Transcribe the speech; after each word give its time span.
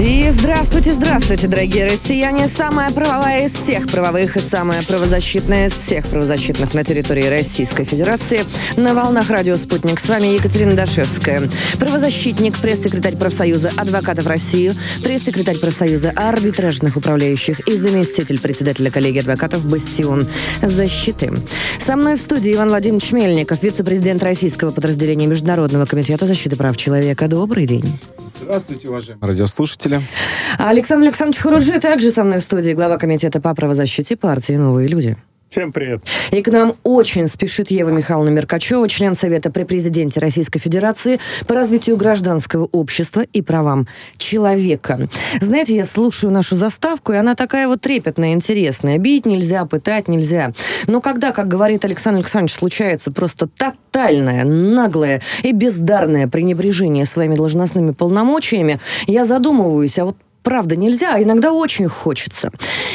И 0.00 0.28
здравствуйте, 0.30 0.94
здравствуйте, 0.94 1.48
дорогие 1.48 1.84
россияне. 1.84 2.48
Самая 2.48 2.90
правовая 2.90 3.46
из 3.46 3.52
всех 3.52 3.88
правовых 3.88 4.36
и 4.36 4.40
самая 4.40 4.82
правозащитная 4.82 5.68
из 5.68 5.72
всех 5.72 6.06
правозащитных 6.06 6.72
на 6.74 6.82
территории 6.82 7.26
Российской 7.26 7.84
Федерации. 7.84 8.40
На 8.76 8.94
волнах 8.94 9.30
радио 9.30 9.54
«Спутник». 9.54 10.00
С 10.00 10.08
вами 10.08 10.28
Екатерина 10.28 10.74
Дашевская. 10.74 11.42
Правозащитник, 11.78 12.58
пресс-секретарь 12.58 13.16
профсоюза 13.16 13.70
адвокатов 13.76 14.26
России, 14.26 14.72
пресс-секретарь 15.04 15.58
профсоюза 15.58 16.10
арбитражных 16.16 16.96
управляющих 16.96 17.60
и 17.68 17.76
заместитель 17.76 18.40
председателя 18.40 18.90
коллегии 18.90 19.20
адвокатов 19.20 19.66
«Бастион 19.66 20.26
защиты». 20.62 21.32
Со 21.84 21.96
мной 21.96 22.16
в 22.16 22.18
студии 22.18 22.54
Иван 22.54 22.70
Владимирович 22.70 23.12
Мельников, 23.12 23.62
вице-президент 23.62 24.22
российского 24.22 24.70
подразделения 24.70 25.26
Международного 25.26 25.84
комитета 25.84 26.26
защиты 26.26 26.56
прав 26.56 26.76
человека. 26.76 27.28
Добрый 27.28 27.66
день. 27.66 27.98
Здравствуйте, 28.42 28.88
уважаемые 28.88 29.26
радиослушатели. 29.26 30.02
Александр 30.58 31.06
Александрович 31.06 31.40
Хуруджи 31.40 31.80
также 31.80 32.10
со 32.10 32.24
мной 32.24 32.40
в 32.40 32.42
студии, 32.42 32.72
глава 32.72 32.98
комитета 32.98 33.40
по 33.40 33.54
правозащите 33.54 34.16
партии 34.16 34.54
«Новые 34.54 34.88
люди». 34.88 35.16
Всем 35.52 35.70
привет. 35.70 36.00
И 36.30 36.40
к 36.40 36.50
нам 36.50 36.76
очень 36.82 37.26
спешит 37.26 37.70
Ева 37.70 37.90
Михайловна 37.90 38.30
Меркачева, 38.30 38.88
член 38.88 39.14
Совета 39.14 39.50
при 39.50 39.64
президенте 39.64 40.18
Российской 40.18 40.58
Федерации 40.58 41.20
по 41.46 41.54
развитию 41.54 41.98
гражданского 41.98 42.70
общества 42.72 43.20
и 43.20 43.42
правам 43.42 43.86
человека. 44.16 45.10
Знаете, 45.42 45.76
я 45.76 45.84
слушаю 45.84 46.32
нашу 46.32 46.56
заставку, 46.56 47.12
и 47.12 47.16
она 47.16 47.34
такая 47.34 47.68
вот 47.68 47.82
трепетная, 47.82 48.32
интересная. 48.32 48.96
Бить 48.96 49.26
нельзя, 49.26 49.66
пытать 49.66 50.08
нельзя. 50.08 50.52
Но 50.86 51.02
когда, 51.02 51.32
как 51.32 51.48
говорит 51.48 51.84
Александр 51.84 52.20
Александрович, 52.20 52.54
случается 52.54 53.12
просто 53.12 53.46
тотальное, 53.46 54.44
наглое 54.44 55.20
и 55.42 55.52
бездарное 55.52 56.28
пренебрежение 56.28 57.04
своими 57.04 57.34
должностными 57.34 57.90
полномочиями, 57.90 58.80
я 59.06 59.26
задумываюсь, 59.26 59.98
а 59.98 60.06
вот 60.06 60.16
правда 60.42 60.76
нельзя, 60.76 61.14
а 61.14 61.22
иногда 61.22 61.52
очень 61.52 61.88
хочется. 61.88 62.50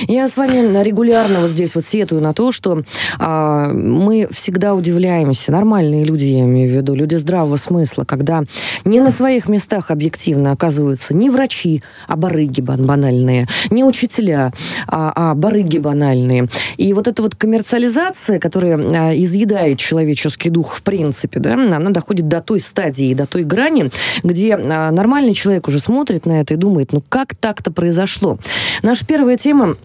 Я 0.08 0.28
с 0.28 0.38
вами 0.38 0.84
регулярно 0.84 1.42
вот 1.42 1.52
здесь 1.52 1.76
вот 1.76 1.86
сетую 1.86 2.22
на 2.22 2.34
то, 2.34 2.52
что 2.52 2.82
а, 3.18 3.70
мы 3.70 4.28
всегда 4.32 4.76
удивляемся, 4.76 5.52
нормальные 5.52 6.04
люди, 6.04 6.26
я 6.26 6.42
имею 6.42 6.72
в 6.72 6.76
виду, 6.76 6.94
люди 6.94 7.16
здравого 7.16 7.56
смысла, 7.58 8.04
когда 8.04 8.44
не 8.86 9.00
на 9.00 9.12
своих 9.12 9.48
местах 9.48 9.92
объективно 9.92 10.52
оказываются 10.52 11.14
не 11.14 11.30
врачи, 11.30 11.84
а 12.08 12.16
барыги 12.16 12.62
банальные, 12.62 13.48
не 13.70 13.84
учителя, 13.84 14.52
а, 14.88 15.12
а 15.16 15.36
барыги 15.36 15.78
банальные. 15.78 16.48
И 16.78 16.94
вот 16.94 17.08
эта 17.08 17.22
вот 17.22 17.36
коммерциализация, 17.36 18.40
которая 18.40 18.78
а, 18.78 19.16
изъедает 19.16 19.80
человеческий 19.80 20.50
дух 20.50 20.76
в 20.76 20.84
принципе, 20.84 21.40
да, 21.40 21.54
она 21.54 21.90
доходит 21.90 22.28
до 22.28 22.42
той 22.42 22.60
стадии, 22.60 23.14
до 23.14 23.26
той 23.26 23.44
грани, 23.44 23.90
где 24.24 24.56
а, 24.56 24.92
нормальный 24.92 25.34
человек 25.34 25.68
уже 25.68 25.80
смотрит 25.80 26.26
на 26.26 26.42
это 26.42 26.54
и 26.54 26.58
думает, 26.58 26.92
ну 26.94 27.02
как 27.08 27.37
так-то 27.40 27.72
произошло. 27.72 28.38
Наша 28.82 29.06
первая 29.06 29.38
тема 29.38 29.76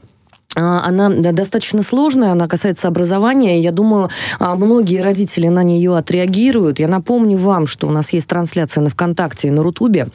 она 0.55 1.09
достаточно 1.09 1.83
сложная, 1.83 2.33
она 2.33 2.47
касается 2.47 2.89
образования. 2.89 3.61
Я 3.61 3.71
думаю, 3.71 4.11
а, 4.39 4.55
многие 4.55 5.01
родители 5.01 5.49
на 5.49 5.63
нее 5.63 5.97
отреагируют. 5.97 6.79
Я 6.79 6.89
напомню 6.89 7.39
вам, 7.39 7.67
что 7.67 7.87
у 7.87 7.91
нас 7.91 8.13
есть 8.13 8.27
трансляция 8.27 8.83
на 8.83 8.91
ВКонтакте 8.91 9.49
и 9.49 9.51
на 9.51 9.63
Рутубе. 9.63 10.09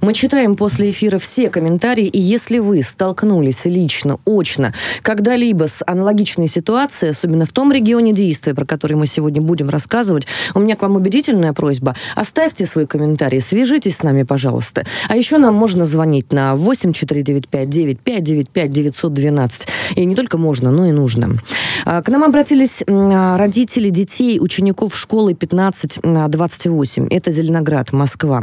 Мы 0.00 0.14
читаем 0.14 0.56
после 0.56 0.90
эфира 0.90 1.18
все 1.18 1.50
комментарии, 1.50 2.06
и 2.06 2.18
если 2.18 2.58
вы 2.58 2.82
столкнулись 2.82 3.64
лично, 3.64 4.18
очно, 4.24 4.72
когда-либо 5.02 5.68
с 5.68 5.82
аналогичной 5.86 6.48
ситуацией, 6.48 7.10
особенно 7.10 7.44
в 7.44 7.50
том 7.50 7.70
регионе 7.70 8.12
действия, 8.12 8.54
про 8.54 8.64
который 8.64 8.96
мы 8.96 9.06
сегодня 9.06 9.42
будем 9.42 9.68
рассказывать, 9.68 10.26
у 10.54 10.60
меня 10.60 10.76
к 10.76 10.82
вам 10.82 10.96
убедительная 10.96 11.52
просьба. 11.52 11.94
Оставьте 12.16 12.64
свой 12.66 12.86
комментарий, 12.86 13.40
свяжитесь 13.40 13.96
с 13.96 14.02
нами, 14.02 14.22
пожалуйста. 14.22 14.84
А 15.08 15.16
еще 15.16 15.38
нам 15.38 15.54
можно 15.54 15.84
звонить 15.84 16.32
на 16.32 16.54
8495 16.54 17.68
9595 17.68 18.70
912. 18.70 19.68
И 19.96 20.04
не 20.04 20.14
только 20.14 20.38
можно, 20.38 20.70
но 20.70 20.86
и 20.86 20.92
нужно. 20.92 21.36
А, 21.84 22.02
к 22.02 22.08
нам 22.08 22.24
обратились 22.24 22.82
а, 22.86 23.36
родители 23.36 23.90
детей, 23.90 24.38
учеников 24.40 24.96
школы 24.96 25.32
1528. 25.32 27.08
Это 27.10 27.32
Зеленоград, 27.32 27.92
Москва. 27.92 28.42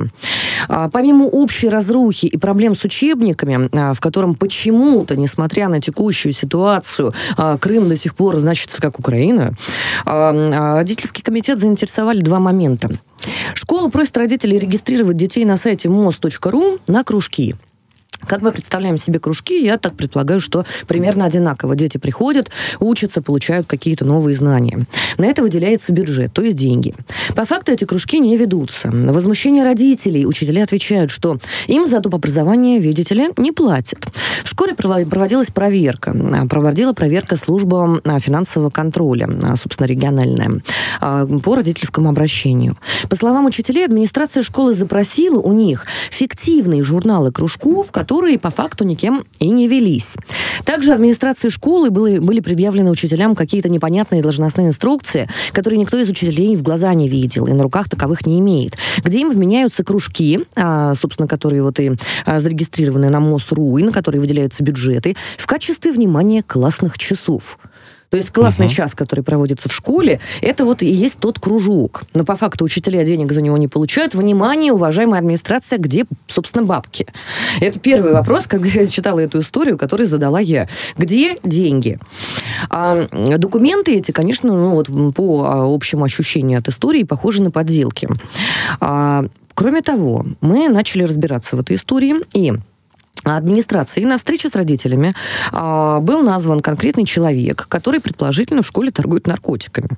А, 0.67 0.89
помимо 0.89 1.25
общей 1.25 1.69
разрухи 1.69 2.25
и 2.25 2.37
проблем 2.37 2.75
с 2.75 2.83
учебниками, 2.83 3.69
в 3.93 3.99
котором 3.99 4.35
почему-то, 4.35 5.15
несмотря 5.15 5.69
на 5.69 5.81
текущую 5.81 6.33
ситуацию, 6.33 7.13
Крым 7.59 7.89
до 7.89 7.97
сих 7.97 8.15
пор 8.15 8.37
значится 8.39 8.81
как 8.81 8.99
Украина, 8.99 9.51
родительский 10.05 11.23
комитет 11.23 11.59
заинтересовали 11.59 12.21
два 12.21 12.39
момента. 12.39 12.89
Школа 13.53 13.89
просит 13.89 14.17
родителей 14.17 14.59
регистрировать 14.59 15.17
детей 15.17 15.45
на 15.45 15.57
сайте 15.57 15.89
mos.ru 15.89 16.79
на 16.87 17.03
кружки– 17.03 17.55
как 18.27 18.41
мы 18.41 18.51
представляем 18.51 18.97
себе 18.97 19.19
кружки, 19.19 19.63
я 19.63 19.77
так 19.77 19.95
предполагаю, 19.95 20.39
что 20.39 20.65
примерно 20.87 21.25
одинаково. 21.25 21.75
Дети 21.75 21.97
приходят, 21.97 22.51
учатся, 22.79 23.21
получают 23.21 23.67
какие-то 23.67 24.05
новые 24.05 24.35
знания. 24.35 24.85
На 25.17 25.25
это 25.25 25.41
выделяется 25.41 25.91
бюджет, 25.91 26.33
то 26.33 26.41
есть 26.41 26.57
деньги. 26.57 26.93
По 27.35 27.45
факту 27.45 27.71
эти 27.71 27.85
кружки 27.85 28.19
не 28.19 28.37
ведутся. 28.37 28.89
На 28.89 29.13
возмущение 29.13 29.63
родителей 29.63 30.25
учителя 30.25 30.63
отвечают, 30.63 31.11
что 31.11 31.37
им 31.67 31.87
за 31.87 31.99
доп. 31.99 32.15
образование, 32.15 32.79
видите 32.79 33.15
ли, 33.15 33.29
не 33.37 33.51
платят. 33.51 34.07
В 34.43 34.47
школе 34.47 34.73
проводилась 34.75 35.47
проверка. 35.47 36.13
Проводила 36.49 36.93
проверка 36.93 37.37
служба 37.37 38.01
а, 38.03 38.19
финансового 38.19 38.69
контроля, 38.69 39.29
а, 39.43 39.55
собственно, 39.55 39.87
региональная, 39.87 40.61
а, 40.99 41.25
по 41.25 41.55
родительскому 41.55 42.09
обращению. 42.09 42.75
По 43.09 43.15
словам 43.15 43.45
учителей, 43.45 43.85
администрация 43.85 44.43
школы 44.43 44.73
запросила 44.73 45.39
у 45.39 45.53
них 45.53 45.85
фиктивные 46.11 46.83
журналы 46.83 47.31
кружков, 47.31 47.91
которые 47.91 48.08
по 48.37 48.49
факту 48.49 48.85
никем 48.85 49.23
и 49.39 49.49
не 49.49 49.67
велись. 49.67 50.15
Также 50.65 50.93
администрации 50.93 51.49
школы 51.49 51.91
были, 51.91 52.17
были 52.17 52.39
предъявлены 52.39 52.89
учителям 52.89 53.35
какие-то 53.35 53.69
непонятные 53.69 54.21
должностные 54.21 54.67
инструкции, 54.67 55.29
которые 55.51 55.79
никто 55.79 55.97
из 55.97 56.09
учителей 56.09 56.55
в 56.55 56.63
глаза 56.63 56.93
не 56.95 57.07
видел 57.07 57.45
и 57.45 57.53
на 57.53 57.63
руках 57.63 57.87
таковых 57.87 58.25
не 58.25 58.39
имеет, 58.39 58.77
где 59.03 59.21
им 59.21 59.31
вменяются 59.31 59.83
кружки, 59.83 60.39
а, 60.55 60.95
собственно, 60.95 61.27
которые 61.27 61.61
вот 61.61 61.79
и 61.79 61.91
а, 62.25 62.39
зарегистрированы 62.39 63.09
на 63.09 63.19
МОСРУ 63.19 63.77
и 63.77 63.83
на 63.83 63.91
которые 63.91 64.21
выделяются 64.21 64.63
бюджеты, 64.63 65.15
в 65.37 65.45
качестве, 65.45 65.91
внимания, 65.91 66.41
классных 66.41 66.97
часов. 66.97 67.59
То 68.09 68.17
есть 68.17 68.31
классный 68.31 68.65
uh-huh. 68.65 68.75
час, 68.75 68.95
который 68.95 69.23
проводится 69.23 69.69
в 69.69 69.73
школе, 69.73 70.19
это 70.41 70.65
вот 70.65 70.81
и 70.81 70.87
есть 70.87 71.17
тот 71.19 71.39
кружок. 71.39 72.03
Но 72.13 72.23
по 72.23 72.35
факту 72.35 72.65
учителя 72.65 73.03
денег 73.03 73.31
за 73.31 73.41
него 73.41 73.57
не 73.57 73.67
получают. 73.67 74.15
Внимание, 74.15 74.73
уважаемая 74.73 75.19
администрация, 75.19 75.77
где, 75.77 76.05
собственно, 76.27 76.65
бабки? 76.65 77.05
Это 77.61 77.79
первый 77.79 78.13
вопрос, 78.13 78.47
когда 78.47 78.67
я 78.67 78.87
читала 78.87 79.19
эту 79.19 79.41
историю, 79.41 79.77
который 79.77 80.07
задала 80.07 80.39
я. 80.39 80.67
Где 80.97 81.37
деньги? 81.43 81.99
А, 82.69 83.07
документы 83.37 83.95
эти, 83.95 84.11
конечно, 84.11 84.51
ну, 84.51 84.71
вот, 84.71 84.87
по 85.13 85.43
а, 85.43 85.73
общему 85.73 86.03
ощущению 86.03 86.59
от 86.59 86.67
истории, 86.67 87.03
похожи 87.03 87.43
на 87.43 87.51
подделки. 87.51 88.09
А, 88.79 89.25
кроме 89.53 89.81
того, 89.81 90.25
мы 90.41 90.69
начали 90.69 91.03
разбираться 91.03 91.55
в 91.55 91.59
этой 91.59 91.75
истории, 91.75 92.15
и 92.33 92.53
администрации 93.23 94.03
на 94.05 94.17
встрече 94.17 94.49
с 94.49 94.55
родителями 94.55 95.13
а, 95.51 95.99
был 95.99 96.21
назван 96.21 96.59
конкретный 96.61 97.05
человек, 97.05 97.67
который 97.67 97.99
предположительно 97.99 98.61
в 98.61 98.67
школе 98.67 98.91
торгует 98.91 99.27
наркотиками. 99.27 99.89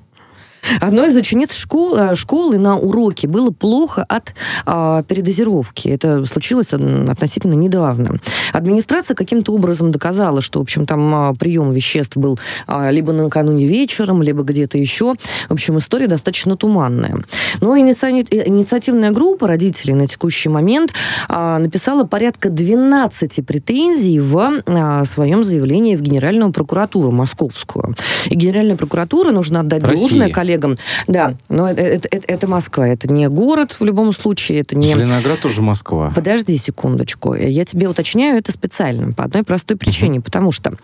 Одной 0.80 1.08
из 1.08 1.16
учениц 1.16 1.52
школ, 1.54 1.96
э, 1.96 2.14
школы 2.14 2.58
на 2.58 2.76
уроке 2.76 3.28
было 3.28 3.50
плохо 3.50 4.04
от 4.08 4.34
а, 4.64 5.02
передозировки. 5.02 5.88
Это 5.88 6.24
случилось 6.24 6.72
относительно 6.72 7.54
недавно. 7.54 8.18
Администрация 8.52 9.14
каким-то 9.14 9.52
образом 9.52 9.90
доказала, 9.92 10.40
что, 10.40 10.60
в 10.60 10.62
общем, 10.62 10.86
там 10.86 11.14
а, 11.14 11.34
прием 11.34 11.72
веществ 11.72 12.16
был 12.16 12.38
а, 12.66 12.90
либо 12.90 13.12
накануне 13.12 13.66
вечером, 13.66 14.22
либо 14.22 14.44
где-то 14.44 14.78
еще. 14.78 15.14
В 15.48 15.52
общем, 15.52 15.78
история 15.78 16.06
достаточно 16.06 16.56
туманная. 16.56 17.16
Но 17.60 17.76
иници... 17.76 18.06
инициативная 18.10 19.10
группа 19.10 19.48
родителей 19.48 19.94
на 19.94 20.06
текущий 20.06 20.48
момент 20.48 20.92
а, 21.28 21.58
написала 21.58 22.04
порядка 22.04 22.50
12 22.50 23.44
претензий 23.44 24.20
в 24.20 24.62
а, 24.66 25.04
своем 25.04 25.44
заявлении 25.44 25.96
в 25.96 26.02
Генеральную 26.02 26.52
прокуратуру 26.52 27.10
московскую. 27.10 27.94
И 28.26 28.36
Генеральная 28.36 28.76
прокуратура, 28.76 29.32
нужно 29.32 29.60
отдать 29.60 29.82
Россия. 29.82 29.98
должное 29.98 30.30
коллегам 30.30 30.51
коллегам. 30.52 30.76
Да, 31.06 31.34
но 31.48 31.70
это, 31.70 31.80
это, 31.80 32.08
это, 32.10 32.24
это 32.26 32.46
Москва, 32.46 32.88
это 32.88 33.12
не 33.12 33.28
город 33.28 33.76
в 33.78 33.84
любом 33.84 34.12
случае, 34.12 34.60
это 34.60 34.76
не... 34.76 34.88
Зеленоград 34.88 35.40
тоже 35.40 35.62
Москва. 35.62 36.12
Подожди 36.14 36.56
секундочку, 36.56 37.34
я 37.34 37.64
тебе 37.64 37.88
уточняю 37.88 38.38
это 38.38 38.52
специально 38.52 39.12
по 39.12 39.24
одной 39.24 39.42
простой 39.42 39.76
причине, 39.76 40.20
потому 40.20 40.52
что 40.52 40.74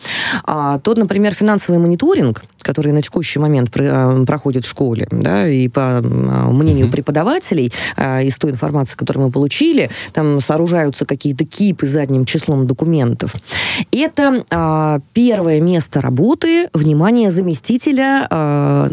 а, 0.44 0.78
тот, 0.78 0.98
например, 0.98 1.34
финансовый 1.34 1.78
мониторинг, 1.78 2.42
который 2.68 2.92
на 2.92 3.00
текущий 3.00 3.38
момент 3.38 3.70
про, 3.70 3.84
а, 3.86 4.24
проходит 4.26 4.66
в 4.66 4.68
школе, 4.68 5.08
да, 5.10 5.48
и 5.48 5.68
по 5.68 6.02
а, 6.02 6.02
мнению 6.02 6.86
uh-huh. 6.86 6.90
преподавателей, 6.90 7.72
а, 7.96 8.20
из 8.20 8.36
той 8.36 8.50
информации, 8.50 8.94
которую 8.94 9.28
мы 9.28 9.32
получили, 9.32 9.88
там 10.12 10.42
сооружаются 10.42 11.06
какие-то 11.06 11.46
кипы 11.46 11.86
задним 11.86 12.26
числом 12.26 12.66
документов. 12.66 13.36
Это 13.90 14.44
а, 14.50 15.00
первое 15.14 15.62
место 15.62 16.02
работы, 16.02 16.68
внимание 16.74 17.30
заместителя 17.30 18.28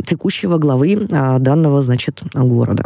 текущего 0.05 0.57
главы 0.57 0.95
данного, 1.09 1.81
значит, 1.83 2.23
города. 2.33 2.85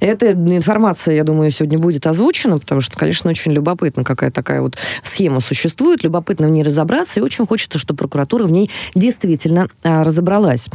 Эта 0.00 0.32
информация, 0.32 1.16
я 1.16 1.24
думаю, 1.24 1.50
сегодня 1.50 1.78
будет 1.78 2.06
озвучена, 2.06 2.58
потому 2.58 2.80
что, 2.80 2.96
конечно, 2.96 3.30
очень 3.30 3.52
любопытно, 3.52 4.04
какая 4.04 4.30
такая 4.30 4.60
вот 4.60 4.76
схема 5.02 5.40
существует, 5.40 6.04
любопытно 6.04 6.48
в 6.48 6.50
ней 6.50 6.62
разобраться, 6.62 7.20
и 7.20 7.22
очень 7.22 7.46
хочется, 7.46 7.78
чтобы 7.78 7.98
прокуратура 7.98 8.44
в 8.44 8.50
ней 8.50 8.70
действительно 8.94 9.68
а, 9.82 10.04
разобралась. 10.04 10.68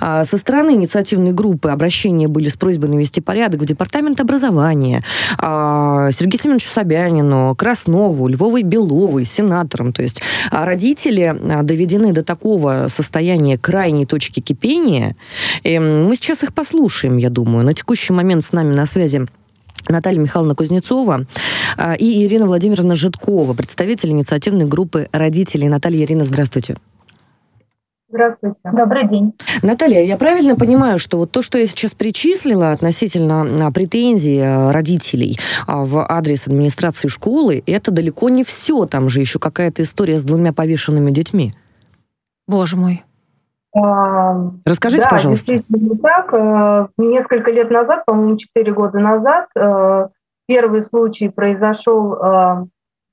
А, 0.00 0.24
со 0.24 0.36
стороны 0.38 0.74
инициативной 0.74 1.32
группы 1.32 1.70
обращения 1.70 2.28
были 2.28 2.48
с 2.48 2.56
просьбой 2.56 2.90
навести 2.90 3.20
порядок 3.20 3.60
в 3.62 3.64
Департамент 3.64 4.20
образования, 4.20 5.02
а, 5.38 6.10
Сергею 6.12 6.42
Семеновичу 6.42 6.68
Собянину, 6.68 7.54
Краснову, 7.56 8.28
Львовой 8.28 8.62
Беловой, 8.62 9.24
сенаторам. 9.24 9.92
То 9.92 10.02
есть 10.02 10.22
а, 10.50 10.64
родители 10.64 11.22
а, 11.22 11.62
доведены 11.62 12.12
до 12.12 12.22
такого 12.22 12.86
состояния 12.88 13.58
крайней 13.58 14.06
точки 14.06 14.40
кипения. 14.40 15.16
И 15.62 15.78
мы 15.78 16.14
сейчас 16.16 16.42
их 16.42 16.52
послушаем, 16.52 17.16
я 17.16 17.30
думаю. 17.30 17.64
На 17.64 17.74
текущий 17.74 18.07
момент 18.12 18.44
с 18.44 18.52
нами 18.52 18.74
на 18.74 18.86
связи 18.86 19.26
Наталья 19.88 20.20
Михайловна 20.20 20.54
Кузнецова 20.54 21.26
а, 21.76 21.94
и 21.94 22.24
Ирина 22.24 22.46
Владимировна 22.46 22.94
Житкова, 22.94 23.54
представитель 23.54 24.10
инициативной 24.10 24.66
группы 24.66 25.08
родителей. 25.12 25.68
Наталья 25.68 26.04
Ирина, 26.04 26.24
здравствуйте. 26.24 26.76
Здравствуйте. 28.10 28.56
Добрый 28.64 29.06
день. 29.06 29.34
Наталья, 29.60 30.02
я 30.02 30.16
правильно 30.16 30.56
понимаю, 30.56 30.98
что 30.98 31.18
вот 31.18 31.30
то, 31.30 31.42
что 31.42 31.58
я 31.58 31.66
сейчас 31.66 31.92
причислила 31.92 32.72
относительно 32.72 33.66
а, 33.66 33.70
претензий 33.70 34.40
а, 34.40 34.72
родителей 34.72 35.38
в 35.66 36.06
адрес 36.10 36.46
администрации 36.46 37.08
школы, 37.08 37.62
это 37.66 37.90
далеко 37.90 38.30
не 38.30 38.44
все. 38.44 38.86
Там 38.86 39.08
же 39.08 39.20
еще 39.20 39.38
какая-то 39.38 39.82
история 39.82 40.18
с 40.18 40.24
двумя 40.24 40.52
повешенными 40.52 41.10
детьми. 41.10 41.52
Боже 42.46 42.76
мой. 42.76 43.04
Расскажите, 44.64 45.02
да, 45.02 45.08
пожалуйста. 45.08 45.52
действительно 45.52 45.96
так. 45.98 46.32
Э, 46.32 46.88
несколько 46.96 47.50
лет 47.50 47.70
назад, 47.70 48.04
по-моему, 48.06 48.36
4 48.36 48.72
года 48.72 48.98
назад, 48.98 49.46
э, 49.56 50.08
первый 50.46 50.82
случай 50.82 51.28
произошел 51.28 52.14
1 52.14 52.48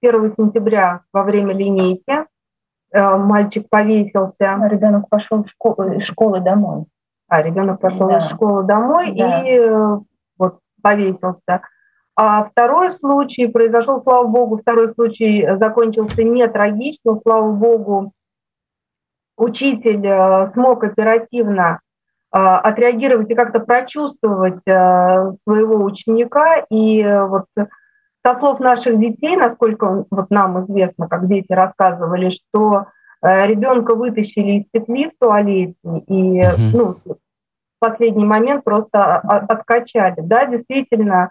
э, 0.02 0.34
сентября 0.38 1.02
во 1.14 1.24
время 1.24 1.54
линейки. 1.54 2.26
Мальчик 2.94 3.68
повесился. 3.70 4.58
Ребенок 4.70 5.10
пошел 5.10 5.44
в 5.44 5.50
школу, 5.50 5.92
из 5.92 6.04
школы 6.04 6.40
домой. 6.40 6.86
А, 7.28 7.42
ребенок 7.42 7.82
пошел 7.82 8.08
да. 8.08 8.20
из 8.20 8.26
школы 8.26 8.64
домой 8.64 9.14
да. 9.18 9.44
и 9.46 9.60
вот 10.38 10.60
повесился. 10.82 11.62
А 12.16 12.46
второй 12.46 12.92
случай 12.92 13.48
произошел, 13.48 14.02
слава 14.02 14.28
богу, 14.28 14.58
второй 14.58 14.94
случай 14.94 15.46
закончился 15.58 16.24
не 16.24 16.48
трагично, 16.48 17.20
слава 17.22 17.52
богу, 17.52 18.14
учитель 19.38 20.06
э, 20.06 20.46
смог 20.48 20.84
оперативно 20.84 21.80
отреагировать 22.32 23.30
и 23.32 23.36
как-то 23.36 23.62
прочувствовать 23.62 24.60
своего 24.60 25.86
ученика. 25.86 26.66
И 26.70 27.02
вот 27.02 27.46
со 28.26 28.40
слов 28.40 28.60
наших 28.60 29.00
детей, 29.00 29.36
насколько 29.36 30.06
вот 30.10 30.32
нам 30.32 30.66
известно, 30.66 31.08
как 31.08 31.28
дети 31.28 31.52
рассказывали, 31.52 32.32
что 32.32 32.88
э, 33.22 33.46
ребенка 33.46 33.94
вытащили 33.94 34.54
из 34.54 34.66
петли 34.72 35.10
в 35.10 35.20
туалете 35.20 35.76
и 36.08 36.42
uh 36.42 36.56
ну, 36.74 36.96
в 37.06 37.18
последний 37.80 38.26
момент 38.26 38.64
просто 38.64 39.18
откачали. 39.18 40.16
Да, 40.18 40.46
действительно, 40.46 41.30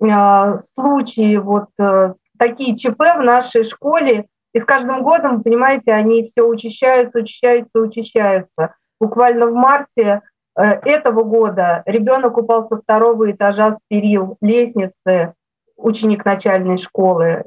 э, 0.00 0.56
случаи 0.58 1.38
вот 1.38 1.70
э, 1.80 2.14
такие 2.38 2.76
ЧП 2.76 3.00
в 3.16 3.22
нашей 3.24 3.64
школе, 3.64 4.26
и 4.52 4.60
с 4.60 4.64
каждым 4.64 5.02
годом, 5.02 5.42
понимаете, 5.42 5.92
они 5.92 6.30
все 6.30 6.42
учащаются, 6.42 7.20
учащаются, 7.20 7.80
учащаются. 7.80 8.74
Буквально 9.00 9.46
в 9.46 9.54
марте 9.54 10.22
этого 10.54 11.22
года 11.22 11.82
ребенок 11.86 12.36
упал 12.36 12.64
со 12.64 12.78
второго 12.78 13.30
этажа 13.30 13.72
с 13.72 13.78
перил 13.88 14.36
лестницы, 14.40 15.34
ученик 15.76 16.24
начальной 16.24 16.78
школы, 16.78 17.44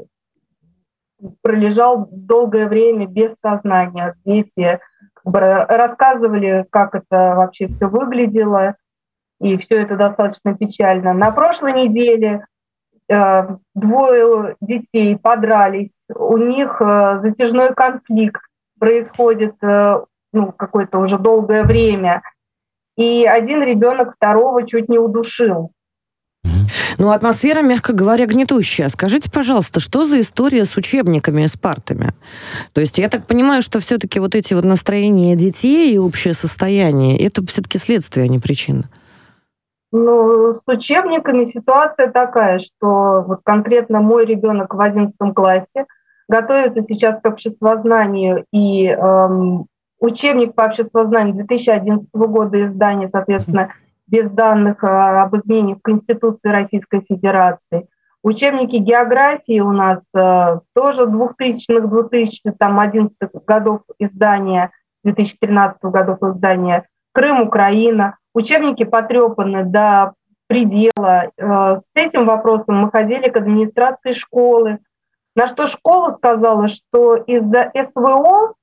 пролежал 1.42 2.08
долгое 2.12 2.68
время 2.68 3.08
без 3.08 3.36
сознания. 3.36 4.16
Дети 4.26 4.80
рассказывали, 5.24 6.66
как 6.72 6.96
это 6.96 7.36
вообще 7.36 7.68
все 7.68 7.88
выглядело, 7.88 8.76
и 9.40 9.58
все 9.58 9.82
это 9.82 9.96
достаточно 9.96 10.56
печально. 10.56 11.14
На 11.14 11.32
прошлой 11.32 11.74
неделе 11.74 12.30
э, 12.30 12.46
двое 13.76 14.56
детей 14.62 15.18
подрались, 15.18 15.92
у 16.14 16.38
них 16.38 16.82
э, 16.82 17.20
затяжной 17.22 17.74
конфликт 17.74 18.42
происходит 18.80 19.56
э, 19.62 20.02
ну, 20.34 20.52
какое-то 20.52 21.00
уже 21.00 21.18
долгое 21.18 21.64
время, 21.64 22.22
и 22.98 23.26
один 23.26 23.64
ребенок 23.64 24.16
второго 24.16 24.66
чуть 24.66 24.90
не 24.90 24.98
удушил. 24.98 25.72
Ну, 26.98 27.12
атмосфера, 27.12 27.62
мягко 27.62 27.94
говоря, 27.94 28.26
гнетущая. 28.26 28.88
Скажите, 28.90 29.30
пожалуйста, 29.32 29.80
что 29.80 30.04
за 30.04 30.20
история 30.20 30.66
с 30.66 30.76
учебниками 30.78 31.44
и 31.44 31.48
с 31.48 31.58
партами? 31.58 32.14
То 32.74 32.82
есть 32.82 32.98
я 32.98 33.10
так 33.10 33.26
понимаю, 33.26 33.62
что 33.62 33.80
все-таки 33.80 34.20
вот 34.20 34.36
эти 34.36 34.54
вот 34.54 34.66
настроения 34.66 35.36
детей 35.36 35.94
и 35.94 35.98
общее 35.98 36.34
состояние, 36.34 37.18
это 37.20 37.46
все-таки 37.48 37.78
следствие, 37.78 38.26
а 38.26 38.28
не 38.28 38.40
причина. 38.40 38.84
Ну, 39.92 40.54
с 40.54 40.62
учебниками 40.68 41.46
ситуация 41.46 42.10
такая, 42.10 42.60
что 42.60 43.24
вот 43.28 43.42
конкретно 43.44 44.00
мой 44.00 44.26
ребенок 44.26 44.74
в 44.74 44.80
11 44.80 45.16
классе 45.36 45.86
готовится 46.30 46.82
сейчас 46.82 47.20
к 47.20 47.26
обществознанию, 47.26 48.46
и 48.54 48.88
эм, 48.88 49.66
учебник 50.00 50.56
по 50.56 50.64
обществознанию 50.64 51.36
2011 51.36 52.08
года 52.14 52.66
издания, 52.66 53.08
соответственно, 53.08 53.74
без 54.08 54.30
данных 54.30 54.84
а, 54.84 55.24
об 55.24 55.36
изменениях 55.36 55.80
в 55.80 55.84
Конституции 55.84 56.50
Российской 56.50 57.02
Федерации. 57.02 57.88
Учебники 58.24 58.76
географии 58.76 59.60
у 59.60 59.72
нас 59.72 60.00
а, 60.14 60.62
тоже 60.74 61.04
2000-х, 61.04 61.88
2000 61.88 62.52
там 62.58 62.80
11 62.80 63.14
годов 63.46 63.82
издания, 64.00 64.72
2013 65.04 65.82
годов 65.84 66.22
издания. 66.24 66.88
Крым, 67.14 67.42
Украина. 67.42 68.18
Учебники 68.34 68.84
потрепаны 68.84 69.66
до 69.66 70.14
предела. 70.48 71.32
А, 71.40 71.78
с 71.78 71.90
этим 71.94 72.26
вопросом 72.26 72.78
мы 72.78 72.92
ходили 72.92 73.30
к 73.30 73.38
администрации 73.38 74.14
школы, 74.14 74.80
на 75.36 75.48
что 75.48 75.68
школа 75.68 76.10
сказала, 76.12 76.68
что 76.68 77.16
из-за 77.16 77.72
СВО 77.74 78.54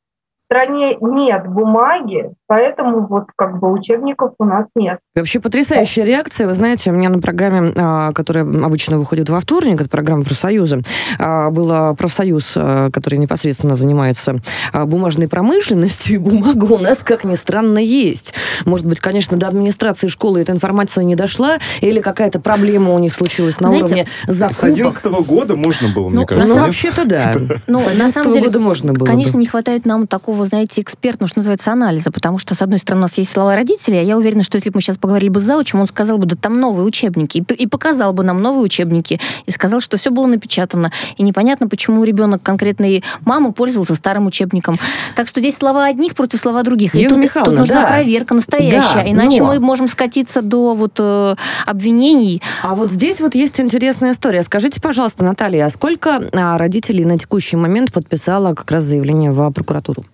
стране 0.48 0.96
нет 1.00 1.46
бумаги, 1.46 2.32
поэтому 2.48 3.06
вот 3.06 3.26
как 3.36 3.60
бы 3.60 3.70
учебников 3.70 4.32
у 4.38 4.44
нас 4.44 4.66
нет. 4.74 4.98
Вообще 5.14 5.38
потрясающая 5.38 6.04
реакция. 6.04 6.46
Вы 6.46 6.54
знаете, 6.54 6.90
у 6.90 6.94
меня 6.94 7.10
на 7.10 7.20
программе, 7.20 7.72
а, 7.76 8.12
которая 8.12 8.44
обычно 8.44 8.98
выходит 8.98 9.28
во 9.28 9.38
вторник, 9.40 9.80
это 9.80 9.88
программа 9.88 10.24
профсоюза, 10.24 10.80
а, 11.18 11.50
был 11.50 11.94
профсоюз, 11.94 12.54
а, 12.56 12.90
который 12.90 13.18
непосредственно 13.18 13.76
занимается 13.76 14.36
бумажной 14.72 15.28
промышленностью, 15.28 16.16
и 16.16 16.18
бумага 16.18 16.64
у 16.64 16.78
нас, 16.78 16.98
как 16.98 17.24
ни 17.24 17.34
странно, 17.34 17.78
есть. 17.78 18.34
Может 18.64 18.86
быть, 18.86 18.98
конечно, 18.98 19.36
до 19.36 19.48
администрации 19.48 20.08
школы 20.08 20.40
эта 20.40 20.52
информация 20.52 21.04
не 21.04 21.16
дошла, 21.16 21.58
или 21.82 22.00
какая-то 22.00 22.40
проблема 22.40 22.94
у 22.94 22.98
них 22.98 23.14
случилась 23.14 23.60
на 23.60 23.68
Знаете, 23.68 23.84
уровне 23.84 24.06
закупок. 24.26 24.60
С 24.60 24.64
11 24.64 25.04
года 25.26 25.56
можно 25.56 25.88
было, 25.88 26.08
мне 26.08 26.20
ну, 26.20 26.26
кажется. 26.26 26.48
Ну, 26.48 26.60
вообще-то 26.60 27.04
да. 27.04 27.34
Ну, 27.66 27.80
на 27.96 28.10
самом 28.10 28.32
деле, 28.32 28.46
года 28.46 28.58
можно 28.58 28.92
было 28.94 29.04
Конечно, 29.04 29.34
бы. 29.34 29.38
не 29.40 29.46
хватает 29.46 29.84
нам 29.84 30.06
такого, 30.06 30.46
знаете, 30.46 30.80
экспертного, 30.80 31.28
что 31.28 31.40
называется, 31.40 31.72
анализа, 31.72 32.10
потому 32.10 32.37
что, 32.38 32.54
с 32.54 32.62
одной 32.62 32.78
стороны, 32.78 33.00
у 33.00 33.02
нас 33.02 33.18
есть 33.18 33.32
слова 33.32 33.54
родителей, 33.54 33.98
а 33.98 34.02
я 34.02 34.16
уверена, 34.16 34.42
что 34.42 34.56
если 34.56 34.70
бы 34.70 34.76
мы 34.76 34.80
сейчас 34.80 34.96
поговорили 34.96 35.30
бы 35.30 35.40
с 35.40 35.42
заучем, 35.42 35.80
он 35.80 35.86
сказал 35.86 36.18
бы, 36.18 36.26
да 36.26 36.36
там 36.36 36.60
новые 36.60 36.84
учебники, 36.84 37.38
и, 37.38 37.54
и 37.54 37.66
показал 37.66 38.12
бы 38.12 38.24
нам 38.24 38.42
новые 38.42 38.62
учебники, 38.62 39.20
и 39.46 39.50
сказал, 39.50 39.80
что 39.80 39.96
все 39.96 40.10
было 40.10 40.26
напечатано. 40.26 40.92
И 41.16 41.22
непонятно, 41.22 41.68
почему 41.68 42.04
ребенок 42.04 42.42
конкретной 42.42 43.02
мамы 43.24 43.52
пользовался 43.52 43.94
старым 43.94 44.26
учебником. 44.26 44.78
Так 45.14 45.28
что 45.28 45.40
здесь 45.40 45.56
слова 45.56 45.86
одних 45.86 46.14
против 46.14 46.40
слова 46.40 46.62
других. 46.62 46.94
И 46.94 47.06
тут, 47.08 47.32
тут 47.32 47.54
нужна 47.54 47.82
да. 47.82 47.86
проверка 47.88 48.34
настоящая, 48.34 49.04
да, 49.04 49.10
иначе 49.10 49.40
но... 49.40 49.46
мы 49.46 49.60
можем 49.60 49.88
скатиться 49.88 50.42
до 50.42 50.74
вот 50.74 50.94
э, 50.98 51.34
обвинений. 51.66 52.42
А 52.62 52.74
вот 52.74 52.90
здесь 52.90 53.20
вот 53.20 53.34
есть 53.34 53.60
интересная 53.60 54.12
история. 54.12 54.42
Скажите, 54.42 54.80
пожалуйста, 54.80 55.24
Наталья, 55.24 55.66
а 55.66 55.70
сколько 55.70 56.22
а, 56.32 56.58
родителей 56.58 57.04
на 57.04 57.18
текущий 57.18 57.56
момент 57.56 57.92
подписало 57.92 58.54
как 58.54 58.70
раз 58.70 58.84
заявление 58.84 59.30
в 59.30 59.50
прокуратуру? 59.52 60.04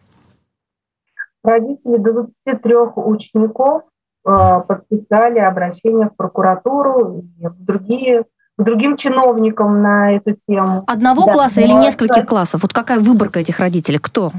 Родители 1.45 1.99
23 1.99 2.75
учеников 2.97 3.83
подписали 4.25 5.39
обращение 5.39 6.09
в 6.09 6.17
прокуратуру 6.17 7.19
и 7.39 7.47
в 7.47 7.63
другие 7.63 8.25
к 8.57 8.63
другим 8.63 8.97
чиновникам 8.97 9.83
на 9.83 10.13
эту 10.13 10.37
тему. 10.47 10.85
Одного 10.87 11.27
да, 11.27 11.33
класса 11.33 11.61
или 11.61 11.73
нескольких 11.73 12.23
да. 12.23 12.27
классов? 12.27 12.63
Вот 12.63 12.73
какая 12.73 13.01
выборка 13.01 13.41
этих 13.41 13.59
родителей? 13.59 13.99
Кто? 13.99 14.31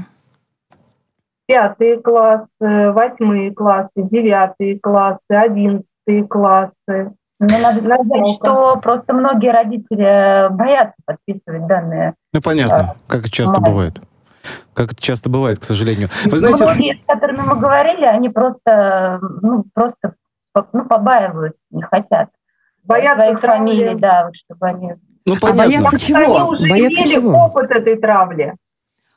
Пятые 1.46 1.98
классы, 1.98 2.90
восьмые 2.92 3.52
классы, 3.52 3.92
девятые 3.96 4.80
классы, 4.80 5.30
одиннадцатые 5.30 6.24
классы. 6.28 7.12
Ну, 7.38 7.58
надо 7.62 7.80
сказать, 7.80 8.28
что 8.34 8.80
просто 8.82 9.12
многие 9.12 9.52
родители 9.52 10.48
боятся 10.50 10.96
подписывать 11.04 11.66
данные. 11.66 12.14
Ну, 12.32 12.40
понятно, 12.42 12.96
как 13.06 13.20
это 13.20 13.30
часто 13.30 13.60
бывает. 13.60 14.00
Как 14.74 14.92
это 14.92 15.02
часто 15.02 15.28
бывает, 15.28 15.58
к 15.58 15.64
сожалению. 15.64 16.08
Вы 16.24 16.38
знаете... 16.38 16.64
Многие, 16.64 16.94
с 16.94 17.06
которыми 17.06 17.40
мы 17.40 17.56
говорили, 17.56 18.04
они 18.04 18.28
просто, 18.28 19.20
ну, 19.42 19.64
просто 19.74 20.14
ну, 20.72 20.84
побаиваются, 20.84 21.58
не 21.70 21.82
хотят. 21.82 22.30
Боятся 22.84 23.24
своих 23.24 23.40
фамилий, 23.40 23.94
да, 23.96 24.26
вот, 24.26 24.36
чтобы 24.36 24.66
они... 24.66 24.92
Ну, 25.26 25.34
а 25.34 25.40
понятно. 25.40 25.64
А 25.64 25.66
боятся 25.66 25.98
чего? 25.98 26.50
Они 26.52 26.68
боятся 26.68 27.04
чего? 27.12 27.30
опыт 27.46 27.70
этой 27.70 27.96
травли. 27.96 28.54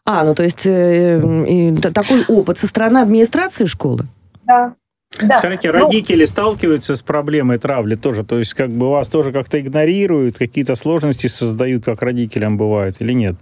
А, 0.05 0.24
ну 0.24 0.33
то 0.33 0.41
есть 0.41 0.65
э, 0.65 1.19
э, 1.19 1.75
такой 1.91 2.25
опыт 2.27 2.57
со 2.57 2.65
стороны 2.65 2.98
администрации 2.98 3.65
школы? 3.65 4.05
Да. 4.43 4.74
Да. 5.21 5.38
Скажите, 5.38 5.71
ну, 5.71 5.86
родители 5.86 6.25
сталкиваются 6.25 6.95
с 6.95 7.01
проблемой 7.01 7.57
травли 7.57 7.95
тоже? 7.95 8.24
То 8.24 8.38
есть 8.39 8.53
как 8.53 8.69
бы 8.69 8.89
вас 8.89 9.07
тоже 9.07 9.31
как-то 9.31 9.59
игнорируют, 9.59 10.38
какие-то 10.38 10.75
сложности 10.75 11.27
создают, 11.27 11.86
как 11.86 12.01
родителям 12.01 12.57
бывает, 12.57 12.98
или 13.00 13.13
нет? 13.13 13.36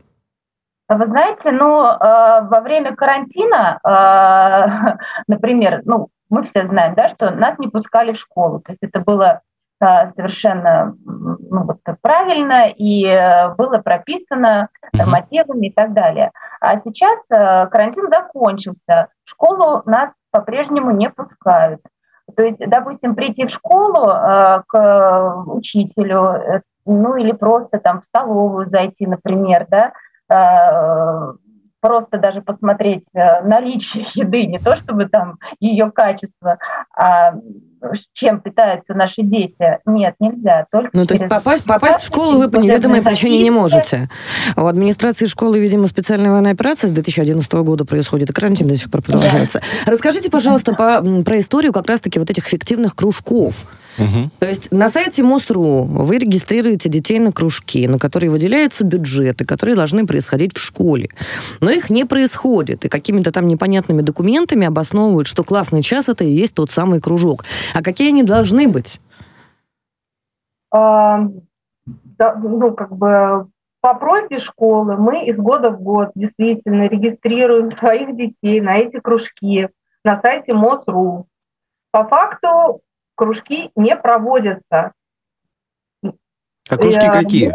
Вы 0.90 1.06
знаете, 1.08 1.52
ну, 1.52 1.84
э, 1.84 2.48
во 2.48 2.62
время 2.62 2.96
карантина, 2.96 3.80
э, 3.84 4.98
например, 5.28 5.82
ну, 5.86 6.10
мы 6.30 6.44
все 6.44 6.66
знаем, 6.66 6.96
да, 6.96 7.10
что 7.10 7.32
нас 7.32 7.58
не 7.60 7.68
пускали 7.68 8.14
в 8.14 8.20
школу. 8.20 8.60
То 8.60 8.72
есть 8.72 8.84
это 8.84 9.00
было 9.02 9.42
э, 9.82 10.08
совершенно 10.16 10.96
ну, 11.06 11.64
вот, 11.64 11.80
правильно 12.02 12.70
и 12.70 13.06
э, 13.06 13.54
было 13.56 13.80
прописано 13.80 14.70
нормативами 14.94 15.68
и 15.68 15.74
так 15.74 15.94
далее. 15.94 16.32
А 16.62 16.78
сейчас 16.78 17.20
э, 17.30 17.68
карантин 17.68 18.08
закончился, 18.08 19.10
в 19.26 19.30
школу 19.30 19.82
нас 19.86 20.12
по-прежнему 20.32 20.92
не 20.92 21.10
пускают. 21.10 21.82
То 22.36 22.44
есть, 22.44 22.60
допустим, 22.60 23.16
прийти 23.16 23.46
в 23.46 23.52
школу 23.52 24.10
э, 24.10 24.64
к 24.68 25.44
учителю, 25.48 26.62
ну 26.86 27.16
или 27.16 27.34
просто 27.34 27.80
там 27.80 28.02
в 28.02 28.06
столовую 28.06 28.68
зайти, 28.68 29.06
например, 29.06 29.66
да, 29.70 29.92
просто 31.80 32.18
даже 32.18 32.42
посмотреть 32.42 33.10
э, 33.14 33.42
наличие 33.44 34.06
еды, 34.14 34.46
не 34.46 34.60
то 34.60 34.76
чтобы 34.76 35.06
там 35.06 35.38
ее 35.60 35.92
качество, 35.92 36.58
а 36.96 37.34
чем 38.14 38.42
питаются 38.42 38.94
наши 38.94 39.22
дети. 39.22 39.80
Нет, 39.86 40.16
нельзя. 40.20 40.66
Только 40.72 40.90
ну, 40.94 41.06
то 41.06 41.14
есть 41.14 41.28
попасть, 41.28 41.64
попасть 41.64 42.02
в 42.02 42.06
школу 42.08 42.38
вы 42.38 42.50
по 42.50 42.58
неведомой 42.58 43.02
причине 43.02 43.42
не 43.42 43.52
можете. 43.52 44.10
У 44.56 44.66
администрации 44.66 45.26
школы, 45.26 45.60
видимо, 45.60 45.88
специальная 45.88 46.32
военная 46.32 46.54
операция 46.54 46.88
с 46.90 46.92
2011 46.92 47.52
года 47.54 47.86
происходит, 47.86 48.30
и 48.30 48.34
карантин 48.34 48.68
до 48.68 48.78
сих 48.78 48.92
пор 48.92 49.02
продолжается. 49.02 49.62
Да. 49.86 49.92
Расскажите, 49.92 50.30
пожалуйста, 50.30 50.74
по, 50.74 51.02
про 51.24 51.40
историю 51.40 51.74
как 51.74 51.88
раз-таки 51.88 52.20
вот 52.20 52.30
этих 52.30 52.46
фиктивных 52.46 52.96
кружков. 52.96 53.66
Угу. 53.98 54.32
То 54.40 54.48
есть 54.48 54.72
на 54.72 54.90
сайте 54.90 55.24
МОСРУ 55.24 55.84
вы 55.84 56.18
регистрируете 56.18 56.90
детей 56.90 57.20
на 57.20 57.32
кружки, 57.32 57.88
на 57.88 57.98
которые 57.98 58.30
выделяются 58.30 58.84
бюджеты, 58.84 59.46
которые 59.46 59.76
должны 59.76 60.06
происходить 60.06 60.56
в 60.56 60.60
школе. 60.60 61.10
Но 61.62 61.72
их 61.72 61.90
не 61.90 62.06
происходит. 62.06 62.86
И 62.86 62.90
какими-то 62.90 63.32
там 63.32 63.48
непонятными 63.48 64.02
документами 64.02 64.68
обосновывают, 64.68 65.28
что 65.28 65.44
классный 65.44 65.82
час 65.82 66.10
это 66.10 66.24
и 66.24 66.32
есть 66.32 66.54
тот 66.54 66.72
самый 66.72 67.02
кружок. 67.02 67.46
А 67.74 67.82
какие 67.82 68.10
они 68.10 68.24
должны 68.24 68.68
быть? 68.68 69.02
А, 70.72 71.20
да, 71.86 72.36
ну, 72.36 72.74
как 72.74 72.96
бы 72.96 73.48
по 73.82 73.94
просьбе 73.94 74.40
школы 74.40 74.98
мы 74.98 75.26
из 75.26 75.38
года 75.38 75.70
в 75.70 75.82
год 75.82 76.12
действительно 76.16 76.88
регистрируем 76.88 77.72
своих 77.72 78.16
детей 78.16 78.60
на 78.60 78.78
эти 78.78 79.00
кружки 79.00 79.70
на 80.04 80.20
сайте 80.22 80.54
МОСРУ. 80.54 81.28
По 81.92 82.08
факту 82.08 82.82
кружки 83.16 83.72
не 83.76 83.96
проводятся. 83.96 84.94
А 86.04 86.78
кружки 86.78 87.08
какие? 87.12 87.54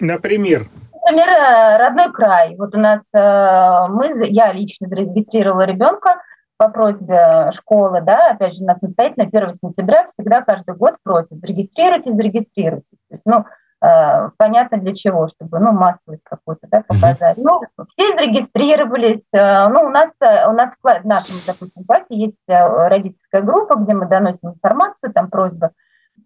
Например? 0.00 0.68
Например, 1.04 1.28
э, 1.28 1.76
родной 1.78 2.12
край. 2.12 2.56
Вот 2.56 2.74
у 2.74 2.78
нас 2.78 3.00
э, 3.12 3.88
мы, 3.88 4.26
я 4.28 4.52
лично 4.52 4.86
зарегистрировала 4.86 5.62
ребенка 5.62 6.20
по 6.62 6.68
просьбе 6.68 7.50
школы, 7.50 8.02
да, 8.02 8.30
опять 8.30 8.54
же, 8.54 8.62
нас 8.62 8.80
настоятельно 8.80 9.26
1 9.26 9.52
сентября 9.54 10.06
всегда 10.06 10.42
каждый 10.42 10.76
год 10.76 10.94
просят, 11.02 11.40
зарегистрируйтесь, 11.40 12.14
зарегистрируйтесь. 12.14 12.98
То 13.08 13.14
есть, 13.16 13.22
ну, 13.24 13.44
э, 13.84 14.30
понятно 14.36 14.78
для 14.78 14.94
чего, 14.94 15.26
чтобы, 15.26 15.58
ну, 15.58 15.72
массовость 15.72 16.22
какую-то, 16.22 16.68
да, 16.70 16.84
показать. 16.86 17.36
Mm-hmm. 17.36 17.42
Ну, 17.42 17.62
все 17.88 18.16
зарегистрировались, 18.16 19.26
э, 19.32 19.68
ну, 19.70 19.80
у 19.86 19.88
нас, 19.88 20.10
э, 20.20 20.48
у 20.48 20.52
нас 20.52 20.70
в 20.80 21.04
нашем, 21.04 21.34
допустим, 21.44 21.82
классе 21.84 22.06
есть 22.10 22.36
э, 22.46 22.86
родительская 22.88 23.42
группа, 23.42 23.74
где 23.74 23.94
мы 23.94 24.06
доносим 24.06 24.50
информацию, 24.50 25.12
там 25.12 25.30
просьба 25.30 25.72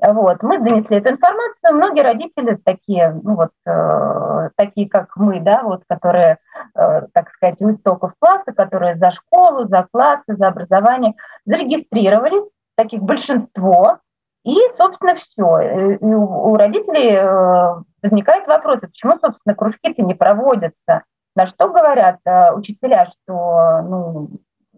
вот, 0.00 0.43
мы 0.43 0.59
донесли 0.59 0.99
эту 0.99 1.11
информацию, 1.11 1.75
многие 1.75 2.03
родители 2.03 2.59
такие, 2.65 3.19
ну 3.23 3.37
вот, 3.37 3.50
э, 3.67 4.50
такие 4.57 4.88
как 4.88 5.17
мы, 5.17 5.41
да, 5.41 5.62
вот, 5.62 5.83
которые, 5.88 6.38
э, 6.75 7.03
так 7.12 7.31
сказать, 7.31 7.62
у 7.62 7.71
истоков 7.71 8.12
класса, 8.19 8.53
которые 8.53 8.97
за 8.97 9.11
школу, 9.11 9.67
за 9.67 9.87
классы, 9.91 10.37
за 10.37 10.49
образование, 10.49 11.15
зарегистрировались, 11.45 12.49
таких 12.76 13.00
большинство, 13.00 13.99
и, 14.45 14.57
собственно, 14.76 15.17
все. 15.17 15.97
И 15.97 16.05
у, 16.05 16.53
у 16.53 16.57
родителей 16.57 17.17
э, 17.17 17.83
возникает 18.03 18.47
вопрос, 18.47 18.83
а 18.85 18.87
почему, 18.87 19.19
собственно, 19.19 19.57
кружки-то 19.57 20.03
не 20.03 20.15
проводятся? 20.15 21.03
На 21.35 21.47
что 21.47 21.69
говорят 21.69 22.19
э, 22.25 22.53
учителя, 22.53 23.07
что 23.07 23.83
ну, 23.83 24.29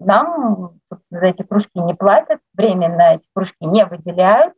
нам 0.00 0.72
за 1.10 1.26
эти 1.26 1.42
кружки 1.42 1.78
не 1.80 1.92
платят, 1.94 2.40
временно 2.54 3.16
эти 3.16 3.26
кружки 3.34 3.66
не 3.66 3.84
выделяют, 3.84 4.54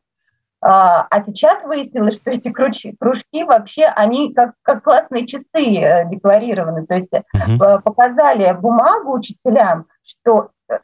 а, 0.62 1.06
а 1.10 1.20
сейчас 1.20 1.62
выяснилось, 1.64 2.16
что 2.16 2.30
эти 2.30 2.50
кружки, 2.50 2.94
кружки 2.98 3.44
вообще, 3.44 3.86
они 3.86 4.34
как, 4.34 4.52
как 4.62 4.82
классные 4.84 5.26
часы 5.26 5.76
э, 5.76 6.08
декларированы. 6.08 6.86
То 6.86 6.94
есть 6.94 7.12
uh-huh. 7.12 7.80
показали 7.82 8.52
бумагу 8.52 9.12
учителям, 9.12 9.86
что 10.02 10.50
э, 10.68 10.78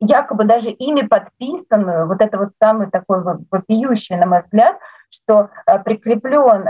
якобы 0.00 0.44
даже 0.44 0.70
ими 0.70 1.02
подписанную, 1.02 2.06
вот 2.06 2.22
это 2.22 2.38
вот 2.38 2.54
самый 2.58 2.90
такой 2.90 3.22
вопиющий, 3.50 4.16
на 4.16 4.26
мой 4.26 4.42
взгляд, 4.42 4.78
что 5.10 5.50
прикреплен, 5.84 6.66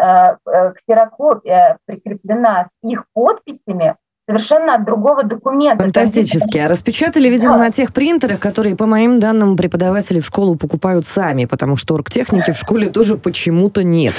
ксерокопия 0.77 1.79
прикреплена 1.87 2.67
с 2.67 2.88
их 2.88 3.05
подписями, 3.12 3.97
совершенно 4.29 4.75
от 4.75 4.85
другого 4.85 5.25
документа. 5.25 5.83
Фантастически. 5.83 6.59
А 6.59 6.69
распечатали, 6.69 7.31
видимо, 7.31 7.55
да. 7.55 7.61
на 7.61 7.71
тех 7.71 7.95
принтерах, 7.95 8.39
которые, 8.39 8.77
по 8.77 8.85
моим 8.85 9.19
данным, 9.19 9.57
преподаватели 9.57 10.21
в 10.21 10.27
школу 10.27 10.55
покупают 10.55 11.07
сами, 11.07 11.47
потому 11.47 11.79
что 11.79 11.95
оргтехники 11.95 12.51
в 12.51 12.59
школе 12.59 12.91
тоже 12.91 13.17
почему-то 13.17 13.83
нет. 13.83 14.15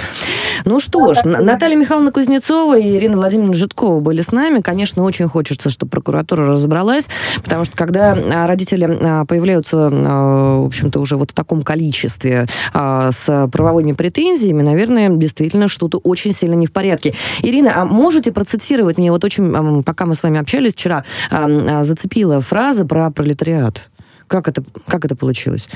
Ну 0.66 0.80
что 0.80 1.14
ж, 1.14 1.20
Наталья 1.24 1.76
Михайловна 1.76 2.12
Кузнецова 2.12 2.80
и 2.80 2.98
Ирина 2.98 3.18
Владимировна 3.18 3.54
Житкова 3.54 4.00
были 4.00 4.22
с 4.22 4.32
нами. 4.32 4.62
Конечно, 4.62 5.04
очень 5.04 5.28
хочется, 5.28 5.70
чтобы 5.70 5.92
прокуратура 5.92 6.48
разобралась, 6.48 7.08
потому 7.44 7.64
что 7.66 7.78
когда 7.78 8.14
а, 8.14 8.48
родители 8.48 8.90
а, 8.90 9.26
появляются, 9.26 9.92
а, 9.94 10.62
в 10.62 10.66
общем-то, 10.66 11.00
уже 11.00 11.18
вот 11.18 11.32
в 11.32 11.34
таком 11.36 11.62
количестве 11.62 12.48
с 12.74 13.50
правовыми 13.52 13.92
претензиями, 13.92 14.64
наверное, 14.64 15.10
действительно 15.10 15.68
что-то 15.68 16.00
очень 16.00 16.32
сильно 16.32 16.56
не 16.56 16.66
в 16.66 16.72
порядке. 16.72 17.14
Ирина, 17.44 17.74
а 17.76 17.86
можете 17.86 18.32
процитировать 18.32 18.98
мне 18.98 19.12
вот 19.12 19.24
очень, 19.24 19.84
пока 19.84 19.99
мы 20.06 20.16
с 20.16 20.24
вами 20.24 20.40
общались 20.40 20.74
вчера, 20.74 21.04
зацепила 21.30 22.42
фраза 22.42 22.86
про 22.86 23.10
пролетариат. 23.12 23.90
Как 24.28 24.48
это, 24.48 24.64
как 24.88 25.06
это 25.06 25.16
получилось? 25.16 25.70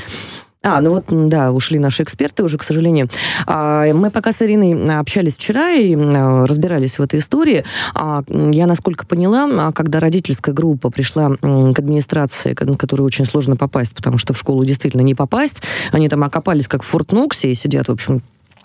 А, 0.66 0.80
ну 0.80 0.92
вот, 0.92 1.06
да, 1.10 1.52
ушли 1.52 1.78
наши 1.78 2.04
эксперты 2.04 2.42
уже, 2.42 2.58
к 2.58 2.64
сожалению. 2.64 3.10
А, 3.46 3.86
мы 3.94 4.10
пока 4.10 4.32
с 4.32 4.42
Ириной 4.42 4.98
общались 4.98 5.36
вчера 5.36 5.72
и 5.72 5.94
а, 5.94 6.46
разбирались 6.48 7.00
в 7.00 7.02
этой 7.02 7.20
истории. 7.20 7.66
А, 7.94 8.24
я, 8.30 8.66
насколько 8.66 9.06
поняла, 9.06 9.74
когда 9.74 10.00
родительская 10.00 10.56
группа 10.56 10.90
пришла 10.90 11.32
к 11.36 11.80
администрации, 11.80 12.54
к 12.54 12.78
которой 12.78 13.02
очень 13.02 13.26
сложно 13.26 13.58
попасть, 13.58 13.94
потому 13.94 14.18
что 14.18 14.32
в 14.32 14.38
школу 14.38 14.64
действительно 14.64 15.02
не 15.02 15.16
попасть, 15.16 15.62
они 15.92 16.08
там 16.08 16.24
окопались 16.24 16.70
как 16.70 16.84
в 16.84 16.86
Форт 16.86 17.12
Ноксе 17.12 17.52
и 17.52 17.56
сидят, 17.56 17.90
в 17.90 17.92
общем, 17.92 18.22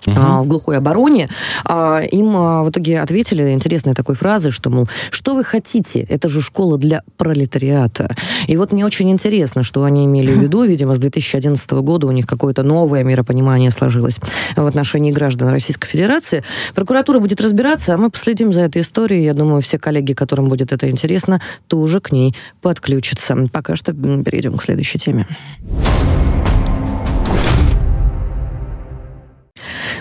угу. 0.07 0.43
в 0.43 0.47
глухой 0.47 0.76
обороне, 0.76 1.28
а, 1.64 2.00
им 2.00 2.37
а, 2.37 2.62
в 2.62 2.71
итоге 2.71 3.00
ответили 3.00 3.50
интересной 3.52 3.95
такой 3.95 4.14
фразой, 4.14 4.50
что, 4.50 4.71
мол, 4.71 4.88
что 5.11 5.35
вы 5.35 5.45
хотите? 5.45 6.00
Это 6.00 6.28
же 6.28 6.43
школа 6.43 6.78
для 6.78 7.02
пролетариата. 7.17 8.14
И 8.47 8.57
вот 8.57 8.73
мне 8.73 8.85
очень 8.85 9.11
интересно, 9.11 9.62
что 9.62 9.85
они 9.85 10.05
имели 10.05 10.33
в 10.33 10.38
виду. 10.43 10.64
Видимо, 10.64 10.95
с 10.95 10.99
2011 10.99 11.71
года 11.73 12.07
у 12.07 12.12
них 12.12 12.26
какое-то 12.26 12.62
новое 12.62 13.05
миропонимание 13.05 13.71
сложилось 13.71 14.19
в 14.57 14.67
отношении 14.67 15.11
граждан 15.12 15.49
Российской 15.49 15.88
Федерации. 15.88 16.45
Прокуратура 16.75 17.19
будет 17.19 17.40
разбираться, 17.40 17.95
а 17.95 17.97
мы 17.97 18.11
последим 18.11 18.52
за 18.52 18.62
этой 18.62 18.83
историей. 18.83 19.25
Я 19.25 19.35
думаю, 19.35 19.62
все 19.62 19.78
коллеги, 19.78 20.12
которым 20.12 20.49
будет 20.49 20.73
это 20.73 20.88
интересно, 20.88 21.40
тоже 21.67 22.00
к 22.00 22.12
ней 22.12 22.35
подключатся. 22.62 23.37
Пока 23.52 23.76
что 23.76 23.93
перейдем 23.93 24.57
к 24.57 24.62
следующей 24.62 24.99
теме. 24.99 25.26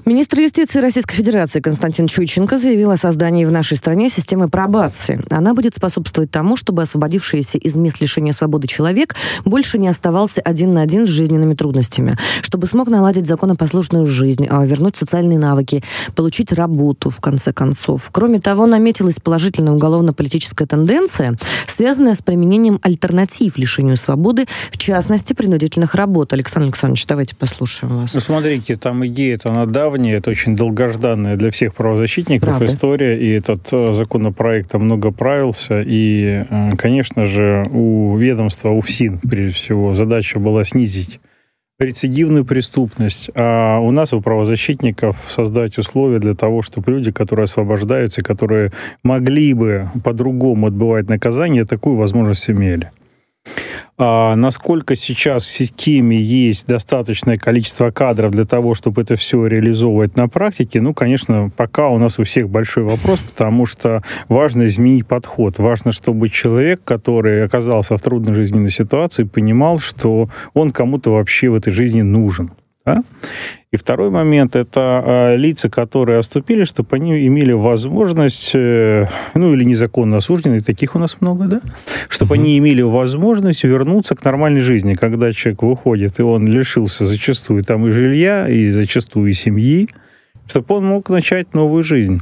Министр 0.08 0.40
юстиции 0.40 0.80
Российской 0.80 1.16
Федерации 1.16 1.60
Константин 1.60 2.08
Чуйченко 2.08 2.56
заявил 2.56 2.92
о 2.92 2.98
создании 2.98 3.44
в 3.44 3.52
нашей 3.52 3.76
стране 3.76 4.10
системы 4.10 4.48
пробации. 4.48 5.20
Она 5.30 5.54
будет 5.54 5.76
способствовать 5.76 6.32
тому, 6.32 6.56
чтобы 6.56 6.84
освободившийся 6.84 7.58
из 7.58 7.76
мест 7.76 8.00
лишения 8.00 8.32
свободы 8.32 8.68
человек 8.68 9.18
больше 9.44 9.78
не 9.78 9.90
оставался 9.90 10.40
один 10.40 10.74
на 10.74 10.82
один 10.82 11.08
с 11.08 11.10
жизненными 11.10 11.56
трудностями, 11.56 12.16
чтобы 12.42 12.68
смог 12.68 12.88
наладить 12.88 13.28
законопослушную 13.28 14.06
жизнь, 14.06 14.48
а, 14.50 14.66
вернуть 14.66 14.96
социальные 14.96 15.40
навыки, 15.40 15.84
получить 16.16 16.54
работу, 16.54 17.10
в 17.10 17.20
конце 17.20 17.52
концов. 17.52 18.08
Кроме 18.14 18.40
того, 18.40 18.66
наметилась 18.66 19.16
положительная 19.16 19.74
уголовно-политическая 19.74 20.68
тенденция, 20.68 21.38
связанная 21.66 22.16
с 22.16 22.22
применением 22.22 22.80
альтернатив 22.82 23.58
лишению 23.58 23.98
свободы, 23.98 24.46
в 24.72 24.78
частности, 24.78 25.34
принудительных 25.34 25.96
работ. 25.96 26.32
Александр 26.32 26.68
Александрович, 26.68 27.06
давайте 27.08 27.36
послушаем 27.36 27.98
вас. 27.98 28.14
Ну, 28.14 28.22
смотрите, 28.22 28.78
там 28.78 29.06
идея-то 29.06 29.50
она 29.50 29.66
давняя, 29.66 29.97
давняя, 29.98 30.18
это 30.18 30.30
очень 30.30 30.56
долгожданная 30.56 31.36
для 31.36 31.50
всех 31.50 31.74
правозащитников 31.74 32.50
Правда. 32.50 32.66
история, 32.66 33.18
и 33.18 33.30
этот 33.32 33.68
э, 33.72 33.94
законопроект 33.94 34.74
много 34.76 35.12
правился, 35.12 35.82
и, 35.82 36.46
э, 36.50 36.70
конечно 36.78 37.26
же, 37.26 37.66
у 37.72 38.16
ведомства, 38.16 38.70
у 38.70 38.82
ФСИН, 38.82 39.20
прежде 39.20 39.54
всего, 39.54 39.96
задача 39.96 40.40
была 40.40 40.64
снизить 40.64 41.20
рецидивную 41.80 42.46
преступность, 42.46 43.32
а 43.36 43.80
у 43.80 43.92
нас, 43.92 44.14
у 44.14 44.22
правозащитников, 44.22 45.18
создать 45.28 45.78
условия 45.80 46.20
для 46.20 46.34
того, 46.34 46.62
чтобы 46.62 46.92
люди, 46.92 47.12
которые 47.12 47.46
освобождаются, 47.46 48.22
которые 48.22 48.72
могли 49.04 49.54
бы 49.54 49.90
по-другому 50.04 50.68
отбывать 50.68 51.10
наказание, 51.10 51.66
такую 51.66 51.96
возможность 51.96 52.50
имели. 52.50 52.92
А 54.00 54.36
насколько 54.36 54.96
сейчас 54.96 55.44
в 55.44 55.48
системе 55.48 56.22
есть 56.22 56.68
достаточное 56.68 57.40
количество 57.40 57.90
кадров 57.90 58.32
для 58.32 58.46
того, 58.46 58.76
чтобы 58.76 59.02
это 59.02 59.16
все 59.16 59.48
реализовывать 59.48 60.16
на 60.16 60.28
практике, 60.28 60.82
ну, 60.82 60.94
конечно, 60.94 61.50
пока 61.56 61.90
у 61.90 61.98
нас 61.98 62.20
у 62.20 62.24
всех 62.24 62.48
большой 62.48 62.84
вопрос, 62.84 63.22
потому 63.22 63.66
что 63.66 64.04
важно 64.30 64.68
изменить 64.68 65.08
подход. 65.08 65.58
Важно, 65.58 65.92
чтобы 65.92 66.30
человек, 66.30 66.82
который 66.84 67.44
оказался 67.44 67.98
в 67.98 68.02
трудной 68.02 68.36
жизненной 68.36 68.70
ситуации, 68.70 69.24
понимал, 69.24 69.80
что 69.80 70.30
он 70.54 70.70
кому-то 70.70 71.12
вообще 71.14 71.50
в 71.50 71.56
этой 71.56 71.74
жизни 71.74 72.04
нужен. 72.04 72.52
Да? 72.88 73.04
И 73.72 73.76
второй 73.76 74.10
момент– 74.10 74.56
это 74.56 75.04
э, 75.06 75.36
лица, 75.36 75.70
которые 75.70 76.20
оступили, 76.20 76.64
чтобы 76.64 76.96
они 76.96 77.28
имели 77.28 77.52
возможность, 77.52 78.52
э, 78.54 79.08
ну 79.34 79.54
или 79.54 79.66
незаконно 79.66 80.18
осужденные, 80.18 80.62
таких 80.62 80.96
у 80.96 81.00
нас 81.00 81.18
много, 81.20 81.48
да, 81.48 81.62
чтобы 82.08 82.36
угу. 82.36 82.42
они 82.42 82.58
имели 82.58 82.82
возможность 82.82 83.66
вернуться 83.66 84.16
к 84.16 84.24
нормальной 84.24 84.62
жизни, 84.62 84.94
когда 84.94 85.34
человек 85.34 85.64
выходит, 85.64 86.20
и 86.20 86.22
он 86.22 86.48
лишился 86.48 87.06
зачастую 87.06 87.62
там 87.66 87.86
и 87.86 87.92
жилья, 87.92 88.48
и 88.48 88.72
зачастую 88.72 89.32
и 89.32 89.34
семьи, 89.34 89.90
чтобы 90.48 90.76
он 90.76 90.86
мог 90.86 91.10
начать 91.10 91.54
новую 91.54 91.84
жизнь. 91.84 92.22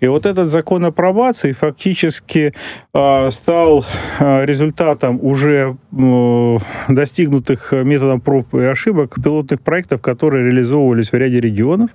И 0.00 0.06
вот 0.06 0.26
этот 0.26 0.48
закон 0.48 0.84
о 0.84 0.90
пробации 0.90 1.52
фактически 1.52 2.52
э, 2.92 3.30
стал 3.30 3.84
э, 4.18 4.44
результатом 4.44 5.18
уже 5.22 5.76
э, 5.92 6.56
достигнутых 6.88 7.72
методом 7.72 8.20
проб 8.20 8.54
и 8.54 8.64
ошибок 8.64 9.16
пилотных 9.22 9.60
проектов, 9.60 10.00
которые 10.00 10.44
реализовывались 10.46 11.12
в 11.12 11.14
ряде 11.14 11.38
регионов. 11.40 11.90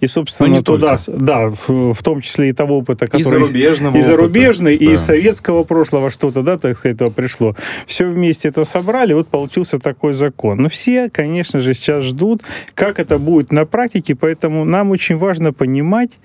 И, 0.00 0.06
собственно, 0.06 0.48
не 0.48 0.62
туда, 0.62 0.96
только. 0.96 1.20
да, 1.24 1.48
в, 1.48 1.92
в 1.92 2.02
том 2.02 2.20
числе 2.20 2.48
и 2.48 2.52
того 2.52 2.78
опыта, 2.78 3.06
который... 3.06 3.20
И 3.20 3.24
зарубежного 3.24 3.96
И 3.96 4.00
зарубежный, 4.00 4.74
опыта. 4.76 4.90
и 4.90 4.96
да. 4.96 5.02
советского 5.02 5.64
прошлого 5.64 6.10
что-то, 6.10 6.42
да, 6.42 6.58
так 6.58 6.78
сказать, 6.78 6.96
этого 6.96 7.10
пришло. 7.10 7.54
Все 7.86 8.06
вместе 8.06 8.48
это 8.48 8.64
собрали, 8.64 9.12
вот 9.12 9.28
получился 9.28 9.78
такой 9.78 10.14
закон. 10.14 10.58
Но 10.58 10.68
все, 10.68 11.10
конечно 11.10 11.60
же, 11.60 11.74
сейчас 11.74 12.04
ждут, 12.04 12.42
как 12.74 12.98
это 12.98 13.18
будет 13.18 13.52
на 13.52 13.66
практике, 13.66 14.14
поэтому 14.14 14.64
нам 14.64 14.90
очень 14.90 15.13
важно 15.18 15.52
понимать, 15.52 16.18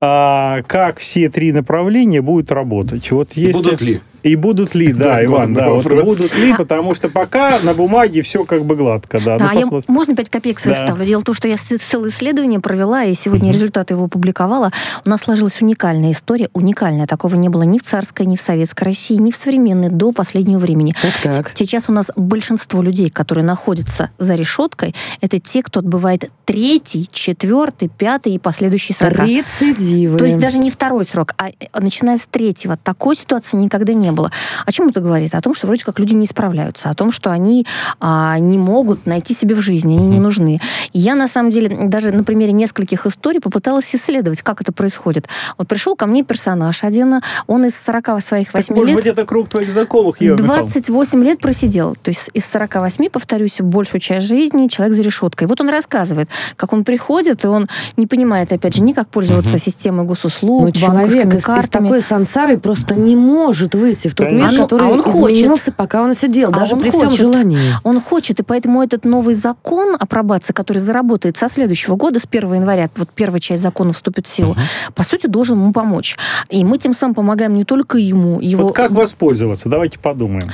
а, 0.00 0.62
как 0.66 0.98
все 0.98 1.28
три 1.28 1.52
направления 1.52 2.20
будут 2.22 2.50
работать. 2.50 3.10
Вот 3.10 3.32
если... 3.32 3.52
Будут 3.52 3.80
ли? 3.80 4.00
И 4.22 4.36
будут 4.36 4.74
ли, 4.74 4.92
да, 4.92 5.24
Иван, 5.24 5.54
да, 5.54 5.70
вот 5.70 5.84
будут 5.84 6.34
ли, 6.36 6.54
потому 6.56 6.94
что 6.94 7.08
пока 7.08 7.58
на 7.62 7.74
бумаге 7.74 8.22
все 8.22 8.44
как 8.44 8.64
бы 8.64 8.76
гладко, 8.76 9.18
да. 9.24 9.38
Да, 9.38 9.50
ну, 9.52 9.60
я, 9.60 9.82
можно 9.88 10.14
5 10.14 10.28
копеек 10.28 10.60
своих 10.60 10.78
да. 10.78 10.86
ставлю? 10.86 11.04
Дело 11.04 11.20
в 11.20 11.24
том, 11.24 11.34
что 11.34 11.48
я 11.48 11.56
целое 11.90 12.10
исследование 12.10 12.60
провела, 12.60 13.04
и 13.04 13.14
сегодня 13.14 13.50
mm 13.50 13.52
результаты 13.52 13.94
его 13.94 14.04
опубликовала. 14.04 14.72
У 15.04 15.10
нас 15.10 15.20
сложилась 15.20 15.60
уникальная 15.60 16.12
история, 16.12 16.48
уникальная. 16.54 17.06
Такого 17.06 17.36
не 17.36 17.48
было 17.48 17.62
ни 17.62 17.78
в 17.78 17.82
царской, 17.82 18.24
ни 18.24 18.34
в 18.34 18.40
советской 18.40 18.84
России, 18.84 19.14
ни 19.16 19.30
в 19.30 19.36
современной 19.36 19.90
до 19.90 20.12
последнего 20.12 20.58
времени. 20.58 20.94
Так, 21.00 21.12
так. 21.22 21.52
Сейчас 21.54 21.84
у 21.88 21.92
нас 21.92 22.10
большинство 22.16 22.82
людей, 22.82 23.10
которые 23.10 23.44
находятся 23.44 24.10
за 24.18 24.34
решеткой, 24.34 24.94
это 25.20 25.38
те, 25.38 25.62
кто 25.62 25.80
отбывает 25.80 26.30
третий, 26.44 27.08
четвертый, 27.12 27.88
пятый 27.88 28.34
и 28.34 28.38
последующий 28.38 28.94
срок. 28.94 29.12
Рецидивы. 29.26 30.18
То 30.18 30.24
есть 30.24 30.38
даже 30.38 30.58
не 30.58 30.70
второй 30.70 31.04
срок, 31.04 31.34
а 31.36 31.50
начиная 31.78 32.18
с 32.18 32.26
третьего. 32.26 32.76
Такой 32.76 33.14
ситуации 33.16 33.56
никогда 33.56 33.92
не 33.92 34.11
было. 34.14 34.30
О 34.64 34.72
чем 34.72 34.88
это 34.88 35.00
говорит? 35.00 35.34
О 35.34 35.40
том, 35.40 35.54
что 35.54 35.66
вроде 35.66 35.84
как 35.84 35.98
люди 35.98 36.14
не 36.14 36.26
справляются, 36.26 36.90
о 36.90 36.94
том, 36.94 37.12
что 37.12 37.30
они 37.30 37.66
а, 38.00 38.38
не 38.38 38.58
могут 38.58 39.06
найти 39.06 39.34
себе 39.34 39.54
в 39.54 39.60
жизни, 39.60 39.96
они 39.96 40.08
не 40.08 40.20
нужны. 40.20 40.60
я, 40.92 41.14
на 41.14 41.28
самом 41.28 41.50
деле, 41.50 41.76
даже 41.84 42.12
на 42.12 42.24
примере 42.24 42.52
нескольких 42.52 43.06
историй 43.06 43.40
попыталась 43.40 43.94
исследовать, 43.94 44.42
как 44.42 44.60
это 44.60 44.72
происходит. 44.72 45.28
Вот 45.58 45.68
пришел 45.68 45.96
ко 45.96 46.06
мне 46.06 46.24
персонаж 46.24 46.84
один, 46.84 47.20
он 47.46 47.66
из 47.66 47.74
40 47.84 48.22
своих 48.22 48.54
8 48.54 48.66
так, 48.66 48.68
лет... 48.68 48.76
может 48.76 48.94
быть, 48.94 49.06
это 49.06 49.24
круг 49.24 49.48
твоих 49.48 49.70
знакомых, 49.70 50.20
Ева 50.20 50.36
28 50.36 51.24
лет 51.24 51.40
просидел. 51.40 51.96
То 51.96 52.10
есть 52.10 52.30
из 52.32 52.44
48, 52.46 53.08
повторюсь, 53.10 53.60
большую 53.60 54.00
часть 54.00 54.26
жизни 54.26 54.68
человек 54.68 54.96
за 54.96 55.02
решеткой. 55.02 55.48
Вот 55.48 55.60
он 55.60 55.68
рассказывает, 55.68 56.28
как 56.56 56.72
он 56.72 56.84
приходит, 56.84 57.44
и 57.44 57.48
он 57.48 57.68
не 57.96 58.06
понимает, 58.06 58.52
опять 58.52 58.74
же, 58.74 58.82
ни 58.82 58.92
как 58.92 59.08
пользоваться 59.08 59.52
угу. 59.52 59.58
системой 59.58 60.06
госуслуг, 60.06 60.64
Но 60.64 60.70
человек 60.70 61.32
из, 61.34 61.48
из 61.48 61.68
такой 61.68 62.00
сансары 62.02 62.58
просто 62.58 62.94
не 62.94 63.16
может 63.16 63.74
выйти 63.74 64.01
в 64.08 64.14
тот 64.14 64.28
Конечно. 64.28 64.50
мир, 64.50 64.60
который 64.62 64.86
а 64.86 64.90
он 64.90 65.00
изменился, 65.00 65.64
хочет. 65.64 65.76
пока 65.76 66.02
он 66.02 66.14
сидел, 66.14 66.50
а 66.50 66.52
даже 66.52 66.74
он 66.74 66.82
при 66.82 66.90
хочет. 66.90 67.12
всем 67.12 67.32
желании. 67.32 67.58
Он 67.84 68.00
хочет, 68.00 68.40
и 68.40 68.42
поэтому 68.42 68.82
этот 68.82 69.04
новый 69.04 69.34
закон 69.34 69.96
о 69.98 70.06
пробации, 70.06 70.52
который 70.52 70.78
заработает 70.78 71.36
со 71.36 71.48
следующего 71.48 71.96
года, 71.96 72.18
с 72.18 72.24
1 72.30 72.54
января, 72.54 72.90
вот 72.96 73.08
первая 73.14 73.40
часть 73.40 73.62
закона 73.62 73.92
вступит 73.92 74.26
в 74.26 74.34
силу, 74.34 74.52
uh-huh. 74.52 74.92
по 74.94 75.02
сути, 75.02 75.26
должен 75.26 75.60
ему 75.60 75.72
помочь. 75.72 76.16
И 76.48 76.64
мы 76.64 76.78
тем 76.78 76.94
самым 76.94 77.14
помогаем 77.14 77.52
не 77.52 77.64
только 77.64 77.98
ему, 77.98 78.40
его... 78.40 78.64
Вот 78.64 78.76
как 78.76 78.90
воспользоваться? 78.92 79.68
Давайте 79.68 79.98
подумаем. 79.98 80.50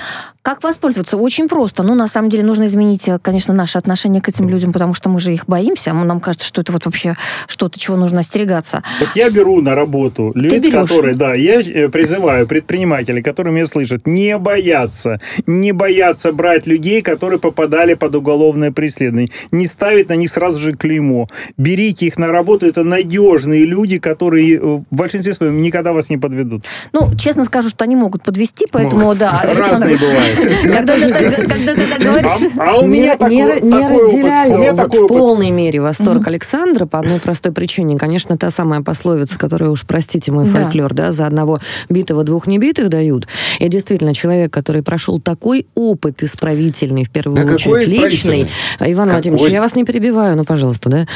Как 0.48 0.62
воспользоваться? 0.62 1.18
Очень 1.18 1.46
просто. 1.46 1.82
Ну, 1.82 1.94
на 1.94 2.08
самом 2.08 2.30
деле, 2.30 2.42
нужно 2.42 2.64
изменить, 2.64 3.06
э, 3.06 3.18
конечно, 3.20 3.52
наше 3.52 3.76
отношение 3.76 4.22
к 4.22 4.30
этим 4.30 4.48
людям, 4.48 4.72
потому 4.72 4.94
что 4.94 5.10
мы 5.10 5.20
же 5.20 5.34
их 5.34 5.44
боимся. 5.46 5.92
Нам 5.92 6.20
кажется, 6.20 6.46
что 6.46 6.62
это 6.62 6.72
вот 6.72 6.86
вообще 6.86 7.16
что-то, 7.46 7.78
чего 7.78 7.98
нужно 7.98 8.20
остерегаться. 8.20 8.82
Вот 8.98 9.10
я 9.14 9.28
беру 9.28 9.60
на 9.60 9.74
работу 9.74 10.32
людей, 10.34 10.72
которые, 10.72 11.14
да, 11.14 11.34
я 11.34 11.60
э, 11.60 11.90
призываю 11.90 12.46
предпринимателей, 12.46 13.20
которые 13.20 13.37
меня 13.46 13.66
слышат, 13.66 14.06
не 14.06 14.38
бояться, 14.38 15.20
не 15.46 15.72
бояться 15.72 16.32
брать 16.32 16.66
людей, 16.66 17.02
которые 17.02 17.38
попадали 17.38 17.94
под 17.94 18.14
уголовное 18.14 18.72
преследование, 18.72 19.30
не 19.50 19.66
ставить 19.66 20.08
на 20.08 20.14
них 20.14 20.30
сразу 20.30 20.58
же 20.58 20.72
клеймо. 20.72 21.28
Берите 21.56 22.06
их 22.06 22.18
на 22.18 22.28
работу, 22.28 22.66
это 22.66 22.84
надежные 22.84 23.64
люди, 23.64 23.98
которые 23.98 24.56
э, 24.56 24.60
в 24.60 24.84
большинстве 24.90 25.34
своем 25.34 25.62
никогда 25.62 25.92
вас 25.92 26.10
не 26.10 26.18
подведут. 26.18 26.64
Ну, 26.92 27.14
честно 27.16 27.44
скажу, 27.44 27.68
что 27.68 27.84
они 27.84 27.96
могут 27.96 28.22
подвести, 28.22 28.66
поэтому, 28.70 29.02
могут. 29.02 29.18
да. 29.18 29.42
Разные 29.54 29.96
бывают. 29.96 30.38
Когда 30.62 31.74
ты 31.74 31.86
так 31.86 32.00
говоришь... 32.00 32.52
А 32.58 32.78
у 32.78 32.86
меня 32.86 33.14
Не 33.14 33.88
разделяю 33.88 34.74
в 34.74 35.06
полной 35.06 35.50
мере 35.50 35.80
восторг 35.80 36.26
Александра 36.26 36.86
по 36.86 36.98
одной 36.98 37.20
простой 37.20 37.52
причине. 37.52 37.98
Конечно, 37.98 38.36
та 38.36 38.50
самая 38.50 38.82
пословица, 38.82 39.38
которая 39.38 39.70
уж, 39.70 39.84
простите 39.86 40.32
мой 40.32 40.46
фольклор, 40.46 40.94
да, 40.94 41.10
за 41.10 41.26
одного 41.26 41.58
битого 41.88 42.24
двух 42.24 42.46
небитых 42.46 42.88
дают. 42.88 43.27
И 43.58 43.68
действительно, 43.68 44.14
человек, 44.14 44.52
который 44.52 44.82
прошел 44.82 45.20
такой 45.20 45.66
опыт 45.74 46.22
исправительный, 46.22 47.04
в 47.04 47.10
первую 47.10 47.54
очередь 47.54 47.88
личный, 47.88 48.48
Иван 48.80 49.10
Владимирович, 49.10 49.50
я 49.50 49.60
вас 49.60 49.74
не 49.74 49.84
перебиваю, 49.84 50.36
ну, 50.36 50.44
пожалуйста, 50.44 50.88
да, 50.88 51.06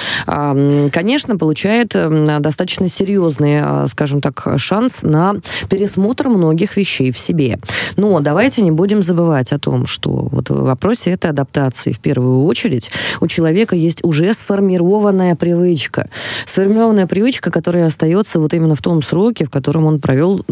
конечно, 0.90 1.36
получает 1.36 1.94
достаточно 2.40 2.88
серьезный, 2.88 3.60
а, 3.62 3.86
скажем 3.88 4.20
так, 4.20 4.46
шанс 4.56 5.02
на 5.02 5.34
пересмотр 5.68 6.28
многих 6.28 6.76
вещей 6.76 7.10
в 7.12 7.18
себе. 7.18 7.58
Но 7.96 8.20
давайте 8.20 8.62
не 8.62 8.70
будем 8.70 9.02
забывать 9.02 9.52
о 9.52 9.58
том, 9.58 9.86
что 9.86 10.10
вот 10.10 10.50
в 10.50 10.62
вопросе 10.62 11.10
этой 11.10 11.30
адаптации 11.30 11.92
в 11.92 12.00
первую 12.00 12.44
очередь 12.44 12.90
у 13.20 13.26
человека 13.26 13.76
есть 13.76 14.04
уже 14.04 14.32
сформированная 14.32 15.36
привычка. 15.36 16.08
Сформированная 16.46 17.06
привычка, 17.06 17.50
которая 17.50 17.86
остается 17.86 18.40
вот 18.40 18.54
именно 18.54 18.74
в 18.74 18.82
том 18.82 19.02
сроке, 19.02 19.44
в 19.44 19.50
котором 19.50 19.84
он 19.84 20.00
провел 20.00 20.44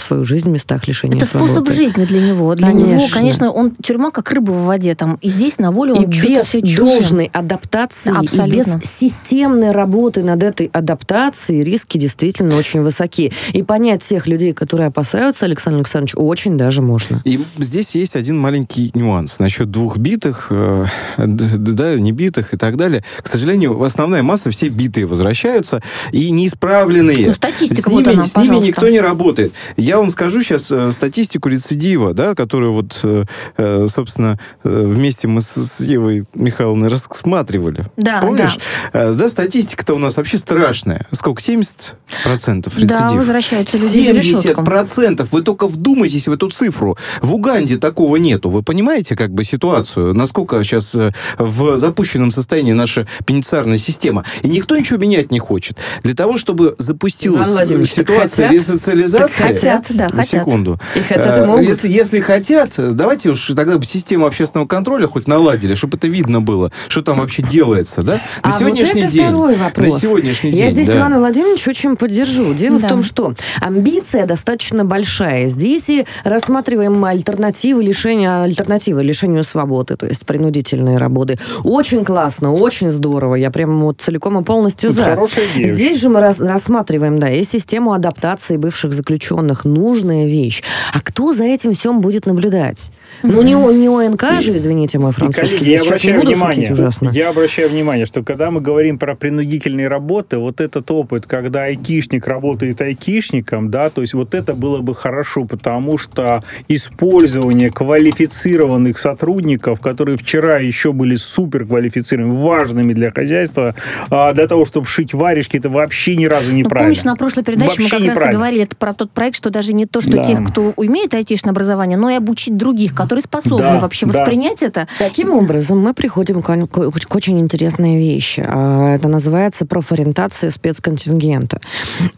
свою 0.00 0.24
жизнь 0.24 0.48
в 0.48 0.52
местах 0.52 0.86
лишения 0.86 0.97
лишения 0.98 1.16
Это 1.18 1.26
свободы. 1.26 1.52
способ 1.52 1.72
жизни 1.72 2.04
для 2.04 2.20
него. 2.20 2.54
Для 2.54 2.68
конечно. 2.68 2.90
него, 2.90 3.06
конечно, 3.12 3.50
он 3.52 3.74
тюрьма 3.82 4.10
как 4.10 4.30
рыба 4.30 4.50
в 4.50 4.64
воде. 4.64 4.94
Там, 4.94 5.18
и 5.20 5.28
здесь 5.28 5.58
на 5.58 5.70
воле 5.70 5.92
он 5.92 6.04
и 6.04 6.06
без 6.06 6.50
должной 6.76 7.30
адаптации, 7.32 8.10
Абсолютно. 8.10 8.72
и 8.72 8.76
без 8.76 8.90
системной 8.98 9.72
работы 9.72 10.22
над 10.22 10.42
этой 10.42 10.66
адаптацией 10.66 11.62
риски 11.62 11.98
действительно 11.98 12.56
очень 12.56 12.80
высоки. 12.80 13.32
И 13.52 13.62
понять 13.62 14.02
тех 14.08 14.26
людей, 14.26 14.52
которые 14.52 14.88
опасаются, 14.88 15.46
Александр 15.46 15.78
Александрович, 15.78 16.14
очень 16.16 16.56
даже 16.56 16.82
можно. 16.82 17.22
И 17.24 17.40
здесь 17.58 17.94
есть 17.94 18.16
один 18.16 18.38
маленький 18.38 18.90
нюанс 18.94 19.38
насчет 19.38 19.70
двух 19.70 19.98
битых, 19.98 20.48
э, 20.50 20.86
да, 21.18 21.98
не 21.98 22.12
битых 22.12 22.54
и 22.54 22.56
так 22.56 22.76
далее. 22.76 23.04
К 23.20 23.26
сожалению, 23.26 23.80
основная 23.82 24.22
масса 24.22 24.50
все 24.50 24.68
битые 24.68 25.06
возвращаются 25.06 25.82
и 26.12 26.30
неисправленные. 26.30 27.28
Ну, 27.28 27.34
статистика 27.34 27.82
с 27.82 27.86
ними, 27.86 28.04
вот 28.04 28.14
она, 28.14 28.24
с 28.24 28.36
ними 28.36 28.56
никто 28.56 28.88
не 28.88 29.00
работает. 29.00 29.52
Я 29.76 29.98
вам 29.98 30.10
скажу 30.10 30.42
сейчас 30.42 30.70
э, 30.70 30.87
статистику 30.92 31.48
рецидива, 31.48 32.12
да, 32.12 32.34
которую 32.34 32.72
вот, 32.72 33.00
э, 33.02 33.24
э 33.56 33.86
собственно, 33.88 34.38
э, 34.64 34.84
вместе 34.86 35.28
мы 35.28 35.40
с, 35.40 35.80
Евой 35.80 36.24
Михайловной 36.34 36.88
рассматривали. 36.88 37.86
Да, 37.96 38.20
Помнишь? 38.20 38.58
да. 38.92 39.12
Да, 39.12 39.28
статистика-то 39.28 39.94
у 39.94 39.98
нас 39.98 40.16
вообще 40.16 40.38
страшная. 40.38 41.06
Сколько? 41.12 41.42
70% 41.42 41.94
рецидив? 42.24 42.88
Да, 42.88 43.08
возвращаются 43.08 43.76
люди 43.78 43.98
70%! 43.98 45.28
Вы 45.30 45.42
только 45.42 45.66
вдумайтесь 45.66 46.28
в 46.28 46.32
эту 46.32 46.50
цифру. 46.50 46.96
В 47.20 47.34
Уганде 47.34 47.78
такого 47.78 48.16
нету. 48.16 48.50
Вы 48.50 48.62
понимаете 48.62 49.16
как 49.16 49.30
бы 49.32 49.44
ситуацию? 49.44 50.14
Насколько 50.14 50.62
сейчас 50.64 50.96
в 51.38 51.78
запущенном 51.78 52.30
состоянии 52.30 52.72
наша 52.72 53.06
пенитенциарная 53.24 53.78
система? 53.78 54.24
И 54.42 54.48
никто 54.48 54.76
ничего 54.76 54.98
менять 54.98 55.30
не 55.30 55.38
хочет. 55.38 55.78
Для 56.02 56.14
того, 56.14 56.36
чтобы 56.36 56.74
запустилась 56.78 57.48
ситуация 57.88 58.50
ресоциализации... 58.50 59.42
Хотят, 59.42 59.86
да, 59.90 60.04
на 60.04 60.22
хотят. 60.22 60.42
секунду. 60.42 60.67
И 60.94 61.00
хотят, 61.00 61.44
и 61.44 61.46
могут. 61.46 61.64
Если, 61.64 61.88
если 61.88 62.20
хотят, 62.20 62.74
давайте 62.76 63.30
уж 63.30 63.46
тогда 63.56 63.80
систему 63.82 64.26
общественного 64.26 64.66
контроля 64.66 65.06
хоть 65.06 65.26
наладили, 65.26 65.74
чтобы 65.74 65.96
это 65.96 66.08
видно 66.08 66.40
было, 66.40 66.70
что 66.88 67.02
там 67.02 67.18
вообще 67.18 67.42
делается, 67.42 68.02
да? 68.02 68.20
На 68.42 68.50
а 68.50 68.58
сегодняшний 68.58 69.02
вот 69.02 69.04
это 69.04 69.12
день. 69.12 69.24
Второй 69.24 69.56
вопрос. 69.56 69.92
На 69.94 70.00
сегодняшний 70.00 70.50
Я 70.50 70.56
день. 70.56 70.64
Я 70.64 70.70
здесь 70.70 70.88
да. 70.88 70.98
Ивана 70.98 71.18
Владимировича 71.18 71.70
очень 71.70 71.96
поддержу. 71.96 72.54
Дело 72.54 72.78
да. 72.80 72.86
в 72.86 72.90
том, 72.90 73.02
что 73.02 73.34
амбиция 73.60 74.26
достаточно 74.26 74.84
большая. 74.84 75.48
Здесь 75.48 75.88
и 75.88 76.06
рассматриваем 76.24 77.04
альтернативы 77.04 77.82
лишения, 77.82 78.42
альтернативы 78.42 79.02
лишению 79.02 79.44
свободы, 79.44 79.96
то 79.96 80.06
есть 80.06 80.26
принудительные 80.26 80.98
работы. 80.98 81.38
Очень 81.64 82.04
классно, 82.04 82.52
очень 82.52 82.90
здорово. 82.90 83.34
Я 83.36 83.50
прям 83.50 83.80
вот 83.80 84.00
целиком 84.00 84.38
и 84.38 84.44
полностью 84.44 84.90
за. 84.90 85.18
Здесь 85.56 86.00
же 86.00 86.08
мы 86.08 86.20
рас, 86.20 86.38
рассматриваем, 86.38 87.18
да, 87.18 87.28
и 87.30 87.44
систему 87.44 87.92
адаптации 87.92 88.56
бывших 88.56 88.92
заключенных. 88.92 89.64
Нужная 89.64 90.26
вещь. 90.26 90.57
А 90.92 91.00
кто 91.00 91.32
за 91.32 91.44
этим 91.44 91.74
всем 91.74 92.00
будет 92.00 92.26
наблюдать? 92.26 92.90
Ну, 93.22 93.42
не, 93.42 93.54
не 93.54 93.88
ОНК 93.88 94.40
же, 94.40 94.56
извините, 94.56 94.98
мой 94.98 95.12
французский. 95.12 95.56
И, 95.56 95.58
коллеги, 95.58 95.70
я 95.70 95.80
обращаю 95.82 96.20
внимание, 96.20 96.72
ужасно. 96.72 97.10
я 97.10 97.28
обращаю 97.30 97.68
внимание, 97.70 98.06
что 98.06 98.22
когда 98.22 98.50
мы 98.50 98.60
говорим 98.60 98.98
про 98.98 99.14
принудительные 99.14 99.88
работы, 99.88 100.38
вот 100.38 100.60
этот 100.60 100.90
опыт, 100.90 101.26
когда 101.26 101.64
айкишник 101.64 102.26
работает 102.26 102.80
айкишником, 102.80 103.70
да, 103.70 103.90
то 103.90 104.02
есть 104.02 104.14
вот 104.14 104.34
это 104.34 104.54
было 104.54 104.78
бы 104.78 104.94
хорошо, 104.94 105.44
потому 105.44 105.98
что 105.98 106.44
использование 106.68 107.70
квалифицированных 107.70 108.98
сотрудников, 108.98 109.80
которые 109.80 110.16
вчера 110.16 110.58
еще 110.58 110.92
были 110.92 111.16
супер 111.16 111.66
квалифицированными, 111.66 112.42
важными 112.42 112.92
для 112.92 113.10
хозяйства, 113.10 113.74
а, 114.10 114.32
для 114.32 114.46
того, 114.46 114.64
чтобы 114.64 114.86
шить 114.86 115.14
варежки, 115.14 115.56
это 115.56 115.68
вообще 115.68 116.16
ни 116.16 116.26
разу 116.26 116.52
не 116.52 116.62
ну, 116.62 116.68
правильно. 116.68 116.94
Помнишь, 116.94 117.04
на 117.04 117.16
прошлой 117.16 117.44
передаче 117.44 117.80
вообще 117.80 117.98
мы 117.98 118.08
как 118.08 118.18
раз 118.18 118.28
и 118.28 118.32
говорили 118.32 118.68
про 118.78 118.94
тот 118.94 119.10
проект, 119.10 119.36
что 119.36 119.50
даже 119.50 119.72
не 119.72 119.86
то, 119.86 120.00
что 120.00 120.12
да. 120.12 120.24
тех, 120.24 120.44
кто 120.44 120.72
имеет 120.76 121.14
айтишное 121.14 121.52
образование, 121.52 121.98
но 121.98 122.10
и 122.10 122.14
обучить 122.14 122.56
других, 122.56 122.94
которые 122.98 123.22
способны 123.22 123.58
да, 123.58 123.78
вообще 123.78 124.06
да. 124.06 124.18
воспринять 124.18 124.60
это. 124.60 124.88
Таким 124.98 125.30
образом, 125.30 125.78
мы 125.78 125.94
приходим 125.94 126.42
к, 126.42 126.66
к, 126.66 126.90
к 126.90 127.14
очень 127.14 127.38
интересной 127.38 127.96
вещи. 127.96 128.44
А, 128.44 128.92
это 128.96 129.06
называется 129.06 129.66
профориентация 129.66 130.50
спецконтингента. 130.50 131.60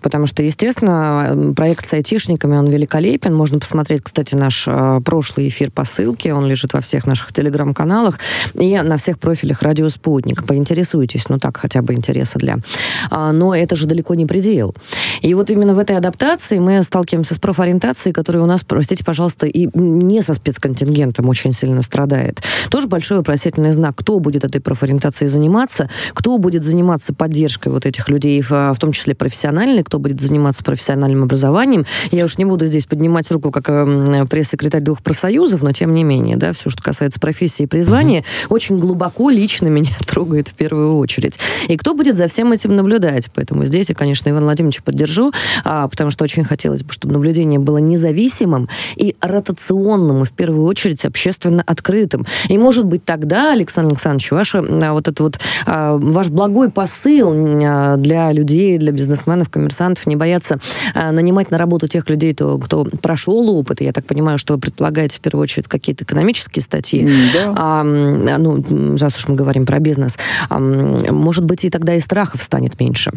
Потому 0.00 0.26
что, 0.26 0.42
естественно, 0.42 1.52
проект 1.54 1.86
с 1.86 1.92
айтишниками, 1.92 2.56
он 2.56 2.66
великолепен. 2.70 3.34
Можно 3.34 3.58
посмотреть, 3.58 4.02
кстати, 4.02 4.34
наш 4.34 4.64
а, 4.66 5.00
прошлый 5.00 5.48
эфир 5.48 5.70
по 5.70 5.84
ссылке. 5.84 6.32
Он 6.32 6.46
лежит 6.46 6.72
во 6.72 6.80
всех 6.80 7.06
наших 7.06 7.34
телеграм-каналах 7.34 8.18
и 8.54 8.80
на 8.80 8.96
всех 8.96 9.18
профилях 9.18 9.60
«Радио 9.60 9.90
Спутник». 9.90 10.46
Поинтересуйтесь, 10.46 11.28
ну 11.28 11.38
так, 11.38 11.58
хотя 11.58 11.82
бы 11.82 11.92
интереса 11.92 12.38
для. 12.38 12.56
А, 13.10 13.32
но 13.32 13.54
это 13.54 13.76
же 13.76 13.86
далеко 13.86 14.14
не 14.14 14.24
предел. 14.24 14.74
И 15.20 15.34
вот 15.34 15.50
именно 15.50 15.74
в 15.74 15.78
этой 15.78 15.96
адаптации 15.98 16.58
мы 16.58 16.82
сталкиваемся 16.82 17.34
с 17.34 17.38
профориентацией, 17.38 18.14
которая 18.14 18.42
у 18.42 18.46
нас, 18.46 18.64
простите, 18.64 19.04
пожалуйста, 19.04 19.46
и 19.46 19.68
не 19.74 20.22
со 20.22 20.32
спецконтингентом 20.32 20.69
очень 21.28 21.52
сильно 21.52 21.82
страдает. 21.82 22.42
Тоже 22.70 22.88
большой 22.88 23.18
вопросительный 23.18 23.72
знак, 23.72 23.96
кто 23.96 24.18
будет 24.18 24.44
этой 24.44 24.60
профориентацией 24.60 25.28
заниматься, 25.28 25.88
кто 26.12 26.38
будет 26.38 26.64
заниматься 26.64 27.14
поддержкой 27.14 27.68
вот 27.68 27.86
этих 27.86 28.08
людей, 28.08 28.40
в, 28.42 28.50
в 28.50 28.76
том 28.78 28.92
числе 28.92 29.14
профессиональной, 29.14 29.82
кто 29.82 29.98
будет 29.98 30.20
заниматься 30.20 30.62
профессиональным 30.62 31.24
образованием. 31.24 31.86
Я 32.10 32.24
уж 32.24 32.38
не 32.38 32.44
буду 32.44 32.66
здесь 32.66 32.86
поднимать 32.86 33.30
руку 33.30 33.50
как 33.50 33.68
э, 33.68 34.26
пресс-секретарь 34.28 34.82
двух 34.82 35.02
профсоюзов, 35.02 35.62
но 35.62 35.72
тем 35.72 35.94
не 35.94 36.04
менее, 36.04 36.36
да, 36.36 36.52
все, 36.52 36.70
что 36.70 36.82
касается 36.82 37.20
профессии 37.20 37.64
и 37.64 37.66
призвания, 37.66 38.20
mm-hmm. 38.20 38.46
очень 38.48 38.78
глубоко 38.78 39.30
лично 39.30 39.68
меня 39.68 39.90
трогает 40.06 40.48
в 40.48 40.54
первую 40.54 40.96
очередь. 40.96 41.38
И 41.68 41.76
кто 41.76 41.94
будет 41.94 42.16
за 42.16 42.28
всем 42.28 42.52
этим 42.52 42.76
наблюдать? 42.76 43.30
Поэтому 43.34 43.64
здесь 43.64 43.88
я, 43.88 43.94
конечно, 43.94 44.28
Иван 44.28 44.44
Владимирович 44.44 44.82
поддержу, 44.82 45.32
а, 45.64 45.88
потому 45.88 46.10
что 46.10 46.24
очень 46.24 46.44
хотелось 46.44 46.82
бы, 46.82 46.92
чтобы 46.92 47.14
наблюдение 47.14 47.58
было 47.58 47.78
независимым 47.78 48.68
и 48.96 49.16
ротационным, 49.20 50.22
и 50.22 50.26
в 50.26 50.32
первую 50.32 50.59
очередь 50.64 51.04
общественно 51.04 51.62
открытым. 51.66 52.26
И, 52.48 52.58
может 52.58 52.84
быть, 52.84 53.04
тогда, 53.04 53.52
Александр 53.52 53.92
Александрович, 53.92 54.30
ваше, 54.30 54.58
а, 54.58 54.92
вот 54.92 55.08
это 55.08 55.22
вот, 55.22 55.38
а, 55.66 55.96
ваш 55.96 56.28
благой 56.28 56.70
посыл 56.70 57.32
а, 57.32 57.96
для 57.96 58.32
людей, 58.32 58.78
для 58.78 58.92
бизнесменов, 58.92 59.48
коммерсантов, 59.48 60.06
не 60.06 60.16
бояться 60.16 60.58
а, 60.94 61.12
нанимать 61.12 61.50
на 61.50 61.58
работу 61.58 61.88
тех 61.88 62.08
людей, 62.08 62.34
то, 62.34 62.58
кто 62.58 62.84
прошел 62.84 63.50
опыт. 63.58 63.80
Я 63.80 63.92
так 63.92 64.04
понимаю, 64.06 64.38
что 64.38 64.54
вы 64.54 64.60
предполагаете 64.60 65.18
в 65.18 65.20
первую 65.20 65.42
очередь 65.42 65.68
какие-то 65.68 66.04
экономические 66.04 66.62
статьи. 66.62 67.08
Да. 67.34 67.54
А, 67.56 67.82
ну, 67.82 68.96
раз 68.98 69.16
уж 69.16 69.28
мы 69.28 69.34
говорим 69.34 69.66
про 69.66 69.78
бизнес. 69.78 70.18
А, 70.48 70.58
может 70.58 71.44
быть, 71.44 71.64
и 71.64 71.70
тогда 71.70 71.94
и 71.94 72.00
страхов 72.00 72.42
станет 72.42 72.78
меньше. 72.80 73.12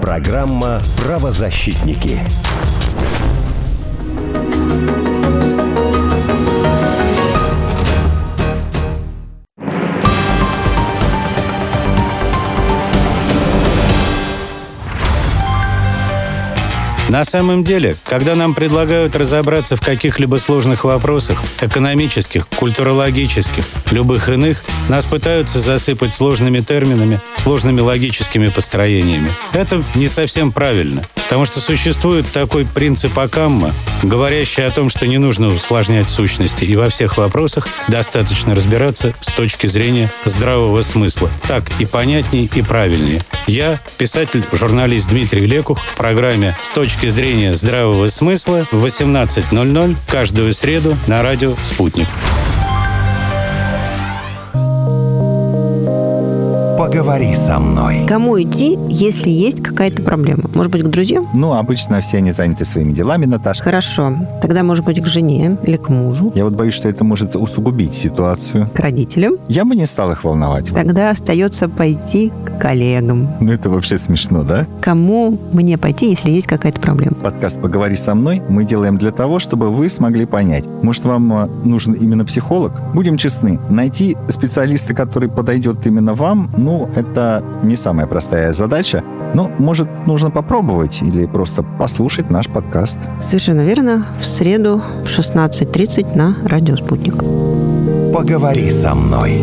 Программа 0.00 0.80
«Правозащитники». 0.98 2.20
Thank 4.74 5.08
you. 5.08 5.13
На 17.08 17.24
самом 17.24 17.64
деле, 17.64 17.96
когда 18.04 18.34
нам 18.34 18.54
предлагают 18.54 19.14
разобраться 19.14 19.76
в 19.76 19.80
каких-либо 19.80 20.36
сложных 20.36 20.84
вопросах, 20.84 21.38
экономических, 21.60 22.48
культурологических, 22.48 23.64
любых 23.90 24.28
иных, 24.28 24.64
нас 24.88 25.04
пытаются 25.04 25.60
засыпать 25.60 26.14
сложными 26.14 26.60
терминами, 26.60 27.20
сложными 27.36 27.80
логическими 27.80 28.48
построениями. 28.48 29.30
Это 29.52 29.84
не 29.94 30.08
совсем 30.08 30.50
правильно, 30.50 31.02
потому 31.14 31.44
что 31.44 31.60
существует 31.60 32.30
такой 32.32 32.66
принцип 32.66 33.18
Акамма, 33.18 33.72
говорящий 34.02 34.66
о 34.66 34.70
том, 34.70 34.88
что 34.88 35.06
не 35.06 35.18
нужно 35.18 35.48
усложнять 35.48 36.08
сущности, 36.08 36.64
и 36.64 36.74
во 36.74 36.88
всех 36.88 37.18
вопросах 37.18 37.68
достаточно 37.88 38.54
разбираться 38.54 39.14
с 39.20 39.26
точки 39.26 39.66
зрения 39.66 40.10
здравого 40.24 40.80
смысла. 40.82 41.30
Так 41.46 41.64
и 41.78 41.84
понятней, 41.86 42.50
и 42.52 42.62
правильнее. 42.62 43.24
Я, 43.46 43.78
писатель, 43.98 44.42
журналист 44.52 45.10
Дмитрий 45.10 45.46
Лекух 45.46 45.78
в 45.80 45.94
программе 45.96 46.56
«С 46.62 46.70
точки 46.70 46.93
зрения 47.10 47.54
здравого 47.54 48.08
смысла» 48.08 48.66
в 48.70 48.84
18.00 48.84 49.96
каждую 50.06 50.54
среду 50.54 50.96
на 51.06 51.22
радио 51.22 51.54
«Спутник». 51.62 52.08
Поговори 56.94 57.34
со 57.34 57.58
мной. 57.58 58.06
Кому 58.06 58.40
идти, 58.40 58.78
если 58.88 59.28
есть 59.28 59.60
какая-то 59.60 60.00
проблема? 60.00 60.44
Может 60.54 60.70
быть, 60.70 60.84
к 60.84 60.86
друзьям? 60.86 61.28
Ну, 61.34 61.54
обычно 61.54 62.00
все 62.00 62.18
они 62.18 62.30
заняты 62.30 62.64
своими 62.64 62.92
делами, 62.92 63.24
Наташа. 63.24 63.64
Хорошо. 63.64 64.14
Тогда, 64.40 64.62
может 64.62 64.84
быть, 64.84 65.02
к 65.02 65.06
жене 65.08 65.58
или 65.64 65.76
к 65.76 65.88
мужу? 65.88 66.30
Я 66.36 66.44
вот 66.44 66.52
боюсь, 66.52 66.72
что 66.72 66.88
это 66.88 67.02
может 67.02 67.34
усугубить 67.34 67.94
ситуацию. 67.94 68.68
К 68.72 68.78
родителям? 68.78 69.38
Я 69.48 69.64
бы 69.64 69.74
не 69.74 69.86
стал 69.86 70.12
их 70.12 70.22
волновать. 70.22 70.70
Тогда 70.72 71.10
остается 71.10 71.68
пойти 71.68 72.30
к 72.44 72.60
коллегам. 72.60 73.28
Ну, 73.40 73.50
это 73.50 73.70
вообще 73.70 73.98
смешно, 73.98 74.44
да? 74.44 74.64
Кому 74.80 75.36
мне 75.52 75.76
пойти, 75.76 76.10
если 76.10 76.30
есть 76.30 76.46
какая-то 76.46 76.80
проблема? 76.80 77.16
Подкаст 77.16 77.60
«Поговори 77.60 77.96
со 77.96 78.14
мной» 78.14 78.40
мы 78.48 78.64
делаем 78.64 78.98
для 78.98 79.10
того, 79.10 79.40
чтобы 79.40 79.68
вы 79.68 79.88
смогли 79.88 80.26
понять. 80.26 80.64
Может, 80.82 81.06
вам 81.06 81.32
э, 81.32 81.48
нужен 81.64 81.94
именно 81.94 82.24
психолог? 82.24 82.72
Будем 82.94 83.16
честны, 83.16 83.58
найти 83.68 84.16
специалиста, 84.28 84.94
который 84.94 85.28
подойдет 85.28 85.84
именно 85.88 86.14
вам, 86.14 86.52
ну, 86.56 86.83
это 86.96 87.42
не 87.62 87.76
самая 87.76 88.06
простая 88.06 88.52
задача. 88.52 89.02
Но, 89.34 89.50
может, 89.58 89.88
нужно 90.06 90.30
попробовать 90.30 91.02
или 91.02 91.26
просто 91.26 91.62
послушать 91.62 92.30
наш 92.30 92.48
подкаст. 92.48 92.98
Совершенно 93.20 93.62
верно. 93.62 94.06
В 94.20 94.24
среду 94.24 94.82
в 95.04 95.06
16.30 95.06 96.16
на 96.16 96.36
«Радио 96.44 96.76
Спутник». 96.76 97.16
Поговори 98.14 98.70
со 98.70 98.94
мной. 98.94 99.42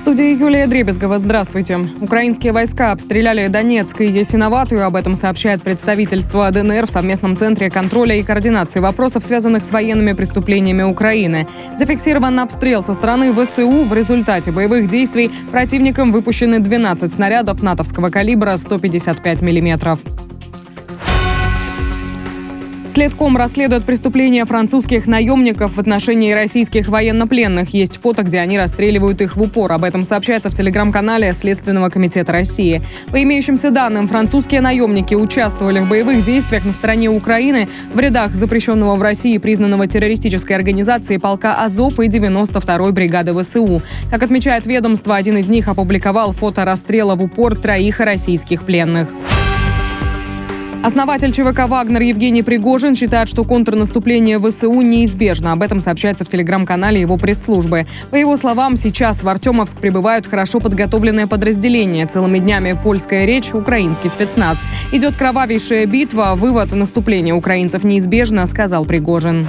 студии 0.00 0.34
Юлия 0.34 0.66
Дребезгова. 0.66 1.18
Здравствуйте. 1.18 1.78
Украинские 2.00 2.52
войска 2.52 2.90
обстреляли 2.90 3.48
Донецк 3.48 4.00
и 4.00 4.06
Ясиноватую. 4.06 4.86
Об 4.86 4.96
этом 4.96 5.14
сообщает 5.14 5.62
представительство 5.62 6.50
ДНР 6.50 6.86
в 6.86 6.90
совместном 6.90 7.36
центре 7.36 7.70
контроля 7.70 8.16
и 8.16 8.22
координации 8.22 8.80
вопросов, 8.80 9.22
связанных 9.22 9.62
с 9.62 9.70
военными 9.70 10.14
преступлениями 10.14 10.82
Украины. 10.82 11.46
Зафиксирован 11.76 12.40
обстрел 12.40 12.82
со 12.82 12.94
стороны 12.94 13.34
ВСУ. 13.34 13.84
В 13.84 13.92
результате 13.92 14.52
боевых 14.52 14.88
действий 14.88 15.30
противникам 15.50 16.12
выпущены 16.12 16.60
12 16.60 17.12
снарядов 17.12 17.62
натовского 17.62 18.08
калибра 18.08 18.56
155 18.56 19.42
миллиметров. 19.42 20.00
Следком 22.90 23.36
расследует 23.36 23.84
преступления 23.84 24.44
французских 24.44 25.06
наемников 25.06 25.74
в 25.74 25.78
отношении 25.78 26.32
российских 26.32 26.88
военнопленных. 26.88 27.68
Есть 27.72 28.00
фото, 28.00 28.24
где 28.24 28.40
они 28.40 28.58
расстреливают 28.58 29.20
их 29.20 29.36
в 29.36 29.42
упор. 29.42 29.70
Об 29.70 29.84
этом 29.84 30.02
сообщается 30.02 30.50
в 30.50 30.56
телеграм-канале 30.56 31.32
Следственного 31.32 31.88
комитета 31.88 32.32
России. 32.32 32.82
По 33.12 33.22
имеющимся 33.22 33.70
данным, 33.70 34.08
французские 34.08 34.60
наемники 34.60 35.14
участвовали 35.14 35.78
в 35.78 35.88
боевых 35.88 36.24
действиях 36.24 36.64
на 36.64 36.72
стороне 36.72 37.10
Украины 37.10 37.68
в 37.94 38.00
рядах 38.00 38.34
запрещенного 38.34 38.96
в 38.96 39.02
России 39.02 39.38
признанного 39.38 39.86
террористической 39.86 40.56
организации 40.56 41.18
полка 41.18 41.62
Азов 41.62 42.00
и 42.00 42.08
92-й 42.08 42.90
бригады 42.90 43.40
ВСУ. 43.40 43.82
Как 44.10 44.24
отмечает 44.24 44.66
ведомство, 44.66 45.14
один 45.14 45.36
из 45.36 45.46
них 45.46 45.68
опубликовал 45.68 46.32
фото 46.32 46.64
расстрела 46.64 47.14
в 47.14 47.22
упор 47.22 47.54
троих 47.54 48.00
российских 48.00 48.64
пленных. 48.64 49.10
Основатель 50.82 51.30
ЧВК 51.30 51.68
«Вагнер» 51.68 52.00
Евгений 52.00 52.42
Пригожин 52.42 52.94
считает, 52.94 53.28
что 53.28 53.44
контрнаступление 53.44 54.40
ВСУ 54.40 54.80
неизбежно. 54.80 55.52
Об 55.52 55.62
этом 55.62 55.82
сообщается 55.82 56.24
в 56.24 56.28
телеграм-канале 56.28 57.02
его 57.02 57.18
пресс-службы. 57.18 57.86
По 58.10 58.16
его 58.16 58.34
словам, 58.38 58.76
сейчас 58.76 59.22
в 59.22 59.28
Артемовск 59.28 59.76
прибывают 59.76 60.26
хорошо 60.26 60.58
подготовленные 60.58 61.26
подразделения. 61.26 62.06
Целыми 62.06 62.38
днями 62.38 62.78
польская 62.82 63.26
речь, 63.26 63.52
украинский 63.52 64.08
спецназ. 64.08 64.56
Идет 64.90 65.18
кровавейшая 65.18 65.84
битва, 65.84 66.32
вывод 66.34 66.72
наступления 66.72 67.34
украинцев 67.34 67.84
неизбежно, 67.84 68.46
сказал 68.46 68.86
Пригожин. 68.86 69.48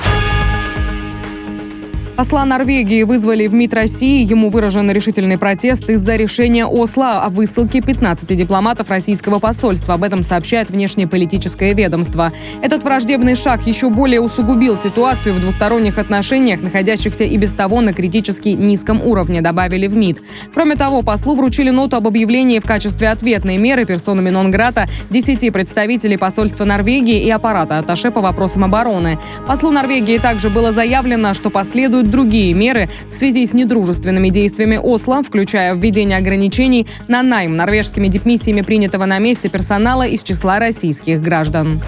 Посла 2.21 2.45
Норвегии 2.45 3.01
вызвали 3.01 3.47
в 3.47 3.55
МИД 3.55 3.73
России. 3.73 4.23
Ему 4.23 4.51
выражен 4.51 4.91
решительный 4.91 5.39
протест 5.39 5.89
из-за 5.89 6.15
решения 6.17 6.67
Осло 6.67 7.23
о 7.23 7.29
высылке 7.29 7.81
15 7.81 8.37
дипломатов 8.37 8.91
российского 8.91 9.39
посольства. 9.39 9.95
Об 9.95 10.03
этом 10.03 10.21
сообщает 10.21 10.69
внешнеполитическое 10.69 11.73
ведомство. 11.73 12.31
Этот 12.61 12.83
враждебный 12.83 13.33
шаг 13.33 13.65
еще 13.65 13.89
более 13.89 14.21
усугубил 14.21 14.77
ситуацию 14.77 15.33
в 15.33 15.41
двусторонних 15.41 15.97
отношениях, 15.97 16.61
находящихся 16.61 17.23
и 17.23 17.35
без 17.37 17.53
того 17.53 17.81
на 17.81 17.91
критически 17.91 18.49
низком 18.49 19.01
уровне, 19.03 19.41
добавили 19.41 19.87
в 19.87 19.95
МИД. 19.95 20.21
Кроме 20.53 20.75
того, 20.75 21.01
послу 21.01 21.35
вручили 21.35 21.71
ноту 21.71 21.97
об 21.97 22.05
объявлении 22.05 22.59
в 22.59 22.65
качестве 22.65 23.09
ответной 23.09 23.57
меры 23.57 23.85
персонами 23.85 24.29
Нонграта 24.29 24.87
10 25.09 25.51
представителей 25.51 26.17
посольства 26.17 26.65
Норвегии 26.65 27.23
и 27.23 27.31
аппарата 27.31 27.79
Аташе 27.79 28.11
по 28.11 28.21
вопросам 28.21 28.63
обороны. 28.65 29.17
Послу 29.47 29.71
Норвегии 29.71 30.19
также 30.19 30.51
было 30.51 30.71
заявлено, 30.71 31.33
что 31.33 31.49
последуют 31.49 32.10
другие 32.11 32.53
меры 32.53 32.89
в 33.09 33.15
связи 33.15 33.45
с 33.45 33.53
недружественными 33.53 34.29
действиями 34.29 34.77
Осло, 34.77 35.23
включая 35.23 35.73
введение 35.73 36.17
ограничений 36.17 36.85
на 37.07 37.23
найм 37.23 37.55
норвежскими 37.55 38.07
дипмиссиями 38.07 38.61
принятого 38.61 39.05
на 39.05 39.17
месте 39.17 39.49
персонала 39.49 40.05
из 40.05 40.21
числа 40.21 40.59
российских 40.59 41.21
граждан. 41.21 41.81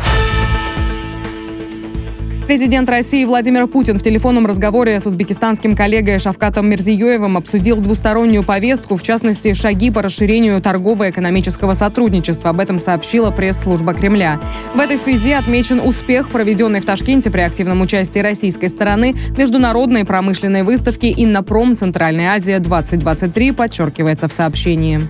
Президент 2.46 2.90
России 2.90 3.24
Владимир 3.24 3.68
Путин 3.68 3.98
в 3.98 4.04
телефонном 4.04 4.46
разговоре 4.46 5.00
с 5.00 5.06
узбекистанским 5.06 5.78
коллегой 5.78 6.20
Шавкатом 6.20 6.70
Мирзиёевым 6.70 7.38
обсудил 7.38 7.78
двустороннюю 7.78 8.44
повестку, 8.44 8.98
в 8.98 9.02
частности, 9.02 9.54
шаги 9.54 9.90
по 9.90 10.02
расширению 10.02 10.62
торгово-экономического 10.62 11.74
сотрудничества. 11.74 12.50
Об 12.50 12.60
этом 12.60 12.80
сообщила 12.80 13.32
пресс-служба 13.32 13.94
Кремля. 13.94 14.42
В 14.76 14.80
этой 14.82 14.98
связи 14.98 15.32
отмечен 15.32 15.80
успех, 15.80 16.30
проведенный 16.30 16.82
в 16.82 16.86
Ташкенте 16.86 17.32
при 17.32 17.42
активном 17.42 17.80
участии 17.80 18.20
российской 18.20 18.68
стороны 18.68 19.16
международной 19.38 20.04
промышленной 20.04 20.64
выставки 20.64 21.14
«Иннопром. 21.16 21.78
Центральная 21.78 22.34
Азия-2023», 22.34 23.54
подчеркивается 23.54 24.28
в 24.28 24.34
сообщении. 24.34 25.08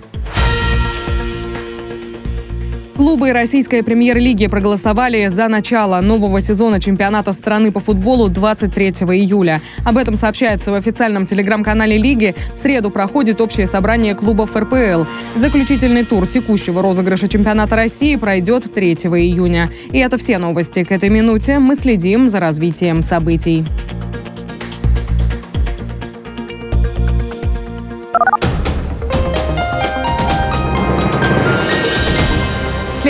Клубы 2.96 3.34
российской 3.34 3.82
премьер-лиги 3.82 4.46
проголосовали 4.46 5.28
за 5.28 5.48
начало 5.48 6.00
нового 6.00 6.40
сезона 6.42 6.80
чемпионата 6.80 7.32
страны 7.32 7.72
по 7.72 7.80
футболу 7.80 8.30
23 8.30 8.90
июля. 8.90 9.62
Об 9.84 9.98
этом 9.98 10.16
сообщается 10.16 10.72
в 10.72 10.76
официальном 10.76 11.26
телеграм-канале 11.26 11.98
лиги. 11.98 12.36
В 12.54 12.60
среду 12.60 12.92
проходит 12.92 13.42
общее 13.42 13.66
собрание 13.66 14.14
клубов 14.14 14.56
РПЛ. 14.56 15.06
Заключительный 15.36 16.06
тур 16.06 16.28
текущего 16.28 16.84
розыгрыша 16.84 17.28
чемпионата 17.28 17.76
России 17.76 18.16
пройдет 18.16 18.72
3 18.72 18.94
июня. 18.94 19.72
И 19.92 19.98
это 19.98 20.18
все 20.18 20.38
новости 20.38 20.84
к 20.84 20.92
этой 20.92 21.10
минуте. 21.10 21.58
Мы 21.58 21.76
следим 21.76 22.30
за 22.30 22.40
развитием 22.40 23.02
событий. 23.02 23.66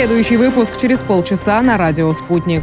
Следующий 0.06 0.36
выпуск 0.36 0.76
через 0.76 0.98
полчаса 0.98 1.62
на 1.62 1.78
радио 1.78 2.12
«Спутник». 2.12 2.62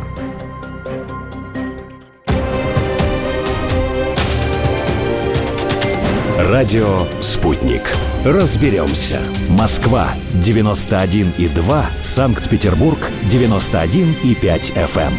Радио 6.38 7.08
«Спутник». 7.20 7.82
Разберемся. 8.24 9.22
Москва, 9.50 10.10
91,2. 10.36 11.84
Санкт-Петербург, 12.04 13.00
91,5 13.24 14.76
FM. 14.76 15.14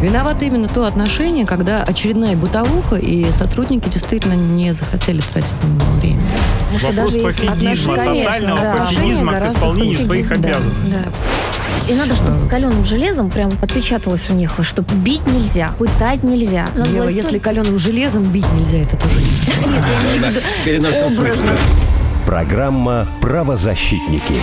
Виновато 0.00 0.44
именно 0.44 0.68
то 0.68 0.84
отношение, 0.84 1.44
когда 1.44 1.82
очередная 1.82 2.36
бытовуха, 2.36 2.94
и 2.94 3.32
сотрудники 3.32 3.88
действительно 3.88 4.34
не 4.34 4.72
захотели 4.72 5.20
тратить 5.20 5.56
на 5.64 5.66
него 5.66 5.90
время. 6.00 6.22
Вопрос 6.70 7.14
пофигизма, 7.14 7.96
тотального 7.96 8.60
да. 8.60 8.76
пофигизма 8.76 9.32
к 9.40 9.46
исполнению 9.46 9.98
своих 9.98 10.30
обязанностей. 10.30 10.96
Да. 11.04 11.12
И 11.88 11.94
надо, 11.94 12.14
чтобы 12.14 12.48
каленым 12.48 12.84
железом 12.84 13.30
прям 13.30 13.52
отпечаталось 13.60 14.30
у 14.30 14.34
них, 14.34 14.52
что 14.62 14.82
бить 14.82 15.26
нельзя, 15.26 15.72
пытать 15.78 16.22
нельзя. 16.22 16.68
Ева, 16.76 17.08
если 17.08 17.38
каленым 17.38 17.78
железом 17.78 18.24
бить 18.24 18.50
нельзя, 18.52 18.78
это 18.78 18.96
тоже 18.96 19.16
нет. 19.46 19.74
Я 20.66 20.76
имею 20.76 20.92
в 20.92 21.16
виду 21.16 21.60
Программа 22.26 23.08
«Правозащитники». 23.20 24.34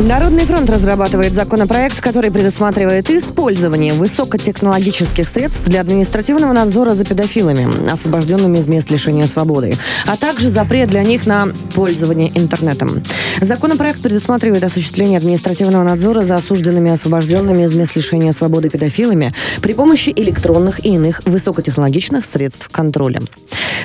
Народный 0.00 0.44
фронт 0.44 0.70
разрабатывает 0.70 1.32
законопроект, 1.32 2.00
который 2.00 2.30
предусматривает 2.30 3.10
использование 3.10 3.92
высокотехнологических 3.94 5.26
средств 5.26 5.64
для 5.64 5.80
административного 5.80 6.52
надзора 6.52 6.94
за 6.94 7.04
педофилами, 7.04 7.90
освобожденными 7.90 8.58
из 8.58 8.68
мест 8.68 8.90
лишения 8.92 9.26
свободы, 9.26 9.74
а 10.06 10.16
также 10.16 10.50
запрет 10.50 10.88
для 10.88 11.02
них 11.02 11.26
на 11.26 11.48
пользование 11.74 12.30
интернетом. 12.36 13.02
Законопроект 13.40 14.00
предусматривает 14.00 14.62
осуществление 14.62 15.18
административного 15.18 15.82
надзора 15.82 16.22
за 16.22 16.36
осужденными 16.36 16.92
освобожденными 16.92 17.64
из 17.64 17.74
мест 17.74 17.96
лишения 17.96 18.30
свободы 18.30 18.70
педофилами 18.70 19.34
при 19.62 19.74
помощи 19.74 20.12
электронных 20.14 20.84
и 20.86 20.90
иных 20.90 21.22
высокотехнологичных 21.26 22.24
средств 22.24 22.68
контроля. 22.68 23.20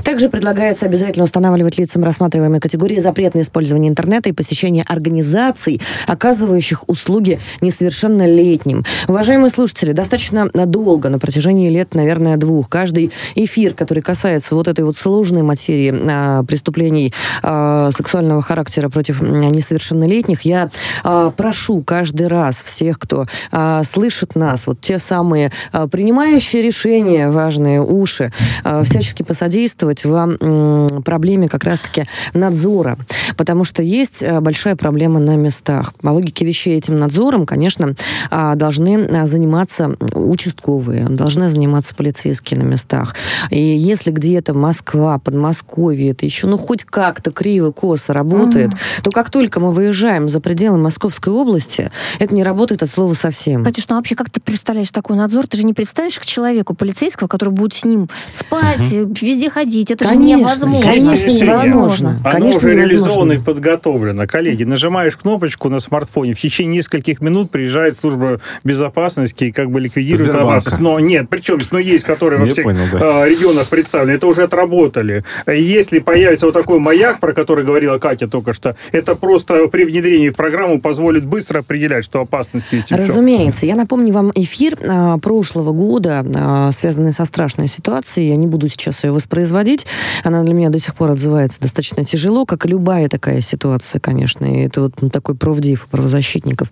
Также 0.04 0.30
предлагается 0.30 0.86
обязательно 0.86 1.24
устанавливать 1.24 1.78
лицам 1.78 2.04
рассматриваемой 2.04 2.60
категории 2.60 3.00
запрет 3.00 3.36
на 3.36 3.42
использование 3.42 3.90
интернета 3.90 4.30
и 4.30 4.34
посещение 4.34 4.84
организаций, 4.88 5.82
оказывающих 6.08 6.88
услуги 6.88 7.40
несовершеннолетним. 7.62 8.84
Уважаемые 9.08 9.50
слушатели, 9.50 9.92
достаточно 9.92 10.50
долго, 10.54 11.10
на 11.10 11.20
протяжении 11.20 11.70
лет, 11.70 11.96
наверное, 11.96 12.38
двух, 12.38 12.70
каждый 12.70 13.12
эфир, 13.36 13.74
который 13.74 14.02
касается 14.02 14.56
вот 14.56 14.68
этой 14.68 14.84
вот 14.84 14.98
сложной 14.98 15.44
материи 15.44 15.94
а, 16.10 16.44
преступлений 16.44 17.14
а, 17.42 17.92
сексуального 17.92 18.42
характера 18.42 18.90
против 18.90 19.22
несовершеннолетних, 19.22 20.42
я 20.42 20.70
а, 21.04 21.32
прошу 21.32 21.84
каждый 21.84 22.28
раз 22.28 22.62
всех, 22.62 23.00
кто 23.00 23.26
а, 23.52 23.84
слышит 23.84 24.36
нас, 24.36 24.68
вот 24.68 24.82
те 24.82 25.00
самые 25.00 25.52
а, 25.72 25.88
принимающие 25.88 26.62
решения, 26.62 27.30
важные 27.30 27.82
уши, 27.82 28.32
а, 28.64 28.84
всячески 28.84 29.24
посодействовать 29.24 30.04
в 30.04 31.02
проблеме 31.04 31.48
как 31.48 31.64
раз-таки 31.64 32.06
надзора, 32.34 32.98
потому 33.38 33.64
что 33.64 33.84
есть 33.84 34.24
а, 34.24 34.42
большая 34.42 34.76
проблема 34.76 35.20
на 35.20 35.36
местах. 35.36 35.93
По 36.02 36.10
логике 36.10 36.46
вещей 36.46 36.78
этим 36.78 37.00
надзором, 37.00 37.46
конечно, 37.46 37.94
а, 38.30 38.56
должны 38.56 39.06
а, 39.06 39.28
заниматься 39.28 39.96
участковые, 40.14 41.08
должны 41.10 41.50
заниматься 41.50 41.96
полицейские 41.96 42.60
на 42.60 42.64
местах. 42.64 43.16
И 43.50 43.62
если 43.62 44.12
где-то 44.12 44.54
Москва, 44.54 45.20
Подмосковье, 45.20 46.12
это 46.12 46.26
еще, 46.26 46.48
ну, 46.48 46.58
хоть 46.58 46.84
как-то 46.84 47.32
криво-косо 47.32 48.14
работает, 48.14 48.72
то 49.04 49.12
как 49.12 49.30
только 49.30 49.60
мы 49.60 49.72
выезжаем 49.72 50.30
за 50.30 50.40
пределы 50.40 50.78
Московской 50.78 51.34
области, 51.34 51.92
это 52.20 52.34
не 52.34 52.44
работает 52.44 52.84
от 52.84 52.90
слова 52.90 53.14
совсем. 53.14 53.64
Катюш, 53.64 53.86
ну 53.90 53.96
вообще 53.96 54.16
как 54.16 54.30
ты 54.30 54.42
представляешь 54.42 54.92
такой 54.92 55.16
надзор? 55.16 55.48
Ты 55.48 55.58
же 55.58 55.64
не 55.64 55.74
представишь 55.74 56.20
к 56.20 56.26
человеку 56.26 56.74
полицейского, 56.74 57.28
который 57.28 57.54
будет 57.54 57.74
с 57.74 57.86
ним 57.86 58.10
спать, 58.36 58.80
угу. 58.80 59.14
везде 59.22 59.50
ходить. 59.50 59.92
Это 59.92 60.06
конечно, 60.06 60.38
же 60.58 60.66
невозможно. 60.68 60.92
Конечно, 60.94 61.30
невозможно. 61.30 62.10
Оно 62.24 62.32
конечно, 62.32 62.58
уже 62.60 62.76
невозможно. 62.76 62.96
реализовано 62.96 63.32
и 63.34 63.40
подготовлено. 63.40 64.28
Коллеги, 64.28 64.64
нажимаешь 64.64 65.18
кнопочку 65.18 65.70
на 65.70 65.80
смартфоне, 65.84 66.34
в 66.34 66.40
течение 66.40 66.78
нескольких 66.78 67.22
минут 67.22 67.52
приезжает 67.52 67.98
служба 67.98 68.40
безопасности 68.64 69.46
и 69.46 69.52
как 69.52 69.70
бы 69.72 69.80
ликвидирует 69.80 70.32
Сбербанка. 70.32 70.52
опасность. 70.52 70.80
Но 70.80 71.00
нет, 71.00 71.28
причем, 71.30 71.60
но 71.72 71.80
есть, 71.80 72.04
которые 72.04 72.40
во 72.40 72.48
всех 72.48 72.64
понял, 72.66 72.84
да. 72.92 73.28
регионах 73.28 73.68
представлены, 73.68 74.16
это 74.16 74.28
уже 74.28 74.44
отработали. 74.44 75.24
Если 75.48 76.00
появится 76.00 76.46
вот 76.46 76.54
такой 76.54 76.80
маяк, 76.80 77.20
про 77.20 77.34
который 77.34 77.64
говорила 77.64 77.98
Катя 77.98 78.28
только 78.28 78.54
что, 78.54 78.76
это 78.92 79.16
просто 79.16 79.68
при 79.68 79.86
внедрении 79.86 80.30
в 80.30 80.36
программу 80.36 80.82
позволит 80.82 81.26
быстро 81.26 81.60
определять, 81.60 82.06
что 82.06 82.22
опасность 82.22 82.72
есть. 82.72 82.92
Разумеется. 82.92 83.66
Я 83.66 83.76
напомню 83.76 84.14
вам 84.14 84.32
эфир 84.36 84.78
а, 84.82 85.18
прошлого 85.18 85.72
года, 85.72 86.26
а, 86.36 86.72
связанный 86.72 87.12
со 87.12 87.26
страшной 87.26 87.68
ситуацией. 87.68 88.30
Я 88.30 88.36
не 88.36 88.48
буду 88.48 88.68
сейчас 88.70 89.04
ее 89.04 89.12
воспроизводить. 89.12 89.86
Она 90.24 90.44
для 90.44 90.54
меня 90.54 90.70
до 90.70 90.80
сих 90.80 90.96
пор 90.96 91.12
отзывается 91.12 91.60
достаточно 91.62 92.04
тяжело, 92.06 92.46
как 92.46 92.66
и 92.66 92.70
любая 92.70 93.10
такая 93.10 93.42
ситуация, 93.42 94.00
конечно. 94.00 94.46
И 94.46 94.66
это 94.66 94.82
вот 94.82 94.94
такой 95.12 95.36
профдив 95.64 95.88
правозащитников. 95.90 96.68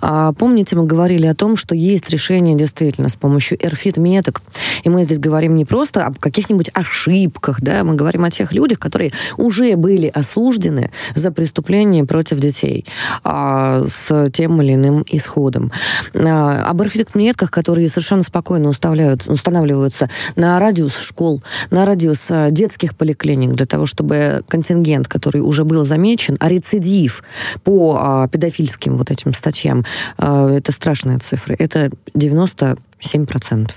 А, 0.00 0.32
помните, 0.32 0.74
мы 0.74 0.84
говорили 0.84 1.26
о 1.26 1.34
том, 1.34 1.56
что 1.56 1.74
есть 1.74 2.10
решение 2.10 2.56
действительно 2.56 3.08
с 3.08 3.14
помощью 3.14 3.56
эрфит-меток. 3.64 4.42
И 4.82 4.88
мы 4.88 5.04
здесь 5.04 5.18
говорим 5.18 5.54
не 5.54 5.64
просто 5.64 6.04
об 6.04 6.18
каких-нибудь 6.18 6.70
ошибках, 6.74 7.60
да, 7.60 7.84
мы 7.84 7.94
говорим 7.94 8.24
о 8.24 8.30
тех 8.30 8.52
людях, 8.52 8.78
которые 8.78 9.12
уже 9.36 9.76
были 9.76 10.08
осуждены 10.08 10.90
за 11.14 11.30
преступление 11.30 12.04
против 12.04 12.40
детей 12.40 12.84
а, 13.22 13.84
с 13.88 14.30
тем 14.30 14.60
или 14.60 14.74
иным 14.74 15.04
исходом. 15.08 15.70
А, 16.14 16.64
об 16.68 16.82
эрфит-метках, 16.82 17.50
которые 17.50 17.88
совершенно 17.88 18.22
спокойно 18.22 18.70
устанавливаются 18.70 20.10
на 20.34 20.58
радиус 20.58 20.98
школ, 20.98 21.42
на 21.70 21.84
радиус 21.86 22.26
а, 22.30 22.50
детских 22.50 22.96
поликлиник, 22.96 23.54
для 23.54 23.66
того, 23.66 23.86
чтобы 23.86 24.42
контингент, 24.48 25.06
который 25.06 25.40
уже 25.40 25.64
был 25.64 25.84
замечен, 25.84 26.36
а 26.40 26.48
рецидив 26.48 27.22
по 27.62 27.98
а, 28.00 28.28
педофильским 28.32 28.96
вот 28.96 29.10
этим 29.10 29.34
статьям, 29.34 29.84
а, 30.18 30.50
это 30.50 30.72
страшные 30.72 31.18
цифры, 31.18 31.54
это 31.58 31.90
97%. 32.14 33.70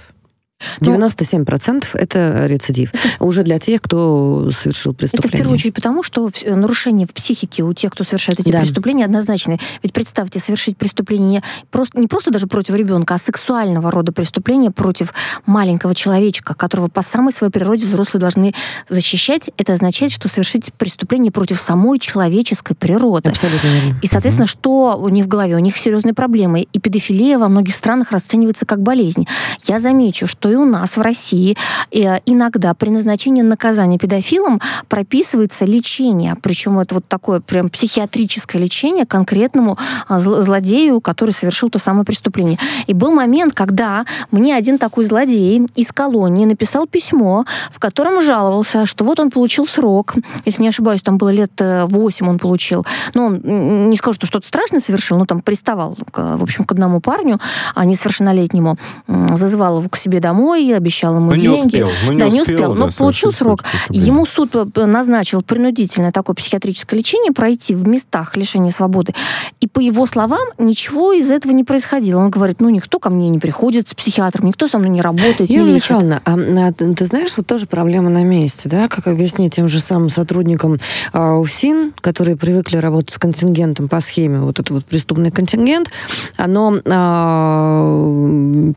97% 0.81 1.67
ну, 1.67 1.99
это 1.99 2.45
рецидив. 2.47 2.93
Это, 2.93 3.23
уже 3.23 3.43
для 3.43 3.59
тех, 3.59 3.81
кто 3.81 4.51
совершил 4.51 4.93
преступление. 4.93 5.27
Это 5.27 5.35
в 5.35 5.37
первую 5.37 5.53
очередь 5.55 5.73
потому, 5.73 6.03
что 6.03 6.29
нарушения 6.45 7.05
в 7.05 7.13
психике 7.13 7.63
у 7.63 7.73
тех, 7.73 7.91
кто 7.91 8.03
совершает 8.03 8.39
эти 8.39 8.51
да. 8.51 8.61
преступления, 8.61 9.05
однозначны. 9.05 9.59
Ведь 9.83 9.93
представьте, 9.93 10.39
совершить 10.39 10.77
преступление 10.77 11.25
не 11.25 11.41
просто, 11.71 11.99
не 11.99 12.07
просто 12.07 12.31
даже 12.31 12.47
против 12.47 12.75
ребенка, 12.75 13.15
а 13.15 13.17
сексуального 13.17 13.91
рода 13.91 14.11
преступления 14.11 14.71
против 14.71 15.13
маленького 15.45 15.93
человечка, 15.95 16.53
которого 16.53 16.87
по 16.87 17.01
самой 17.01 17.33
своей 17.33 17.51
природе 17.51 17.85
взрослые 17.85 18.19
должны 18.19 18.53
защищать. 18.89 19.49
Это 19.57 19.73
означает, 19.73 20.11
что 20.11 20.29
совершить 20.29 20.73
преступление 20.73 21.31
против 21.31 21.59
самой 21.59 21.99
человеческой 21.99 22.75
природы. 22.75 23.29
Абсолютно 23.29 23.67
верно. 23.67 23.95
И, 24.01 24.07
соответственно, 24.07 24.45
mm-hmm. 24.45 24.49
что 24.49 24.99
у 25.01 25.09
них 25.09 25.25
в 25.25 25.27
голове? 25.27 25.55
У 25.55 25.59
них 25.59 25.77
серьезные 25.77 26.13
проблемы. 26.13 26.67
И 26.71 26.79
педофилия 26.79 27.37
во 27.37 27.49
многих 27.49 27.75
странах 27.75 28.11
расценивается 28.11 28.65
как 28.65 28.81
болезнь. 28.81 29.27
Я 29.63 29.79
замечу, 29.79 30.27
что 30.27 30.44
и 30.49 30.55
у 30.55 30.65
нас 30.65 30.97
в 30.97 31.01
России 31.01 31.57
э, 31.91 32.19
иногда 32.25 32.73
при 32.73 32.89
назначении 32.89 33.41
наказания 33.41 33.97
педофилам 33.97 34.61
прописывается 34.87 35.65
лечение. 35.65 36.35
Причем 36.41 36.79
это 36.79 36.95
вот 36.95 37.07
такое 37.07 37.39
прям 37.39 37.69
психиатрическое 37.69 38.61
лечение 38.61 39.05
конкретному 39.05 39.77
а, 40.07 40.19
злодею, 40.19 41.01
который 41.01 41.31
совершил 41.31 41.69
то 41.69 41.79
самое 41.79 42.05
преступление. 42.05 42.59
И 42.87 42.93
был 42.93 43.11
момент, 43.11 43.53
когда 43.53 44.05
мне 44.31 44.55
один 44.55 44.77
такой 44.77 45.05
злодей 45.05 45.67
из 45.75 45.91
колонии 45.91 46.45
написал 46.45 46.87
письмо, 46.87 47.45
в 47.71 47.79
котором 47.79 48.21
жаловался, 48.21 48.85
что 48.85 49.05
вот 49.05 49.19
он 49.19 49.31
получил 49.31 49.67
срок. 49.67 50.13
Если 50.45 50.61
не 50.61 50.69
ошибаюсь, 50.69 51.01
там 51.01 51.17
было 51.17 51.29
лет 51.29 51.51
8 51.59 52.25
э, 52.25 52.29
он 52.29 52.39
получил. 52.39 52.85
Но 53.13 53.25
он 53.25 53.41
не 53.89 53.97
скажу, 53.97 54.15
что 54.15 54.25
что-то 54.25 54.47
страшное 54.47 54.79
совершил, 54.79 55.17
но 55.17 55.25
там 55.25 55.41
приставал, 55.41 55.97
в 56.13 56.43
общем, 56.43 56.63
к 56.63 56.71
одному 56.71 56.99
парню, 56.99 57.39
а 57.73 57.85
несовершеннолетнему, 57.85 58.77
зазывал 59.07 59.79
его 59.79 59.89
к 59.89 59.97
себе 59.97 60.19
домой, 60.19 60.34
домой, 60.35 60.75
обещал 60.75 61.15
ему 61.15 61.31
но 61.31 61.35
деньги. 61.35 61.77
Не 61.77 61.83
успел, 61.83 61.89
но 62.05 62.13
не 62.13 62.19
да, 62.19 62.27
успел, 62.27 62.35
не 62.35 62.41
успел, 62.41 62.73
да, 62.73 62.79
но 62.79 62.89
получил 62.97 63.31
срок. 63.31 63.63
Ему 63.89 64.25
суд 64.25 64.53
назначил 64.75 65.41
принудительное 65.41 66.11
такое 66.11 66.35
психиатрическое 66.35 66.99
лечение 66.99 67.31
пройти 67.31 67.75
в 67.75 67.87
местах 67.87 68.35
лишения 68.35 68.71
свободы. 68.71 69.13
И 69.61 69.67
по 69.67 69.79
его 69.79 70.05
словам, 70.05 70.47
ничего 70.57 71.13
из 71.13 71.31
этого 71.31 71.51
не 71.51 71.63
происходило. 71.63 72.19
Он 72.19 72.29
говорит, 72.29 72.61
ну, 72.61 72.69
никто 72.69 72.99
ко 72.99 73.09
мне 73.09 73.29
не 73.29 73.39
приходит 73.39 73.89
с 73.89 73.93
психиатром, 73.93 74.47
никто 74.47 74.67
со 74.67 74.77
мной 74.77 74.89
не 74.89 75.01
работает, 75.01 75.49
Юлия 75.49 75.65
не 75.65 75.75
Михайловна, 75.75 76.21
а, 76.25 76.33
а, 76.33 76.71
ты 76.73 77.05
знаешь, 77.05 77.33
вот 77.37 77.47
тоже 77.47 77.67
проблема 77.67 78.09
на 78.09 78.23
месте, 78.23 78.69
да, 78.69 78.87
как 78.87 79.07
объяснить 79.07 79.55
тем 79.55 79.67
же 79.67 79.79
самым 79.79 80.09
сотрудникам 80.09 80.77
а, 81.13 81.35
УФСИН, 81.35 81.93
которые 82.01 82.35
привыкли 82.35 82.77
работать 82.77 83.11
с 83.11 83.17
контингентом 83.17 83.87
по 83.87 84.01
схеме, 84.01 84.39
вот 84.39 84.59
этот 84.59 84.71
вот 84.71 84.85
преступный 84.85 85.31
контингент, 85.31 85.89
оно, 86.37 86.77
а, 86.85 87.84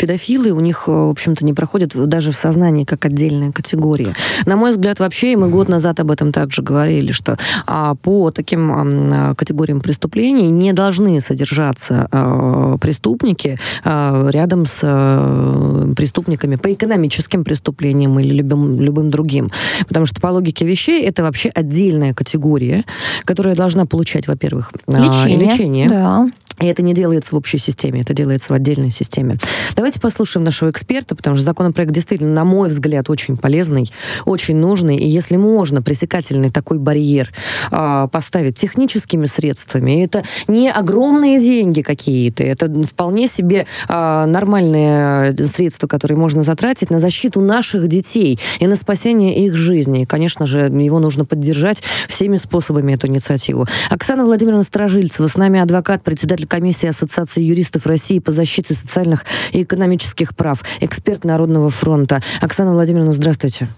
педофилы, 0.08 0.52
у 0.52 0.60
них, 0.60 0.88
в 0.88 1.10
общем-то, 1.10 1.44
не 1.44 1.52
проходят 1.52 1.92
даже 1.94 2.32
в 2.32 2.36
сознании 2.36 2.84
как 2.84 3.04
отдельная 3.04 3.52
категория. 3.52 4.14
На 4.46 4.56
мой 4.56 4.70
взгляд, 4.70 5.00
вообще, 5.00 5.32
и 5.32 5.36
мы 5.36 5.50
год 5.50 5.68
назад 5.68 6.00
об 6.00 6.10
этом 6.10 6.32
также 6.32 6.62
говорили, 6.62 7.12
что 7.12 7.36
а, 7.66 7.94
по 7.94 8.30
таким 8.30 8.72
а, 8.72 9.34
категориям 9.34 9.80
преступлений 9.80 10.48
не 10.48 10.72
должны 10.72 11.20
содержаться 11.20 12.08
а, 12.10 12.78
преступники 12.78 13.58
а, 13.84 14.28
рядом 14.30 14.64
с 14.64 14.80
а, 14.82 15.92
преступниками 15.94 16.56
по 16.56 16.72
экономическим 16.72 17.44
преступлениям 17.44 18.18
или 18.18 18.34
любым, 18.34 18.80
любым 18.80 19.10
другим. 19.10 19.50
Потому 19.88 20.06
что 20.06 20.20
по 20.22 20.28
логике 20.28 20.64
вещей 20.64 21.04
это 21.04 21.22
вообще 21.22 21.50
отдельная 21.50 22.14
категория, 22.14 22.84
которая 23.24 23.54
должна 23.54 23.84
получать, 23.84 24.26
во-первых, 24.26 24.72
лечение, 24.86 25.38
лечение 25.38 25.88
да 25.90 26.26
И 26.60 26.66
это 26.66 26.82
не 26.82 26.92
делается 26.92 27.34
в 27.34 27.38
общей 27.38 27.58
системе, 27.58 28.00
это 28.00 28.14
делается 28.14 28.52
в 28.52 28.56
отдельной 28.56 28.90
системе. 28.90 29.38
Давайте 29.76 30.00
послушаем 30.00 30.44
нашего 30.44 30.70
эксперта, 30.70 31.14
потому 31.14 31.36
что 31.36 31.44
законопроект 31.44 31.92
действительно, 31.92 32.32
на 32.32 32.44
мой 32.44 32.68
взгляд, 32.68 33.10
очень 33.10 33.36
полезный, 33.36 33.92
очень 34.24 34.56
нужный. 34.56 34.96
И 34.96 35.06
если 35.06 35.36
можно 35.36 35.82
пресекательный 35.82 36.50
такой 36.50 36.78
барьер 36.78 37.32
э, 37.70 38.08
поставить 38.10 38.58
техническими 38.58 39.26
средствами, 39.26 40.02
это 40.02 40.24
не 40.48 40.68
огромные 40.70 41.38
деньги 41.40 41.82
какие-то, 41.82 42.42
это 42.42 42.68
вполне 42.84 43.28
себе 43.28 43.66
э, 43.88 44.24
нормальные 44.26 45.36
средства, 45.46 45.86
которые 45.86 46.18
можно 46.18 46.42
затратить 46.42 46.90
на 46.90 46.98
защиту 46.98 47.40
наших 47.40 47.86
детей 47.86 48.38
и 48.58 48.66
на 48.66 48.74
спасение 48.74 49.44
их 49.46 49.56
жизни. 49.56 50.02
И, 50.02 50.06
конечно 50.06 50.46
же, 50.46 50.60
его 50.60 50.98
нужно 50.98 51.24
поддержать 51.24 51.82
всеми 52.08 52.36
способами, 52.36 52.94
эту 52.94 53.06
инициативу. 53.06 53.66
Оксана 53.90 54.24
Владимировна 54.24 54.64
Сторожильцева, 54.64 55.28
с 55.28 55.36
нами 55.36 55.60
адвокат, 55.60 56.02
председатель 56.02 56.47
комиссии 56.48 56.88
Ассоциации 56.88 57.42
юристов 57.42 57.86
России 57.86 58.18
по 58.18 58.32
защите 58.32 58.74
социальных 58.74 59.24
и 59.52 59.62
экономических 59.62 60.34
прав, 60.34 60.62
эксперт 60.80 61.24
Народного 61.24 61.70
фронта. 61.70 62.22
Оксана 62.40 62.72
Владимировна, 62.72 63.12
здравствуйте. 63.12 63.68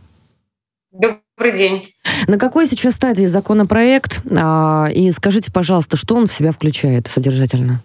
Добрый 0.92 1.56
день. 1.56 1.92
На 2.26 2.38
какой 2.38 2.66
сейчас 2.66 2.94
стадии 2.94 3.26
законопроект? 3.26 4.22
А, 4.30 4.88
и 4.92 5.10
скажите, 5.10 5.52
пожалуйста, 5.52 5.96
что 5.96 6.16
он 6.16 6.26
в 6.26 6.32
себя 6.32 6.52
включает 6.52 7.06
содержательно? 7.06 7.82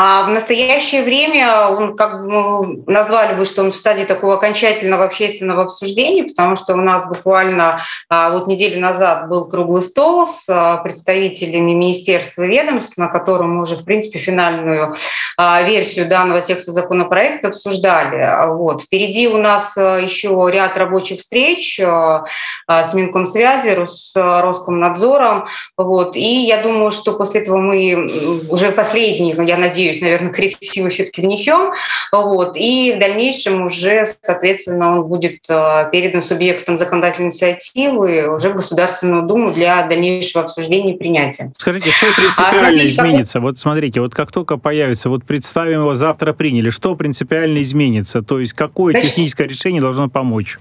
А 0.00 0.22
в 0.22 0.30
настоящее 0.30 1.02
время 1.02 1.70
он, 1.70 1.96
как 1.96 2.22
бы 2.22 2.28
мы 2.30 2.84
назвали 2.86 3.34
бы, 3.34 3.44
что 3.44 3.62
он 3.62 3.72
в 3.72 3.76
стадии 3.76 4.04
такого 4.04 4.34
окончательного 4.34 5.02
общественного 5.02 5.64
обсуждения, 5.64 6.22
потому 6.22 6.54
что 6.54 6.74
у 6.74 6.76
нас 6.76 7.08
буквально 7.08 7.80
а, 8.08 8.30
вот 8.30 8.46
неделю 8.46 8.80
назад 8.80 9.28
был 9.28 9.48
круглый 9.48 9.82
стол 9.82 10.24
с 10.24 10.48
а, 10.48 10.76
представителями 10.76 11.72
министерства 11.72 12.44
и 12.44 12.46
ведомств, 12.46 12.96
на 12.96 13.08
котором 13.08 13.56
мы 13.56 13.62
уже, 13.62 13.74
в 13.74 13.84
принципе, 13.84 14.20
финальную 14.20 14.94
а, 15.36 15.62
версию 15.62 16.06
данного 16.06 16.42
текста 16.42 16.70
законопроекта 16.70 17.48
обсуждали. 17.48 18.46
Вот. 18.52 18.82
Впереди 18.82 19.26
у 19.26 19.38
нас 19.38 19.76
еще 19.76 20.48
ряд 20.52 20.76
рабочих 20.76 21.18
встреч 21.18 21.80
с 21.80 22.94
Минкомсвязи, 22.94 23.84
с 23.84 24.12
Роскомнадзором. 24.14 25.46
Вот. 25.76 26.14
И 26.14 26.46
я 26.46 26.62
думаю, 26.62 26.92
что 26.92 27.14
после 27.14 27.40
этого 27.40 27.56
мы 27.56 28.08
уже 28.48 28.70
последние, 28.70 29.36
я 29.44 29.56
надеюсь, 29.56 29.87
надеюсь, 29.88 30.02
наверное, 30.02 30.32
коррективы 30.32 30.90
все-таки 30.90 31.22
внесем. 31.22 31.72
Вот, 32.12 32.56
и 32.56 32.94
в 32.96 32.98
дальнейшем 32.98 33.64
уже, 33.64 34.06
соответственно, 34.22 34.92
он 34.92 35.04
будет 35.04 35.40
э, 35.48 35.88
передан 35.90 36.22
субъектам 36.22 36.78
законодательной 36.78 37.28
инициативы 37.28 38.34
уже 38.34 38.50
в 38.50 38.54
Государственную 38.56 39.22
Думу 39.22 39.52
для 39.52 39.86
дальнейшего 39.86 40.44
обсуждения 40.44 40.94
и 40.94 40.98
принятия. 40.98 41.52
Скажите, 41.56 41.90
что 41.90 42.06
принципиально 42.14 42.82
а, 42.82 42.84
изменится? 42.84 43.40
Вот 43.40 43.58
смотрите, 43.58 44.00
вот 44.00 44.14
как 44.14 44.32
только 44.32 44.56
появится, 44.56 45.08
вот 45.08 45.24
представим 45.24 45.80
его 45.80 45.94
завтра 45.94 46.32
приняли, 46.32 46.70
что 46.70 46.94
принципиально 46.94 47.62
изменится? 47.62 48.22
То 48.22 48.40
есть 48.40 48.52
какое 48.52 48.92
Значит, 48.92 49.10
техническое 49.10 49.46
решение 49.46 49.80
должно 49.80 50.08
помочь? 50.08 50.58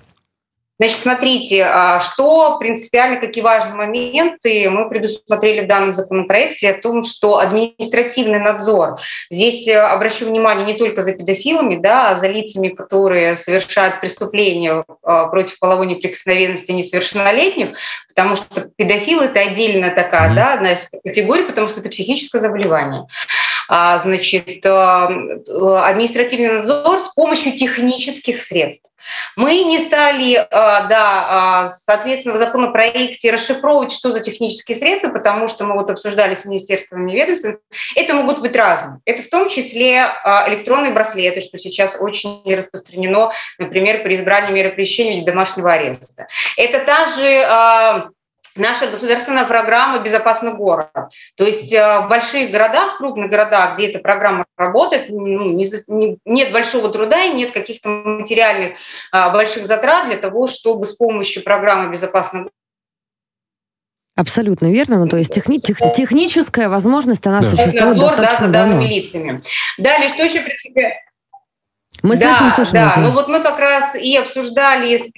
Значит, 0.79 0.97
смотрите, 0.97 1.63
а, 1.63 1.99
что 1.99 2.57
принципиально, 2.59 3.19
какие 3.19 3.43
важные 3.43 3.75
моменты 3.75 4.69
мы 4.69 4.87
предусмотрели 4.89 5.65
в 5.65 5.67
данном 5.67 5.93
законопроекте 5.93 6.69
о 6.69 6.79
том, 6.79 7.03
что 7.03 7.39
административный 7.39 8.39
надзор, 8.39 8.99
здесь 9.31 9.67
э, 9.67 9.75
обращу 9.75 10.27
внимание 10.27 10.65
не 10.65 10.75
только 10.75 11.01
за 11.01 11.13
педофилами, 11.13 11.77
да, 11.77 12.11
а 12.11 12.15
за 12.15 12.27
лицами, 12.27 12.69
которые 12.69 13.37
совершают 13.37 13.99
преступления 14.01 14.85
а, 15.01 15.25
против 15.27 15.57
половой 15.57 15.87
неприкосновенности 15.87 16.71
несовершеннолетних, 16.71 17.75
потому 18.07 18.35
что 18.35 18.69
педофил– 18.75 19.19
это 19.21 19.39
отдельная 19.39 19.95
такая, 19.95 20.35
да, 20.35 20.53
одна 20.53 20.73
из 20.73 20.89
категорий, 21.03 21.43
потому 21.43 21.67
что 21.67 21.79
это 21.79 21.89
психическое 21.89 22.39
заболевание. 22.39 23.05
А, 23.67 23.97
значит, 23.99 24.65
э, 24.65 24.69
административный 24.69 26.57
надзор 26.57 26.99
с 26.99 27.13
помощью 27.13 27.57
технических 27.57 28.41
средств. 28.41 28.83
Мы 29.37 29.63
не 29.63 29.79
стали, 29.79 30.35
э, 30.35 30.47
да, 30.49 31.67
э, 31.67 31.69
соответственно, 31.69 32.35
в 32.35 32.37
законопроекте 32.37 33.31
расшифровывать, 33.31 33.91
что 33.91 34.11
за 34.11 34.19
технические 34.19 34.75
средства, 34.75 35.09
потому 35.09 35.47
что 35.47 35.65
мы 35.65 35.75
вот 35.75 35.89
обсуждали 35.89 36.33
с 36.33 36.45
министерствами 36.45 37.11
и 37.11 37.15
ведомствами. 37.15 37.57
Это 37.95 38.13
могут 38.13 38.39
быть 38.39 38.55
разные. 38.55 38.99
Это 39.05 39.23
в 39.23 39.29
том 39.29 39.49
числе 39.49 40.07
электронные 40.47 40.91
браслеты, 40.91 41.41
что 41.41 41.57
сейчас 41.57 41.97
очень 41.99 42.41
распространено, 42.45 43.31
например, 43.59 44.03
при 44.03 44.15
избрании 44.15 44.51
меры 44.51 44.71
пресечения 44.71 45.19
или 45.19 45.25
домашнего 45.25 45.71
ареста. 45.71 46.27
Это 46.57 46.79
та 46.79 47.05
же 47.05 48.11
наша 48.57 48.87
государственная 48.87 49.45
программа 49.45 49.99
«Безопасный 49.99 50.53
город». 50.53 50.89
То 51.35 51.45
есть 51.45 51.73
э, 51.73 52.01
в 52.01 52.07
больших 52.09 52.51
городах, 52.51 52.97
крупных 52.97 53.29
городах, 53.29 53.75
где 53.75 53.87
эта 53.87 53.99
программа 53.99 54.45
работает, 54.57 55.09
ну, 55.09 55.51
не, 55.51 55.69
не, 55.87 56.17
нет 56.25 56.51
большого 56.51 56.89
труда 56.89 57.23
и 57.23 57.33
нет 57.33 57.51
каких-то 57.51 57.89
материальных 57.89 58.77
а, 59.11 59.29
больших 59.29 59.65
затрат 59.65 60.07
для 60.07 60.17
того, 60.17 60.47
чтобы 60.47 60.85
с 60.85 60.93
помощью 60.93 61.43
программы 61.43 61.91
«Безопасный 61.91 62.41
город» 62.41 62.53
Абсолютно 64.17 64.71
верно. 64.71 64.97
Ну, 64.97 65.07
то 65.07 65.15
есть 65.15 65.31
техни- 65.31 65.59
тех- 65.59 65.77
техническая 65.95 66.69
возможность, 66.69 67.25
она 67.27 67.41
да. 67.41 67.45
существует 67.45 67.97
Надзор, 67.97 68.09
достаточно 68.09 68.47
да, 68.47 68.65
давно. 68.65 68.81
лицами. 68.83 69.43
Далее, 69.77 70.09
что 70.09 70.23
еще 70.23 70.41
принципе... 70.41 70.99
Мы 72.01 72.17
да, 72.17 72.33
слышим, 72.33 72.51
слышим. 72.51 72.73
Да, 72.73 72.95
ну 72.97 73.11
вот 73.11 73.27
мы 73.27 73.41
как 73.41 73.59
раз 73.59 73.95
и 73.95 74.17
обсуждали 74.17 74.97
с 74.97 75.11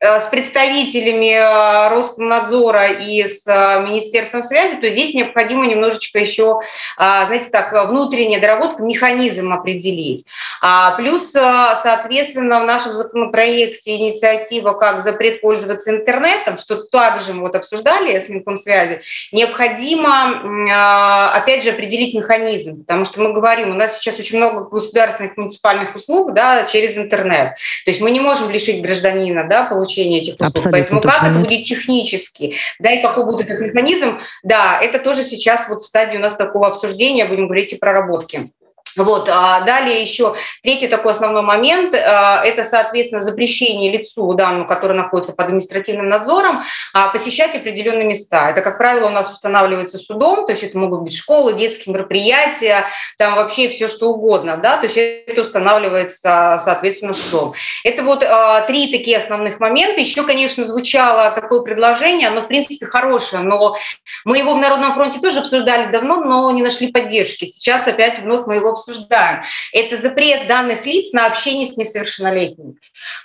с 0.00 0.28
представителями 0.28 1.34
э, 1.34 1.88
Роскомнадзора 1.90 2.86
и 2.86 3.26
с 3.26 3.46
э, 3.46 3.86
Министерством 3.86 4.42
связи, 4.42 4.76
то 4.76 4.88
здесь 4.88 5.14
необходимо 5.14 5.66
немножечко 5.66 6.18
еще, 6.18 6.60
знаете, 6.96 7.50
так, 7.50 7.72
внутренняя 7.88 8.40
доработка, 8.40 8.82
механизм 8.82 9.52
определить. 9.52 10.24
А, 10.62 10.96
плюс, 10.96 11.30
соответственно, 11.30 12.60
в 12.60 12.64
нашем 12.64 12.92
законопроекте 12.92 13.96
инициатива 13.96 14.72
как 14.72 15.02
запрет 15.02 15.40
пользоваться 15.40 15.90
интернетом, 15.90 16.56
что 16.56 16.84
также 16.84 17.34
мы 17.34 17.42
вот 17.42 17.54
обсуждали 17.54 18.18
с 18.18 18.28
Минкомсвязи, 18.28 19.02
необходимо, 19.32 21.34
опять 21.34 21.62
же, 21.62 21.70
определить 21.70 22.14
механизм, 22.14 22.80
потому 22.80 23.04
что 23.04 23.20
мы 23.20 23.32
говорим, 23.32 23.70
у 23.70 23.74
нас 23.74 23.98
сейчас 23.98 24.18
очень 24.18 24.38
много 24.38 24.68
государственных 24.68 25.36
муниципальных 25.36 25.94
услуг 25.94 26.32
да, 26.32 26.64
через 26.64 26.96
интернет. 26.96 27.56
То 27.84 27.90
есть 27.90 28.00
мы 28.00 28.10
не 28.10 28.20
можем 28.20 28.50
лишить 28.50 28.82
гражданина 28.82 29.44
да, 29.44 29.64
получить 29.64 29.89
получения 29.90 30.20
этих 30.20 30.34
услуг. 30.34 30.48
Абсолютно 30.48 30.72
Поэтому 30.72 31.00
как 31.00 31.22
это 31.22 31.38
будет 31.40 31.64
технически, 31.64 32.54
да, 32.78 32.92
и 32.92 33.02
какой 33.02 33.24
будет 33.24 33.48
этот 33.48 33.60
механизм, 33.60 34.18
да, 34.42 34.80
это 34.80 34.98
тоже 34.98 35.22
сейчас 35.22 35.68
вот 35.68 35.80
в 35.80 35.86
стадии 35.86 36.16
у 36.16 36.20
нас 36.20 36.36
такого 36.36 36.66
обсуждения, 36.66 37.26
будем 37.26 37.46
говорить 37.46 37.72
и 37.72 37.76
проработки. 37.76 38.50
Вот. 38.96 39.28
А 39.30 39.60
далее 39.60 40.00
еще 40.00 40.34
третий 40.62 40.88
такой 40.88 41.12
основной 41.12 41.42
момент 41.42 41.94
а,– 41.94 42.42
это, 42.44 42.64
соответственно, 42.64 43.22
запрещение 43.22 43.92
лицу, 43.92 44.32
данному, 44.34 44.66
который 44.66 44.96
находится 44.96 45.32
под 45.32 45.46
административным 45.46 46.08
надзором, 46.08 46.62
а, 46.92 47.08
посещать 47.08 47.54
определенные 47.54 48.04
места. 48.04 48.50
Это, 48.50 48.62
как 48.62 48.78
правило, 48.78 49.06
у 49.06 49.10
нас 49.10 49.30
устанавливается 49.30 49.98
судом, 49.98 50.46
то 50.46 50.52
есть 50.52 50.62
это 50.62 50.78
могут 50.78 51.02
быть 51.02 51.16
школы, 51.16 51.54
детские 51.54 51.94
мероприятия, 51.94 52.86
там 53.18 53.34
вообще 53.34 53.68
все 53.68 53.88
что 53.88 54.10
угодно, 54.10 54.56
да, 54.56 54.76
то 54.76 54.84
есть 54.86 54.96
это 54.96 55.42
устанавливается, 55.42 56.58
соответственно, 56.62 57.12
судом. 57.12 57.54
Это 57.84 58.02
вот 58.02 58.24
три 58.66 58.90
такие 58.90 59.16
основных 59.16 59.60
момента. 59.60 60.00
Еще, 60.00 60.22
конечно, 60.24 60.64
звучало 60.64 61.30
такое 61.30 61.60
предложение, 61.60 62.28
оно, 62.28 62.42
в 62.42 62.48
принципе, 62.48 62.86
хорошее, 62.86 63.42
но 63.42 63.76
мы 64.24 64.38
его 64.38 64.54
в 64.54 64.58
Народном 64.58 64.94
фронте 64.94 65.20
тоже 65.20 65.40
обсуждали 65.40 65.90
давно, 65.92 66.24
но 66.24 66.50
не 66.50 66.62
нашли 66.62 66.90
поддержки. 66.92 67.44
Сейчас 67.44 67.86
опять 67.86 68.18
вновь 68.20 68.46
мы 68.46 68.56
его 68.56 68.70
обсуждаем, 68.88 69.42
это 69.72 69.96
запрет 69.96 70.46
данных 70.46 70.84
лиц 70.86 71.12
на 71.12 71.26
общение 71.26 71.66
с 71.66 71.76
несовершеннолетними. 71.76 72.74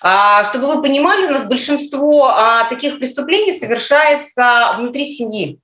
А, 0.01 0.43
чтобы 0.45 0.67
вы 0.67 0.81
понимали, 0.81 1.27
у 1.27 1.31
нас 1.31 1.47
большинство 1.47 2.27
а, 2.27 2.69
таких 2.69 2.99
преступлений 2.99 3.53
совершается 3.53 4.75
внутри 4.77 5.05
семьи. 5.05 5.59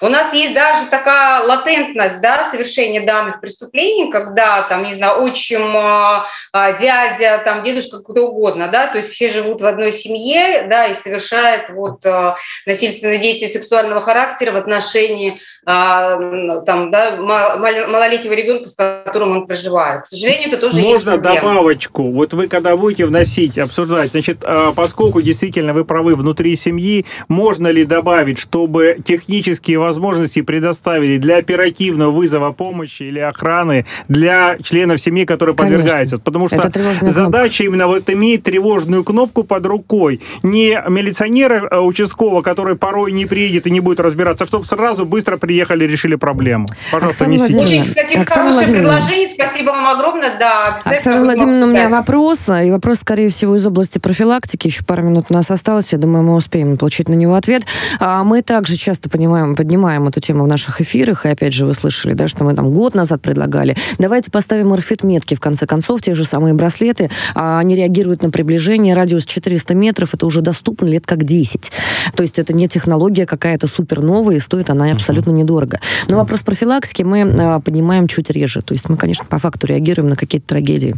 У 0.00 0.08
нас 0.08 0.32
есть 0.32 0.54
даже 0.54 0.86
такая 0.90 1.42
латентность 1.42 2.20
да, 2.20 2.44
совершения 2.50 3.04
данных 3.04 3.40
преступлений, 3.40 4.10
когда, 4.10 4.62
там, 4.62 4.84
не 4.84 4.94
знаю, 4.94 5.22
отчим, 5.22 5.76
а, 5.76 6.26
а, 6.52 6.72
дядя, 6.72 7.40
там, 7.44 7.62
дедушка, 7.62 8.00
кто 8.00 8.28
угодно, 8.28 8.68
да, 8.68 8.86
то 8.86 8.98
есть 8.98 9.10
все 9.10 9.30
живут 9.30 9.60
в 9.60 9.66
одной 9.66 9.92
семье, 9.92 10.66
да, 10.68 10.86
и 10.86 10.94
совершают 10.94 11.70
вот 11.70 12.04
а, 12.04 12.36
насильственные 12.66 13.18
действия 13.18 13.48
сексуального 13.48 14.00
характера 14.00 14.52
в 14.52 14.56
отношении 14.56 15.40
там, 15.64 16.90
да, 16.90 17.16
малолетнего 17.16 18.34
ребенка, 18.34 18.68
с 18.68 18.74
которым 18.74 19.32
он 19.32 19.46
проживает. 19.46 20.02
К 20.02 20.06
сожалению, 20.06 20.48
это 20.48 20.58
тоже 20.58 20.78
Можно 20.78 21.10
есть 21.12 21.22
добавочку. 21.22 22.10
Вот 22.10 22.34
вы 22.34 22.48
когда 22.48 22.76
будете 22.76 23.06
вносить, 23.06 23.56
обсуждать, 23.56 24.10
значит, 24.10 24.44
поскольку 24.76 25.22
действительно 25.22 25.72
вы 25.72 25.86
правы 25.86 26.16
внутри 26.16 26.54
семьи, 26.56 27.06
можно 27.28 27.68
ли 27.68 27.84
добавить, 27.84 28.38
чтобы 28.38 28.98
технические 29.54 29.78
возможности 29.78 30.42
предоставили 30.42 31.18
для 31.18 31.38
оперативного 31.38 32.10
вызова 32.10 32.52
помощи 32.52 33.04
или 33.04 33.20
охраны 33.20 33.86
для 34.08 34.56
членов 34.62 35.00
семьи, 35.00 35.24
которые 35.24 35.54
Конечно. 35.54 35.78
подвергаются? 35.78 36.18
Потому 36.18 36.48
что 36.48 36.56
задача 36.56 36.98
кнопка. 36.98 37.64
именно 37.64 37.86
вот 37.86 38.10
иметь 38.10 38.42
тревожную 38.42 39.04
кнопку 39.04 39.44
под 39.44 39.66
рукой. 39.66 40.20
Не 40.42 40.82
милиционера 40.88 41.68
а 41.70 41.80
участкового, 41.80 42.42
который 42.42 42.76
порой 42.76 43.12
не 43.12 43.26
приедет 43.26 43.66
и 43.66 43.70
не 43.70 43.80
будет 43.80 44.00
разбираться, 44.00 44.46
чтобы 44.46 44.64
сразу 44.64 45.06
быстро 45.06 45.36
приехали 45.36 45.84
и 45.84 45.86
решили 45.86 46.16
проблему. 46.16 46.66
Пожалуйста, 46.90 47.24
Оксана 47.24 47.32
несите. 47.32 47.64
Очень, 47.64 47.86
кстати, 47.86 48.16
Оксана 48.16 48.52
хорошее 48.52 48.80
предложение. 48.80 49.28
Спасибо 49.28 49.70
вам 49.70 49.86
огромное. 49.86 50.38
Да, 50.38 50.78
Оксана 50.84 51.22
Владимировна, 51.22 51.66
у 51.66 51.68
меня 51.68 51.88
вопрос. 51.88 52.48
И 52.48 52.70
вопрос, 52.70 52.98
скорее 52.98 53.28
всего, 53.28 53.56
из 53.56 53.66
области 53.66 53.98
профилактики. 53.98 54.66
Еще 54.66 54.84
пару 54.84 55.02
минут 55.02 55.26
у 55.30 55.34
нас 55.34 55.50
осталось. 55.50 55.92
Я 55.92 55.98
думаю, 55.98 56.24
мы 56.24 56.34
успеем 56.34 56.76
получить 56.76 57.08
на 57.08 57.14
него 57.14 57.34
ответ. 57.34 57.62
А 58.00 58.24
мы 58.24 58.42
также 58.42 58.76
часто 58.76 59.08
понимаем, 59.08 59.33
поднимаем 59.54 60.08
эту 60.08 60.20
тему 60.20 60.44
в 60.44 60.48
наших 60.48 60.80
эфирах. 60.80 61.26
И 61.26 61.28
опять 61.28 61.52
же, 61.52 61.66
вы 61.66 61.74
слышали, 61.74 62.14
да, 62.14 62.28
что 62.28 62.44
мы 62.44 62.54
там 62.54 62.72
год 62.72 62.94
назад 62.94 63.22
предлагали. 63.22 63.76
Давайте 63.98 64.30
поставим 64.30 64.72
орфит-метки, 64.72 65.34
в 65.34 65.40
конце 65.40 65.66
концов, 65.66 66.02
те 66.02 66.14
же 66.14 66.24
самые 66.24 66.54
браслеты. 66.54 67.10
А 67.34 67.58
они 67.58 67.74
реагируют 67.74 68.22
на 68.22 68.30
приближение. 68.30 68.94
Радиус 68.94 69.24
400 69.24 69.74
метров. 69.74 70.14
Это 70.14 70.26
уже 70.26 70.40
доступно 70.40 70.86
лет 70.86 71.06
как 71.06 71.24
10. 71.24 71.72
То 72.14 72.22
есть 72.22 72.38
это 72.38 72.52
не 72.52 72.68
технология 72.68 73.26
какая-то 73.26 73.66
супер 73.66 74.00
новая, 74.00 74.36
и 74.36 74.40
стоит 74.40 74.70
она 74.70 74.90
абсолютно 74.92 75.30
недорого. 75.30 75.80
Но 76.08 76.16
вопрос 76.16 76.42
профилактики 76.42 77.02
мы 77.02 77.22
а, 77.22 77.60
поднимаем 77.60 78.06
чуть 78.06 78.30
реже. 78.30 78.62
То 78.62 78.74
есть 78.74 78.88
мы, 78.88 78.96
конечно, 78.96 79.24
по 79.24 79.38
факту 79.38 79.66
реагируем 79.66 80.08
на 80.08 80.16
какие-то 80.16 80.46
трагедии. 80.46 80.94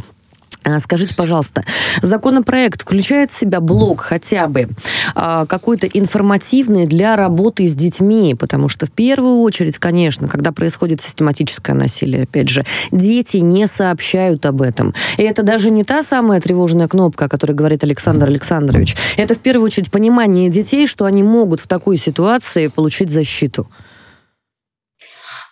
А, 0.67 0.79
скажите, 0.81 1.15
пожалуйста, 1.15 1.63
законопроект 2.01 2.81
включает 2.81 3.31
в 3.31 3.39
себя 3.39 3.61
блок 3.61 4.01
хотя 4.01 4.47
бы 4.47 4.67
а, 5.15 5.45
какой-то 5.45 5.87
информативный 5.87 6.85
для 6.85 7.15
работы 7.15 7.65
с 7.67 7.73
детьми, 7.73 8.35
потому 8.37 8.67
что 8.67 8.85
в 8.85 8.91
первую 8.91 9.39
очередь, 9.39 9.77
конечно, 9.77 10.27
когда 10.27 10.51
происходит 10.51 11.01
систематическое 11.01 11.73
насилие, 11.73 12.23
опять 12.23 12.49
же, 12.49 12.65
дети 12.91 13.37
не 13.37 13.65
сообщают 13.65 14.45
об 14.45 14.61
этом. 14.61 14.93
И 15.15 15.23
это 15.23 15.41
даже 15.41 15.71
не 15.71 15.85
та 15.85 16.03
самая 16.03 16.41
тревожная 16.41 16.89
кнопка, 16.89 17.25
о 17.25 17.29
которой 17.29 17.53
говорит 17.53 17.85
Александр 17.85 18.27
Александрович. 18.27 18.97
Это 19.15 19.35
в 19.35 19.39
первую 19.39 19.65
очередь 19.65 19.89
понимание 19.89 20.49
детей, 20.49 20.85
что 20.85 21.05
они 21.05 21.23
могут 21.23 21.61
в 21.61 21.67
такой 21.67 21.97
ситуации 21.97 22.67
получить 22.67 23.09
защиту. 23.09 23.67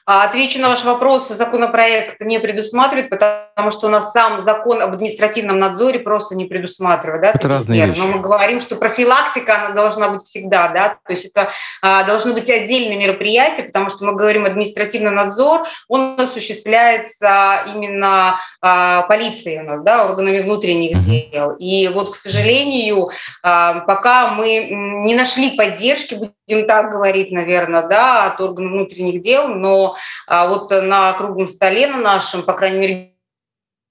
А 0.07 0.25
отвечу 0.25 0.59
на 0.59 0.69
ваш 0.69 0.83
вопрос. 0.83 1.29
Законопроект 1.29 2.21
не 2.21 2.39
предусматривает, 2.39 3.09
потому 3.09 3.71
что 3.71 3.87
у 3.87 3.89
нас 3.89 4.11
сам 4.11 4.39
закон 4.39 4.79
об 4.79 4.93
административном 4.93 5.57
надзоре 5.57 5.97
просто 5.97 6.35
не 6.35 6.45
предусматривает. 6.45 7.23
Да, 7.23 7.31
это 7.31 7.47
разные 7.47 7.87
вещи. 7.87 7.99
Но 7.99 8.15
мы 8.15 8.19
говорим, 8.19 8.61
что 8.61 8.75
профилактика 8.75 9.65
она 9.65 9.73
должна 9.73 10.09
быть 10.09 10.21
всегда. 10.21 10.67
Да? 10.67 10.97
То 11.05 11.13
есть 11.13 11.25
это 11.25 11.49
а, 11.81 12.03
должны 12.03 12.33
быть 12.33 12.47
отдельные 12.51 12.99
мероприятия, 12.99 13.63
потому 13.63 13.89
что 13.89 14.05
мы 14.05 14.13
говорим 14.13 14.45
административный 14.45 15.09
надзор, 15.09 15.65
он 15.87 16.19
осуществляется 16.19 17.63
именно 17.73 18.39
а, 18.61 19.03
полицией 19.03 19.61
у 19.61 19.63
нас, 19.63 19.81
да, 19.81 20.05
органами 20.05 20.41
внутренних 20.41 20.97
uh-huh. 20.97 21.31
дел. 21.31 21.55
И 21.57 21.87
вот, 21.87 22.13
к 22.13 22.15
сожалению, 22.15 23.09
а, 23.41 23.79
пока 23.81 24.27
мы 24.27 24.67
не 24.69 25.15
нашли 25.15 25.57
поддержки, 25.57 26.13
будем 26.13 26.67
так 26.67 26.91
говорить, 26.91 27.31
наверное, 27.31 27.87
да, 27.87 28.25
от 28.27 28.41
органов 28.41 28.71
внутренних 28.71 29.21
дел, 29.21 29.47
но 29.47 29.94
а 30.27 30.47
вот 30.47 30.69
на 30.71 31.13
круглом 31.13 31.47
столе 31.47 31.87
на 31.87 31.97
нашем, 31.97 32.43
по 32.43 32.53
крайней 32.53 32.79
мере, 32.79 33.15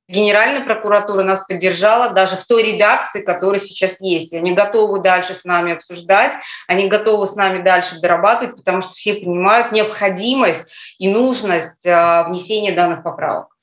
Генеральная 0.07 0.62
прокуратура 0.62 1.22
нас 1.22 1.46
поддержала 1.46 2.11
даже 2.11 2.36
в 2.36 2.44
той 2.46 2.62
редакции, 2.62 3.22
которая 3.22 3.59
сейчас 3.59 4.02
есть. 4.02 4.34
они 4.34 4.52
готовы 4.52 5.00
дальше 5.00 5.32
с 5.32 5.44
нами 5.44 5.72
обсуждать, 5.72 6.34
они 6.68 6.88
готовы 6.88 7.26
с 7.26 7.36
нами 7.36 7.62
дальше 7.62 8.00
дорабатывать, 8.02 8.57
потому 8.57 8.82
что 8.82 8.92
все 8.92 9.14
понимают 9.14 9.72
необходимость 9.72 10.70
и 10.98 11.09
нужность 11.09 11.86
а, 11.86 12.24
внесения 12.24 12.72
данных 12.72 13.02
поправок. 13.02 13.53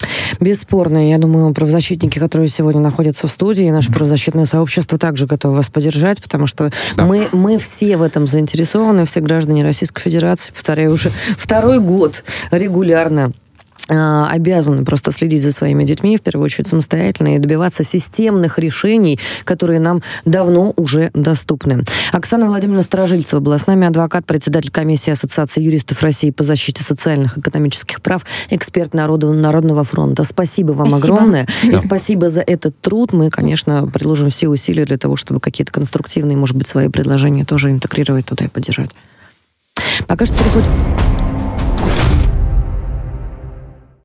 Бесспорно. 0.41 1.07
Я 1.07 1.19
думаю, 1.19 1.53
правозащитники, 1.53 2.17
которые 2.17 2.49
сегодня 2.49 2.81
находятся 2.81 3.27
в 3.27 3.29
студии, 3.31 3.65
и 3.65 3.71
наше 3.71 3.91
правозащитное 3.91 4.45
сообщество 4.45 4.97
также 4.97 5.27
готовы 5.27 5.55
вас 5.57 5.69
поддержать, 5.69 6.19
потому 6.19 6.47
что 6.47 6.71
да. 6.97 7.05
мы, 7.05 7.27
мы 7.31 7.59
все 7.59 7.95
в 7.95 8.01
этом 8.01 8.25
заинтересованы, 8.25 9.05
все 9.05 9.21
граждане 9.21 9.63
Российской 9.63 10.01
Федерации, 10.01 10.51
повторяю, 10.51 10.93
уже 10.93 11.11
второй 11.37 11.79
год 11.79 12.23
регулярно 12.49 13.31
обязаны 13.87 14.85
просто 14.85 15.11
следить 15.11 15.41
за 15.41 15.51
своими 15.51 15.83
детьми, 15.83 16.17
в 16.17 16.21
первую 16.21 16.45
очередь 16.45 16.67
самостоятельно, 16.67 17.35
и 17.35 17.39
добиваться 17.39 17.83
системных 17.83 18.59
решений, 18.59 19.19
которые 19.43 19.79
нам 19.79 20.01
давно 20.25 20.73
уже 20.77 21.11
доступны. 21.13 21.83
Оксана 22.11 22.45
Владимировна 22.45 22.83
Сторожильцева 22.83 23.39
была 23.39 23.57
с 23.57 23.67
нами, 23.67 23.87
адвокат, 23.87 24.25
председатель 24.25 24.71
комиссии 24.71 25.11
Ассоциации 25.11 25.61
юристов 25.61 26.01
России 26.03 26.31
по 26.31 26.43
защите 26.43 26.83
социальных 26.83 27.37
и 27.37 27.41
экономических 27.41 28.01
прав, 28.01 28.25
эксперт 28.49 28.93
Народного, 28.93 29.33
Народного 29.33 29.83
фронта. 29.83 30.23
Спасибо 30.23 30.71
вам 30.71 30.89
спасибо. 30.89 31.13
огромное. 31.13 31.47
Да. 31.63 31.71
И 31.71 31.77
спасибо 31.77 32.29
за 32.29 32.41
этот 32.41 32.79
труд. 32.81 33.13
Мы, 33.13 33.29
конечно, 33.29 33.87
приложим 33.87 34.29
все 34.29 34.47
усилия 34.47 34.85
для 34.85 34.97
того, 34.97 35.15
чтобы 35.15 35.39
какие-то 35.39 35.71
конструктивные, 35.71 36.37
может 36.37 36.55
быть, 36.55 36.67
свои 36.67 36.87
предложения 36.89 37.45
тоже 37.45 37.71
интегрировать 37.71 38.25
туда 38.25 38.45
и 38.45 38.47
поддержать. 38.47 38.91
Пока 40.07 40.25
что 40.25 40.35
переходим... 40.35 40.69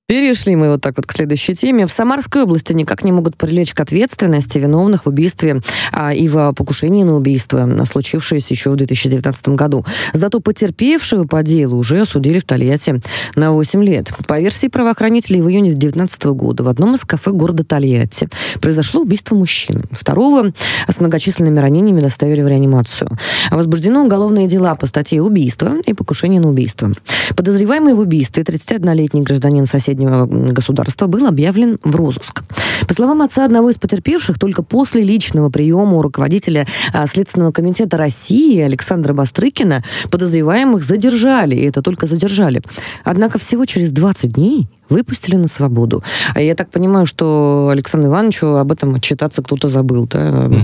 Перешли 0.09 0.54
мы 0.54 0.68
вот 0.68 0.82
так 0.82 0.96
вот 0.98 1.07
к 1.07 1.12
следующей 1.12 1.57
теме. 1.57 1.84
В 1.84 1.90
Самарской 1.90 2.44
области 2.44 2.72
никак 2.72 3.02
не 3.02 3.11
могут 3.11 3.36
привлечь 3.36 3.74
к 3.74 3.80
ответственности 3.80 4.57
виновных 4.57 5.04
в 5.04 5.09
убийстве 5.09 5.61
а, 5.90 6.14
и 6.14 6.28
в 6.28 6.52
покушении 6.52 7.02
на 7.02 7.16
убийство, 7.16 7.68
случившееся 7.84 8.54
еще 8.54 8.70
в 8.70 8.76
2019 8.76 9.48
году. 9.48 9.84
Зато 10.12 10.38
потерпевшего 10.38 11.24
по 11.24 11.42
делу 11.42 11.78
уже 11.78 12.02
осудили 12.02 12.38
в 12.38 12.44
Тольятти 12.44 13.00
на 13.34 13.50
8 13.50 13.82
лет. 13.82 14.12
По 14.28 14.38
версии 14.38 14.68
правоохранителей, 14.68 15.40
в 15.40 15.48
июне 15.48 15.70
2019 15.70 16.24
года 16.26 16.62
в 16.62 16.68
одном 16.68 16.94
из 16.94 17.04
кафе 17.04 17.32
города 17.32 17.64
Тольятти 17.64 18.28
произошло 18.61 19.00
убийство 19.00 19.34
мужчины. 19.34 19.82
Второго 19.90 20.52
с 20.86 21.00
многочисленными 21.00 21.59
ранениями 21.59 22.00
доставили 22.00 22.42
в 22.42 22.46
реанимацию. 22.46 23.11
Возбуждено 23.50 24.04
уголовные 24.04 24.46
дела 24.46 24.76
по 24.76 24.86
статье 24.86 25.20
убийства 25.20 25.78
и 25.84 25.94
покушение 25.94 26.40
на 26.40 26.48
убийство. 26.48 26.92
Подозреваемый 27.36 27.94
в 27.94 27.98
убийстве 27.98 28.44
31-летний 28.44 29.22
гражданин 29.22 29.66
соседнего 29.66 29.95
соседнего 29.97 30.26
государства 30.26 31.07
был 31.07 31.26
объявлен 31.26 31.78
в 31.82 31.97
розыск. 31.97 32.42
По 32.86 32.94
словам 32.94 33.22
отца 33.22 33.44
одного 33.44 33.70
из 33.70 33.76
потерпевших, 33.76 34.38
только 34.38 34.62
после 34.62 35.03
личного 35.03 35.49
приема 35.51 35.97
у 35.97 36.03
руководителя 36.03 36.66
а, 36.92 37.07
Следственного 37.07 37.53
комитета 37.53 37.97
России 37.97 38.61
Александра 38.61 39.14
Бастрыкина 39.14 39.82
подозреваемых 40.11 40.84
задержали, 40.84 41.57
и 41.57 41.66
это 41.66 41.82
только 41.82 42.07
задержали. 42.07 42.62
Однако 43.05 43.38
всего 43.38 43.64
через 43.64 43.90
20 43.92 44.32
дней 44.32 44.68
выпустили 44.89 45.37
на 45.37 45.49
свободу. 45.49 46.03
А 46.34 46.41
я 46.41 46.55
так 46.55 46.70
понимаю, 46.70 47.07
что 47.07 47.68
Александру 47.72 48.11
Ивановичу 48.11 48.47
об 48.57 48.72
этом 48.72 48.95
отчитаться 48.95 49.43
кто-то 49.43 49.68
забыл. 49.68 50.07
Да? 50.07 50.47
Угу. 50.47 50.57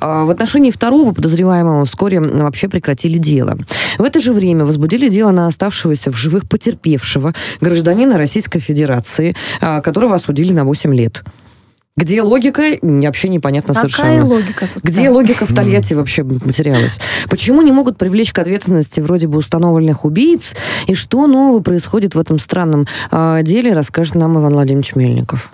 А 0.00 0.24
в 0.24 0.30
отношении 0.30 0.70
второго 0.70 1.12
подозреваемого 1.12 1.84
вскоре 1.84 2.20
вообще 2.20 2.68
прекратили 2.68 3.18
дело. 3.18 3.56
В 3.98 4.02
это 4.02 4.20
же 4.20 4.32
время 4.32 4.64
возбудили 4.64 5.08
дело 5.08 5.30
на 5.30 5.46
оставшегося 5.46 6.10
в 6.10 6.16
живых 6.16 6.48
потерпевшего 6.48 7.34
гражданина 7.60 8.18
Российской 8.18 8.60
Федерации, 8.60 9.34
а, 9.60 9.80
которого 9.80 10.16
осудили 10.16 10.52
на 10.52 10.64
8 10.64 10.94
лет. 10.94 11.22
Где 11.98 12.22
логика, 12.22 12.78
вообще 12.80 13.28
непонятно 13.28 13.74
Какая 13.74 13.90
совершенно. 13.90 14.24
логика 14.24 14.68
тут? 14.72 14.84
Где 14.84 15.06
да? 15.06 15.10
логика 15.10 15.44
в 15.46 15.52
Тольятти 15.52 15.94
вообще 15.94 16.22
материалась? 16.22 17.00
Почему 17.28 17.60
не 17.60 17.72
могут 17.72 17.98
привлечь 17.98 18.32
к 18.32 18.38
ответственности 18.38 19.00
вроде 19.00 19.26
бы 19.26 19.38
установленных 19.38 20.04
убийц? 20.04 20.52
И 20.86 20.94
что 20.94 21.26
нового 21.26 21.60
происходит 21.60 22.14
в 22.14 22.18
этом 22.20 22.38
странном 22.38 22.86
э, 23.10 23.40
деле, 23.42 23.72
расскажет 23.72 24.14
нам 24.14 24.38
Иван 24.38 24.52
Владимирович 24.52 24.94
Мельников. 24.94 25.52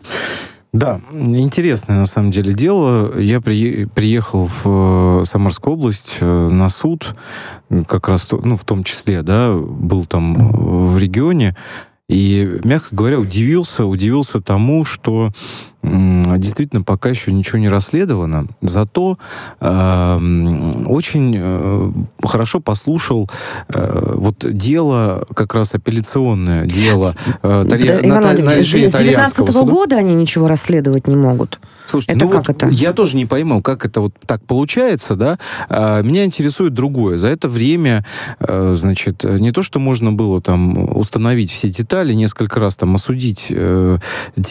Да, 0.75 1.01
интересное 1.13 1.97
на 1.97 2.07
самом 2.07 2.31
деле 2.31 2.53
дело. 2.53 3.19
Я 3.19 3.41
при, 3.41 3.87
приехал 3.87 4.47
в 4.47 5.23
э, 5.23 5.25
Самарскую 5.25 5.75
область 5.75 6.19
э, 6.21 6.49
на 6.51 6.69
суд, 6.69 7.15
как 7.89 8.09
раз, 8.09 8.29
ну, 8.33 8.59
в 8.59 8.65
том 8.65 8.85
числе, 8.85 9.23
да, 9.23 9.55
был 9.55 10.05
там 10.05 10.93
в 10.93 10.99
регионе, 10.99 11.57
и, 12.09 12.61
мягко 12.65 12.95
говоря, 12.95 13.19
удивился, 13.19 13.87
удивился 13.87 14.41
тому, 14.41 14.85
что 14.85 15.31
действительно 15.83 16.83
пока 16.83 17.11
еще 17.11 17.33
ничего 17.33 17.59
не 17.59 17.69
расследовано. 17.69 18.49
Зато 18.63 19.19
э, 19.61 20.19
очень 20.87 21.35
э, 21.37 21.93
хорошо 22.23 22.61
послушал 22.61 23.29
э, 23.69 24.15
вот 24.15 24.47
дело, 24.51 25.27
как 25.35 25.55
раз 25.55 25.75
апелляционное 25.75 26.65
дело 26.65 27.15
э, 27.43 27.65
Талья... 27.69 28.01
да, 28.01 28.09
Иван 28.09 28.23
на, 28.23 28.33
на, 28.33 28.63
с 28.63 28.67
19 28.67 29.55
года 29.67 29.97
они 29.97 30.15
ничего 30.15 30.49
расследовать 30.49 31.07
не 31.07 31.17
могут. 31.17 31.59
Слушайте, 31.87 32.17
это 32.17 32.25
ну 32.25 32.31
как 32.31 32.49
вот 32.49 32.57
это? 32.57 32.69
Я 32.71 32.93
тоже 32.93 33.17
не 33.17 33.27
пойму, 33.27 33.61
как 33.61 33.85
это 33.85 34.01
вот 34.01 34.15
так 34.27 34.45
получается, 34.47 35.17
да. 35.17 35.39
А, 35.69 36.03
меня 36.03 36.25
интересует 36.25 36.73
другое. 36.73 37.19
За 37.19 37.29
это 37.29 37.47
время, 37.49 38.07
а, 38.41 38.73
значит, 38.75 39.25
не 39.25 39.51
то, 39.51 39.63
что 39.63 39.79
можно 39.79 40.13
было 40.13 40.41
там 40.41 40.97
установить 40.97 41.51
все 41.51 41.69
детали, 41.69 41.94
несколько 42.03 42.61
раз 42.61 42.77
там 42.77 42.95
осудить 42.95 43.47
э, 43.51 43.99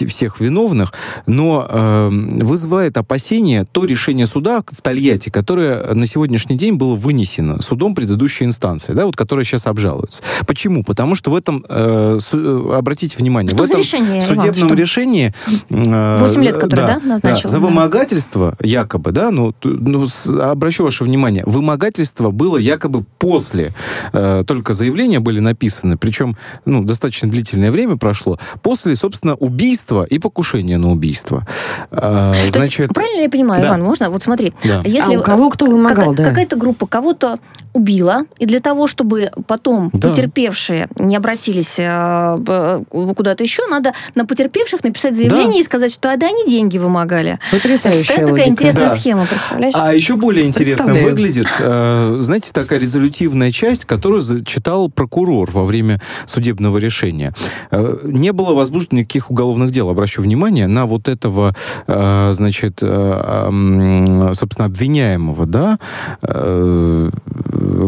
всех 0.08 0.40
виновных, 0.40 0.94
но 1.26 1.68
э, 1.68 2.10
вызывает 2.10 2.98
опасение 2.98 3.66
то 3.72 3.86
решение 3.86 4.28
суда 4.28 4.62
в 4.72 4.82
Тольятти, 4.82 5.30
которое 5.30 5.94
на 5.94 6.06
сегодняшний 6.06 6.56
день 6.56 6.76
было 6.76 6.96
вынесено 6.96 7.62
судом 7.62 7.96
предыдущей 7.96 8.46
инстанции, 8.46 8.94
да, 8.94 9.06
вот 9.06 9.16
которое 9.16 9.44
сейчас 9.44 9.66
обжалуется. 9.66 10.22
Почему? 10.46 10.84
Потому 10.84 11.16
что 11.16 11.32
в 11.32 11.36
этом, 11.36 11.66
э, 11.68 12.18
су, 12.20 12.72
обратите 12.74 13.18
внимание, 13.18 13.52
что 13.52 13.64
в 13.64 13.66
этом 13.66 13.80
решение, 13.80 14.22
судебном 14.22 14.70
Иван, 14.70 14.78
решении... 14.78 15.34
Э, 15.70 16.20
8 16.20 16.42
лет, 16.42 16.56
которое, 16.56 16.76
да? 16.76 17.00
да 17.00 17.08
назначил. 17.08 17.50
Да, 17.50 17.50
за 17.50 17.60
вымогательство, 17.60 18.56
якобы, 18.62 19.12
да, 19.12 19.32
ну, 19.32 19.54
ну, 19.64 20.08
обращу 20.42 20.84
ваше 20.84 21.04
внимание, 21.04 21.44
вымогательство 21.46 22.32
было 22.32 22.58
якобы 22.58 23.04
после, 23.20 23.72
э, 24.14 24.44
только 24.46 24.74
заявления 24.74 25.20
были 25.20 25.40
написаны, 25.40 25.98
причем, 25.98 26.38
ну, 26.66 26.84
достаточно 26.84 27.28
длительное 27.34 27.72
время 27.72 27.98
прошло, 27.98 28.40
после, 28.62 28.96
собственно, 28.96 29.36
убийства 29.36 30.04
и 30.04 30.20
покушения 30.20 30.78
на 30.78 30.92
убийство. 30.92 31.46
Э, 31.92 32.34
значит... 32.50 32.80
есть, 32.80 32.94
правильно 32.94 33.22
я 33.24 33.30
понимаю, 33.30 33.62
да. 33.62 33.70
Иван, 33.70 33.84
можно? 33.84 34.10
Вот 34.10 34.24
смотри, 34.24 34.54
да. 34.64 34.82
если... 34.86 35.16
А 35.16 35.20
у 35.20 35.24
кого 35.24 35.50
кто 35.50 35.66
вымогал, 35.66 36.10
как, 36.10 36.16
да. 36.16 36.24
Какая-то 36.24 36.56
группа 36.56 36.86
кого-то 36.86 37.38
убила, 37.74 38.26
и 38.38 38.46
для 38.46 38.60
того, 38.60 38.88
чтобы 38.88 39.32
потом 39.48 39.90
да. 39.94 40.10
потерпевшие 40.10 40.88
не 40.98 41.16
обратились 41.16 41.76
э, 41.78 42.84
куда-то 42.90 43.44
еще, 43.44 43.68
надо 43.68 43.94
на 44.16 44.26
потерпевших 44.26 44.84
написать 44.84 45.16
заявление 45.16 45.54
да. 45.54 45.60
и 45.60 45.64
сказать, 45.64 45.92
что 45.92 46.16
да, 46.16 46.28
они 46.28 46.48
деньги 46.48 46.78
вымогали. 46.78 47.40
Потрясающая 47.52 48.16
Это 48.18 48.28
такая 48.28 48.48
интересная 48.48 48.90
да. 48.90 48.96
схема, 48.96 49.26
представляешь? 49.26 49.74
А 49.76 49.94
еще 49.94 50.16
более 50.16 50.46
интересно 50.46 50.94
выглядит, 50.94 51.48
э, 51.60 52.18
знаете, 52.20 52.52
такая 52.54 52.80
резолютивная 52.80 53.52
часть, 53.52 53.86
которую 53.86 54.22
зачитал 54.22 54.90
прокурор 54.90 55.50
во 55.52 55.66
время 55.66 56.00
судебного 56.26 56.78
решения. 56.78 57.23
Э, 57.72 57.98
не 58.04 58.32
было 58.34 58.54
возбуждено 58.54 59.02
никаких 59.02 59.32
уголовных 59.32 59.72
дел, 59.72 59.90
обращу 59.90 60.22
внимание, 60.22 60.68
на 60.68 60.86
вот 60.86 61.08
этого, 61.08 61.56
э, 61.88 62.30
значит, 62.34 62.80
э, 62.82 64.32
собственно, 64.34 64.66
обвиняемого, 64.66 65.46
да, 65.46 65.80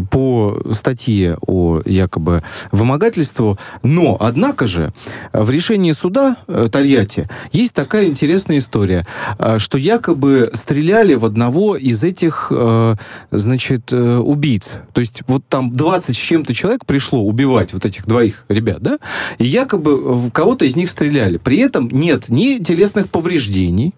по 0.01 0.61
статье 0.71 1.37
о 1.45 1.81
якобы 1.85 2.43
вымогательству. 2.71 3.57
Но, 3.83 4.17
однако 4.19 4.67
же, 4.67 4.93
в 5.33 5.49
решении 5.49 5.91
суда 5.91 6.37
э, 6.47 6.67
Тольятти 6.71 7.29
есть 7.51 7.73
такая 7.73 8.05
интересная 8.05 8.57
история. 8.57 9.05
Э, 9.37 9.59
что 9.59 9.77
якобы 9.77 10.49
стреляли 10.53 11.15
в 11.15 11.25
одного 11.25 11.75
из 11.75 12.03
этих, 12.03 12.51
э, 12.51 12.95
значит, 13.31 13.91
убийц. 13.91 14.79
То 14.93 15.01
есть 15.01 15.21
вот 15.27 15.43
там 15.47 15.73
20 15.73 16.15
с 16.15 16.19
чем-то 16.19 16.53
человек 16.53 16.85
пришло 16.85 17.21
убивать 17.21 17.73
вот 17.73 17.85
этих 17.85 18.05
двоих 18.05 18.45
ребят, 18.49 18.81
да, 18.81 18.97
и 19.37 19.45
якобы 19.45 19.97
в 19.97 20.31
кого-то 20.31 20.65
из 20.65 20.75
них 20.75 20.89
стреляли. 20.89 21.37
При 21.37 21.57
этом 21.57 21.89
нет 21.91 22.29
ни 22.29 22.57
телесных 22.63 23.09
повреждений, 23.09 23.93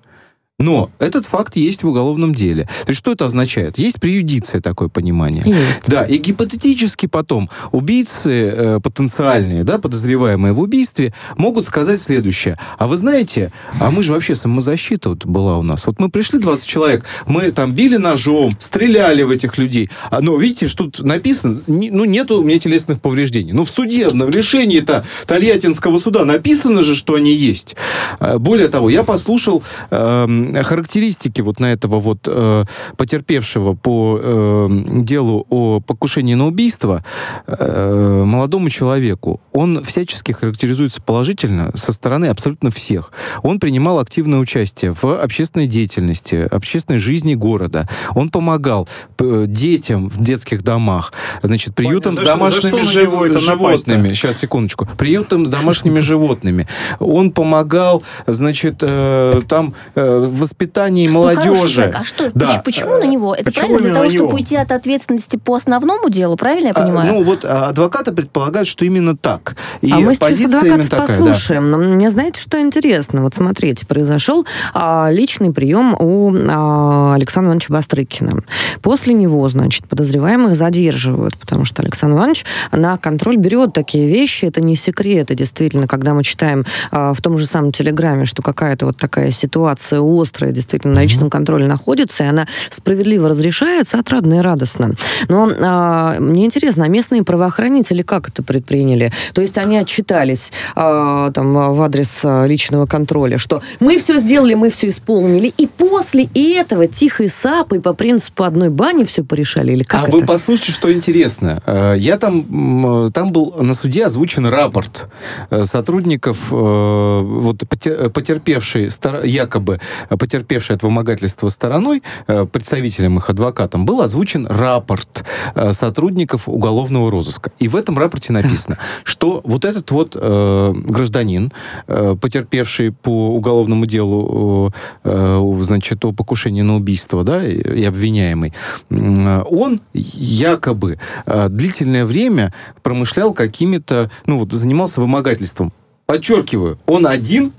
но 0.59 0.89
этот 0.97 1.27
факт 1.27 1.55
есть 1.55 1.83
в 1.83 1.87
уголовном 1.87 2.33
деле. 2.33 2.63
То 2.63 2.89
есть 2.89 2.99
что 2.99 3.11
это 3.11 3.25
означает? 3.25 3.77
Есть 3.77 3.99
преюдиция, 3.99 4.59
такое 4.59 4.89
понимание. 4.89 5.43
Есть. 5.45 5.83
Да, 5.87 6.03
и 6.03 6.17
гипотетически 6.17 7.05
потом 7.05 7.51
убийцы 7.71 8.31
э, 8.31 8.79
потенциальные, 8.79 9.63
да, 9.63 9.77
подозреваемые 9.77 10.53
в 10.53 10.59
убийстве, 10.59 11.13
могут 11.37 11.65
сказать 11.65 12.01
следующее. 12.01 12.57
А 12.79 12.87
вы 12.87 12.97
знаете, 12.97 13.51
а 13.79 13.91
мы 13.91 14.01
же 14.01 14.13
вообще 14.13 14.33
самозащита 14.33 15.09
вот 15.09 15.27
была 15.27 15.59
у 15.59 15.61
нас. 15.61 15.85
Вот 15.85 15.99
мы 15.99 16.09
пришли 16.09 16.39
20 16.39 16.65
человек, 16.65 17.05
мы 17.27 17.51
там 17.51 17.73
били 17.73 17.97
ножом, 17.97 18.55
стреляли 18.59 19.21
в 19.21 19.29
этих 19.29 19.59
людей. 19.59 19.91
А, 20.09 20.21
но 20.21 20.35
видите, 20.37 20.67
что 20.67 20.85
тут 20.85 21.05
написано, 21.05 21.61
не, 21.67 21.91
ну 21.91 22.03
нету 22.05 22.41
у 22.41 22.43
меня 22.43 22.57
телесных 22.57 22.99
повреждений. 22.99 23.51
Ну 23.51 23.63
в 23.63 23.69
судебном 23.69 24.31
решении-то 24.31 25.05
Тольяттинского 25.27 25.99
суда 25.99 26.25
написано 26.25 26.81
же, 26.81 26.95
что 26.95 27.13
они 27.13 27.35
есть. 27.35 27.75
А, 28.19 28.39
более 28.39 28.69
того, 28.69 28.89
я 28.89 29.03
послушал... 29.03 29.61
Э, 29.91 30.25
характеристики 30.63 31.41
вот 31.41 31.59
на 31.59 31.71
этого 31.71 31.99
вот 31.99 32.19
э, 32.27 32.63
потерпевшего 32.97 33.73
по 33.73 34.19
э, 34.21 34.69
делу 35.01 35.45
о 35.49 35.79
покушении 35.79 36.33
на 36.33 36.47
убийство 36.47 37.03
э, 37.47 38.23
молодому 38.25 38.69
человеку, 38.69 39.41
он 39.53 39.83
всячески 39.83 40.31
характеризуется 40.31 41.01
положительно 41.01 41.71
со 41.75 41.91
стороны 41.93 42.25
абсолютно 42.25 42.71
всех. 42.71 43.11
Он 43.43 43.59
принимал 43.59 43.99
активное 43.99 44.39
участие 44.39 44.93
в 44.93 45.03
общественной 45.21 45.67
деятельности, 45.67 46.47
общественной 46.49 46.99
жизни 46.99 47.35
города. 47.35 47.87
Он 48.15 48.29
помогал 48.29 48.87
э, 49.19 49.45
детям 49.47 50.09
в 50.09 50.21
детских 50.21 50.63
домах, 50.63 51.13
значит, 51.43 51.75
приютам 51.75 52.15
Понятно. 52.15 52.33
с 52.33 52.35
домашними 52.35 52.83
за 52.83 52.91
жив... 52.91 53.39
животными. 53.39 54.13
Сейчас, 54.13 54.37
секундочку. 54.37 54.87
Приютам 54.97 55.45
с 55.45 55.49
домашними 55.49 55.99
животными. 55.99 56.67
Он 56.99 57.31
помогал, 57.31 58.03
значит, 58.25 58.77
э, 58.81 59.41
там 59.47 59.73
э, 59.95 60.27
воспитании 60.37 61.07
ну, 61.07 61.19
молодежи. 61.19 61.91
Ну, 61.93 61.99
а 61.99 62.03
что? 62.03 62.31
Да. 62.33 62.61
Почему 62.63 62.97
на 62.97 63.05
него? 63.05 63.35
Это 63.35 63.45
Почему 63.45 63.67
правильно? 63.67 63.89
Для 63.89 63.93
того, 63.93 64.09
чтобы 64.09 64.33
уйти 64.33 64.55
от 64.55 64.71
ответственности 64.71 65.37
по 65.37 65.55
основному 65.55 66.09
делу, 66.09 66.35
правильно 66.37 66.67
я 66.67 66.73
а, 66.73 66.81
понимаю? 66.81 67.09
А, 67.09 67.13
ну, 67.13 67.23
вот 67.23 67.45
а, 67.45 67.69
адвокаты 67.69 68.11
предполагают, 68.11 68.67
что 68.67 68.85
именно 68.85 69.15
так. 69.15 69.55
И 69.81 69.91
а 69.91 69.97
мы 69.97 70.15
сейчас 70.15 70.39
адвокатов 70.41 70.89
послушаем. 70.89 71.65
Такая, 71.65 71.71
да. 71.71 71.87
Но 71.87 71.95
мне 71.95 72.09
знаете, 72.09 72.41
что 72.41 72.59
интересно? 72.61 73.21
Вот 73.21 73.35
смотрите, 73.35 73.85
произошел 73.85 74.45
а, 74.73 75.09
личный 75.11 75.53
прием 75.53 75.95
у 75.99 76.33
а, 76.49 77.13
Александра 77.15 77.49
Ивановича 77.49 77.73
Бастрыкина. 77.73 78.43
После 78.81 79.13
него, 79.13 79.47
значит, 79.49 79.87
подозреваемых 79.87 80.55
задерживают, 80.55 81.37
потому 81.37 81.65
что 81.65 81.81
Александр 81.81 82.17
Иванович 82.17 82.45
на 82.71 82.97
контроль 82.97 83.37
берет 83.37 83.73
такие 83.73 84.07
вещи. 84.07 84.45
Это 84.45 84.61
не 84.61 84.75
секрет. 84.75 85.31
И 85.31 85.35
действительно, 85.35 85.87
когда 85.87 86.13
мы 86.13 86.23
читаем 86.23 86.65
а, 86.91 87.13
в 87.13 87.21
том 87.21 87.37
же 87.37 87.45
самом 87.45 87.71
Телеграме, 87.71 88.25
что 88.25 88.41
какая-то 88.41 88.85
вот 88.85 88.97
такая 88.97 89.31
ситуация 89.31 89.99
острая 90.27 90.51
действительно 90.51 90.93
на 90.93 91.03
личном 91.03 91.29
контроле 91.29 91.67
находится, 91.67 92.23
и 92.25 92.27
она 92.27 92.47
справедливо 92.69 93.29
разрешается, 93.29 93.99
отрадно 93.99 94.35
и 94.35 94.39
радостно. 94.39 94.91
Но 95.29 95.49
а, 95.59 96.19
мне 96.19 96.45
интересно, 96.45 96.85
а 96.85 96.87
местные 96.87 97.23
правоохранители 97.23 98.01
как 98.01 98.29
это 98.29 98.43
предприняли? 98.43 99.11
То 99.33 99.41
есть 99.41 99.57
они 99.57 99.77
отчитались 99.77 100.51
а, 100.75 101.31
там, 101.31 101.73
в 101.73 101.81
адрес 101.81 102.19
а, 102.23 102.45
личного 102.45 102.85
контроля, 102.85 103.37
что 103.37 103.61
мы 103.79 103.97
все 103.97 104.17
сделали, 104.17 104.53
мы 104.53 104.69
все 104.69 104.89
исполнили, 104.89 105.53
и 105.57 105.67
после 105.67 106.29
этого 106.33 106.87
тихой 106.87 107.29
сапой 107.29 107.79
по 107.79 107.93
принципу 107.93 108.43
одной 108.43 108.69
бани 108.69 109.05
все 109.05 109.23
порешали? 109.23 109.71
Или 109.71 109.83
как 109.83 110.03
а 110.03 110.07
это? 110.07 110.17
вы 110.17 110.25
послушайте, 110.25 110.71
что 110.73 110.91
интересно. 110.91 111.61
Э, 111.65 111.95
я 111.97 112.17
там, 112.17 113.11
там 113.11 113.31
был 113.31 113.55
на 113.59 113.73
суде 113.73 114.05
озвучен 114.05 114.45
рапорт 114.47 115.07
э, 115.49 115.63
сотрудников, 115.63 116.37
э, 116.51 117.21
вот 117.23 117.63
потерпевшей 117.67 118.89
якобы 119.23 119.79
потерпевшей 120.17 120.75
от 120.75 120.83
вымогательства 120.83 121.49
стороной, 121.49 122.03
э, 122.27 122.45
представителем 122.45 123.17
их 123.17 123.29
адвокатом, 123.29 123.85
был 123.85 124.01
озвучен 124.01 124.47
рапорт 124.47 125.23
э, 125.55 125.73
сотрудников 125.73 126.47
уголовного 126.47 127.11
розыска. 127.11 127.51
И 127.59 127.67
в 127.67 127.75
этом 127.75 127.97
рапорте 127.97 128.33
написано, 128.33 128.77
что 129.03 129.41
вот 129.43 129.65
этот 129.65 129.91
вот 129.91 130.15
э, 130.19 130.73
гражданин, 130.75 131.51
потерпевший 131.85 132.91
по 132.91 133.35
уголовному 133.35 133.85
делу, 133.85 134.73
значит, 135.03 136.03
о 136.05 136.11
покушении 136.11 136.61
на 136.61 136.75
убийство, 136.75 137.23
да, 137.23 137.45
и 137.45 137.83
обвиняемый, 137.83 138.53
он 138.89 139.81
якобы 139.93 140.99
длительное 141.25 142.05
время 142.05 142.53
промышлял 142.83 143.33
какими-то, 143.33 144.11
ну 144.25 144.37
вот, 144.37 144.51
занимался 144.51 145.01
вымогательством. 145.01 145.71
Подчеркиваю, 146.05 146.79
он 146.85 147.05
один 147.05 147.51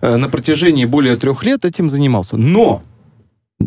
на 0.00 0.28
протяжении 0.28 0.84
более 0.84 1.16
трех 1.16 1.44
лет 1.44 1.64
этим 1.64 1.88
занимался. 1.88 2.36
Но 2.36 2.82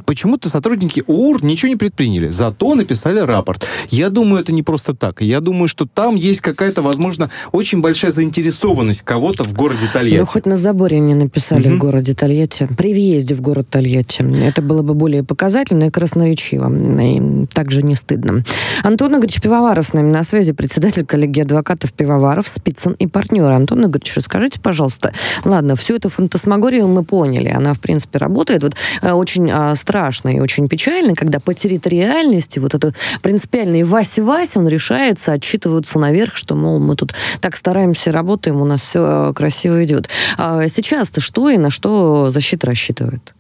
Почему-то 0.05 0.49
сотрудники 0.49 1.03
УР 1.07 1.43
ничего 1.43 1.69
не 1.69 1.75
предприняли, 1.75 2.29
зато 2.29 2.75
написали 2.75 3.19
рапорт. 3.19 3.65
Я 3.89 4.09
думаю, 4.09 4.41
это 4.41 4.51
не 4.51 4.63
просто 4.63 4.93
так. 4.93 5.21
Я 5.21 5.39
думаю, 5.39 5.67
что 5.67 5.85
там 5.85 6.15
есть 6.15 6.41
какая-то, 6.41 6.81
возможно, 6.81 7.29
очень 7.51 7.81
большая 7.81 8.11
заинтересованность 8.11 9.01
кого-то 9.01 9.43
в 9.43 9.53
городе 9.53 9.85
Тольятти. 9.91 10.19
Ну, 10.19 10.25
хоть 10.25 10.45
на 10.45 10.57
заборе 10.57 10.99
не 10.99 11.15
написали 11.15 11.67
угу. 11.67 11.75
в 11.75 11.79
городе 11.79 12.13
Тольятти. 12.13 12.67
При 12.77 12.93
въезде 12.93 13.35
в 13.35 13.41
город 13.41 13.69
Тольятти. 13.69 14.23
Это 14.43 14.61
было 14.61 14.81
бы 14.81 14.93
более 14.93 15.23
показательно 15.23 15.85
и 15.85 15.89
красноречиво. 15.89 16.71
И 17.01 17.45
также 17.47 17.83
не 17.83 17.95
стыдно. 17.95 18.43
Антон 18.83 19.13
Игоревич 19.13 19.41
Пивоваров 19.41 19.87
с 19.87 19.93
нами 19.93 20.11
на 20.11 20.23
связи, 20.23 20.53
председатель 20.53 21.05
коллегии 21.05 21.41
адвокатов 21.41 21.93
Пивоваров, 21.93 22.47
Спицын 22.47 22.93
и 22.93 23.07
партнеры. 23.07 23.53
Антон 23.53 23.85
Игоревич, 23.85 24.15
расскажите, 24.15 24.59
пожалуйста, 24.59 25.13
ладно, 25.45 25.75
всю 25.75 25.95
эту 25.95 26.09
фантасмагорию 26.09 26.87
мы 26.87 27.03
поняли, 27.03 27.49
она, 27.49 27.73
в 27.73 27.79
принципе, 27.79 28.17
работает. 28.19 28.63
Вот 28.63 28.75
э, 29.01 29.11
очень 29.11 29.49
а, 29.51 29.75
страшно 29.87 30.35
и 30.35 30.41
очень 30.41 30.67
печально, 30.67 31.15
когда 31.15 31.39
по 31.39 31.53
территориальности 31.53 32.59
вот 32.59 32.75
это 32.75 32.93
принципиальный 33.21 33.83
Вася-Вася, 33.83 34.59
он 34.59 34.67
решается, 34.67 35.31
отчитываются 35.31 35.97
наверх, 35.97 36.35
что, 36.35 36.55
мол, 36.55 36.79
мы 36.79 36.97
тут 36.97 37.13
так 37.39 37.55
стараемся, 37.55 38.11
работаем, 38.11 38.57
у 38.57 38.65
нас 38.65 38.81
все 38.81 39.31
красиво 39.33 39.81
идет. 39.85 40.09
А 40.37 40.67
сейчас-то 40.67 41.21
что 41.21 41.49
и 41.49 41.57
на 41.57 41.69
что 41.69 42.31
защита 42.31 42.67
рассчитывает? 42.67 43.33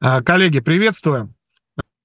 А, 0.00 0.22
коллеги, 0.22 0.60
приветствую. 0.60 1.34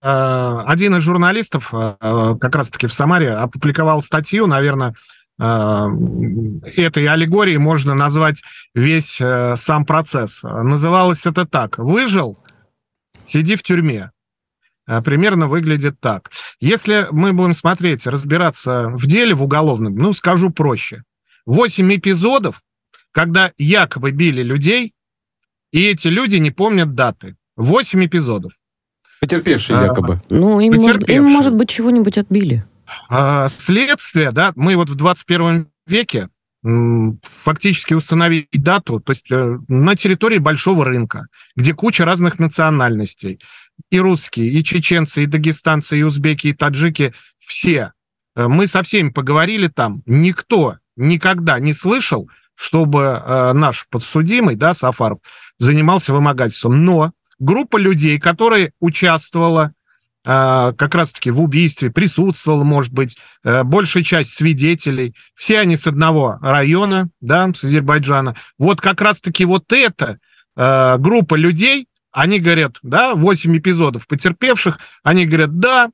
А, 0.02 0.66
один 0.68 0.98
из 0.98 1.02
журналистов 1.02 1.70
а, 1.72 2.36
как 2.36 2.54
раз-таки 2.54 2.88
в 2.88 2.94
Самаре 2.94 3.32
опубликовал 3.32 4.04
статью, 4.04 4.46
наверное, 4.46 4.94
этой 5.40 7.08
аллегории 7.08 7.58
можно 7.58 7.96
назвать 7.96 8.44
весь 8.76 9.20
э, 9.20 9.56
сам 9.58 9.86
процесс. 9.86 10.44
Называлось 10.44 11.26
это 11.26 11.48
так. 11.48 11.80
Выжил, 11.80 12.38
сиди 13.32 13.56
в 13.56 13.64
тюрьме. 13.64 14.12
Примерно 15.06 15.48
выглядит 15.48 16.00
так. 16.00 16.32
Если 16.60 17.08
мы 17.12 17.34
будем 17.34 17.54
смотреть, 17.54 18.06
разбираться 18.08 18.90
в 18.90 19.06
деле, 19.06 19.34
в 19.36 19.44
уголовном, 19.44 19.96
ну, 19.96 20.12
скажу 20.12 20.50
проще. 20.50 21.04
Восемь 21.46 21.96
эпизодов, 21.96 22.62
когда 23.12 23.54
якобы 23.58 24.12
били 24.12 24.44
людей, 24.44 24.94
и 25.72 25.86
эти 25.88 26.08
люди 26.08 26.38
не 26.38 26.52
помнят 26.52 26.96
даты. 26.96 27.38
Восемь 27.56 28.06
эпизодов. 28.06 28.54
Потерпевшие 29.22 29.80
а, 29.80 29.84
якобы. 29.86 30.20
Ну, 30.30 30.60
им, 30.60 30.76
Может, 30.76 31.08
им 31.08 31.24
может 31.26 31.54
быть, 31.54 31.70
чего-нибудь 31.70 32.18
отбили. 32.18 32.66
А, 33.08 33.48
следствие, 33.48 34.32
да, 34.32 34.52
мы 34.56 34.76
вот 34.76 34.90
в 34.90 34.96
21 34.96 35.68
веке 35.86 36.30
фактически 36.64 37.94
установить 37.96 38.50
дату, 38.52 39.00
то 39.00 39.12
есть 39.12 39.32
э, 39.32 39.58
на 39.68 39.96
территории 39.96 40.38
большого 40.38 40.86
рынка, 40.86 41.28
где 41.56 41.74
куча 41.74 42.06
разных 42.06 42.38
национальностей, 42.38 43.40
и 43.90 44.00
русские, 44.00 44.52
и 44.52 44.64
чеченцы, 44.64 45.24
и 45.24 45.26
дагестанцы, 45.26 45.98
и 45.98 46.04
узбеки, 46.04 46.48
и 46.48 46.54
таджики, 46.54 47.14
все. 47.40 47.94
Э, 48.36 48.48
мы 48.48 48.68
со 48.68 48.84
всеми 48.84 49.10
поговорили 49.10 49.68
там, 49.68 50.04
никто 50.06 50.78
никогда 50.96 51.60
не 51.60 51.74
слышал, 51.74 52.30
чтобы 52.54 53.02
э, 53.02 53.54
наш 53.54 53.88
подсудимый, 53.90 54.56
да, 54.56 54.76
Сафаров, 54.76 55.18
занимался 55.58 56.14
вымогательством. 56.14 56.86
Но 56.86 57.12
группа 57.40 57.78
людей, 57.78 58.20
которая 58.20 58.72
участвовала 58.80 59.74
как 60.24 60.94
раз-таки 60.94 61.32
в 61.32 61.42
убийстве, 61.42 61.90
присутствовала, 61.90 62.64
может 62.64 62.94
быть, 62.94 63.18
э, 63.44 63.64
большая 63.64 64.04
часть 64.04 64.36
свидетелей, 64.36 65.16
все 65.34 65.60
они 65.60 65.78
с 65.78 65.88
одного 65.88 66.38
района, 66.42 67.10
да, 67.22 67.52
с 67.54 67.64
Азербайджана. 67.64 68.36
Вот 68.60 68.82
как 68.82 69.02
раз-таки 69.02 69.46
вот 69.46 69.72
эта 69.72 70.20
э, 70.56 70.98
группа 71.00 71.36
людей, 71.36 71.88
они 72.12 72.40
говорят, 72.40 72.78
да, 72.84 73.16
8 73.16 73.58
эпизодов 73.58 74.06
потерпевших, 74.06 74.80
они 75.02 75.26
говорят, 75.26 75.58
да, 75.60 75.90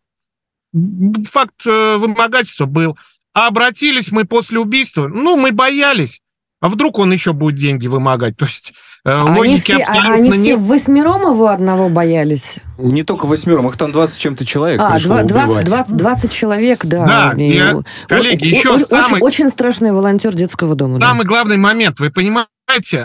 факт 1.32 1.66
э, 1.66 1.98
вымогательства 1.98 2.66
был. 2.66 2.98
А 3.34 3.48
обратились 3.48 4.12
мы 4.12 4.26
после 4.26 4.60
убийства, 4.60 5.08
ну, 5.08 5.38
мы 5.38 5.52
боялись. 5.52 6.22
А 6.60 6.70
вдруг 6.70 6.98
он 6.98 7.12
еще 7.12 7.34
будет 7.34 7.56
деньги 7.56 7.88
вымогать? 7.88 8.36
То 8.36 8.46
есть 8.46 8.74
э, 9.06 9.12
они 9.12 9.58
все, 9.60 9.78
а 9.78 10.14
Они 10.14 10.32
все 10.32 10.56
нет. 10.56 10.60
восьмером 10.60 11.22
его 11.22 11.50
одного 11.50 11.88
боялись? 11.90 12.58
Не 12.80 13.04
только 13.04 13.26
восьмером, 13.28 13.68
их 13.68 13.78
там 13.78 13.92
20 13.92 14.20
чем-то 14.20 14.46
человек 14.46 14.82
а, 14.82 14.94
пришло 14.94 15.22
20, 15.22 15.32
убивать. 15.32 15.66
20, 15.68 15.96
20 15.96 16.32
человек, 16.32 16.86
да. 16.86 17.06
Да, 17.06 17.34
и, 17.38 17.54
я, 17.54 17.80
коллеги, 18.08 18.46
о, 18.46 18.48
еще 18.48 18.76
о, 18.76 18.80
самый... 18.80 19.22
Очень, 19.22 19.46
очень 19.46 19.50
страшный 19.50 19.92
волонтер 19.92 20.34
детского 20.34 20.76
дома. 20.76 21.00
Самый 21.00 21.24
да. 21.24 21.28
главный 21.28 21.58
момент, 21.58 22.00
вы 22.00 22.10
понимаете, 22.10 22.48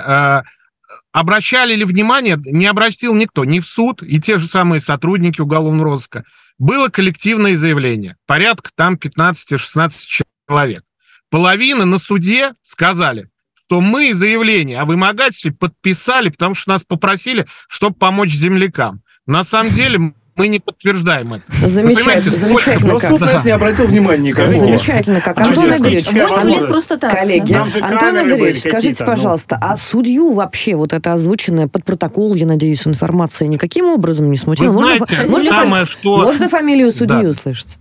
э, 0.03 0.43
обращали 1.13 1.75
ли 1.75 1.85
внимание, 1.85 2.41
не 2.43 2.67
обратил 2.67 3.15
никто, 3.15 3.45
ни 3.45 3.61
в 3.61 3.67
суд, 3.67 4.03
и 4.03 4.19
те 4.19 4.39
же 4.39 4.47
самые 4.47 4.81
сотрудники 4.81 5.43
уголовного 5.43 5.91
розыска. 5.91 6.25
Было 6.59 6.89
коллективное 6.89 7.57
заявление, 7.57 8.17
порядка 8.27 8.71
там 8.75 8.95
15-16 8.95 9.91
человек. 10.49 10.85
Половина 11.31 11.85
на 11.85 11.99
суде 11.99 12.53
сказали, 12.63 13.29
что 13.73 13.81
мы 13.81 14.13
заявление 14.13 14.79
о 14.81 14.85
вымогательстве 14.85 15.51
подписали, 15.51 16.29
потому 16.29 16.55
что 16.55 16.69
нас 16.73 16.83
попросили, 16.87 17.47
чтобы 17.69 17.97
помочь 17.97 18.29
землякам. 18.35 19.01
На 19.25 19.45
самом 19.45 19.73
деле 19.73 20.13
мы 20.37 20.49
не 20.49 20.61
подтверждаем 20.61 21.33
это. 21.33 21.69
Замечательно, 21.71 22.37
замечательно. 22.37 22.93
Но 22.93 23.01
суд 23.01 23.21
на 23.21 23.31
это 23.31 23.43
не 23.47 23.51
обратил 23.53 23.87
внимания 23.87 24.29
никакого. 24.29 24.53
Замечательно, 24.53 25.23
как. 25.23 25.39
Антон 25.39 25.71
Игоревич, 25.71 26.11
лет 26.11 26.69
просто 26.69 26.99
так. 26.99 27.13
Коллеги, 27.13 27.55
Антон 27.55 28.29
Игоревич, 28.29 28.61
скажите, 28.61 29.03
пожалуйста, 29.03 29.59
а 29.59 29.79
судью 29.79 30.33
вообще 30.33 30.75
вот 30.75 30.93
это 30.93 31.15
озвученное 31.15 31.67
под 31.67 31.87
протокол, 31.87 32.35
я 32.35 32.45
надеюсь, 32.45 32.87
информация 32.87 33.49
никаким 33.49 33.87
образом 33.87 34.31
не 34.31 34.37
смутила? 34.37 34.71
Можно 36.05 36.49
фамилию 36.51 36.93
судьи 36.93 37.25
услышать? 37.25 37.79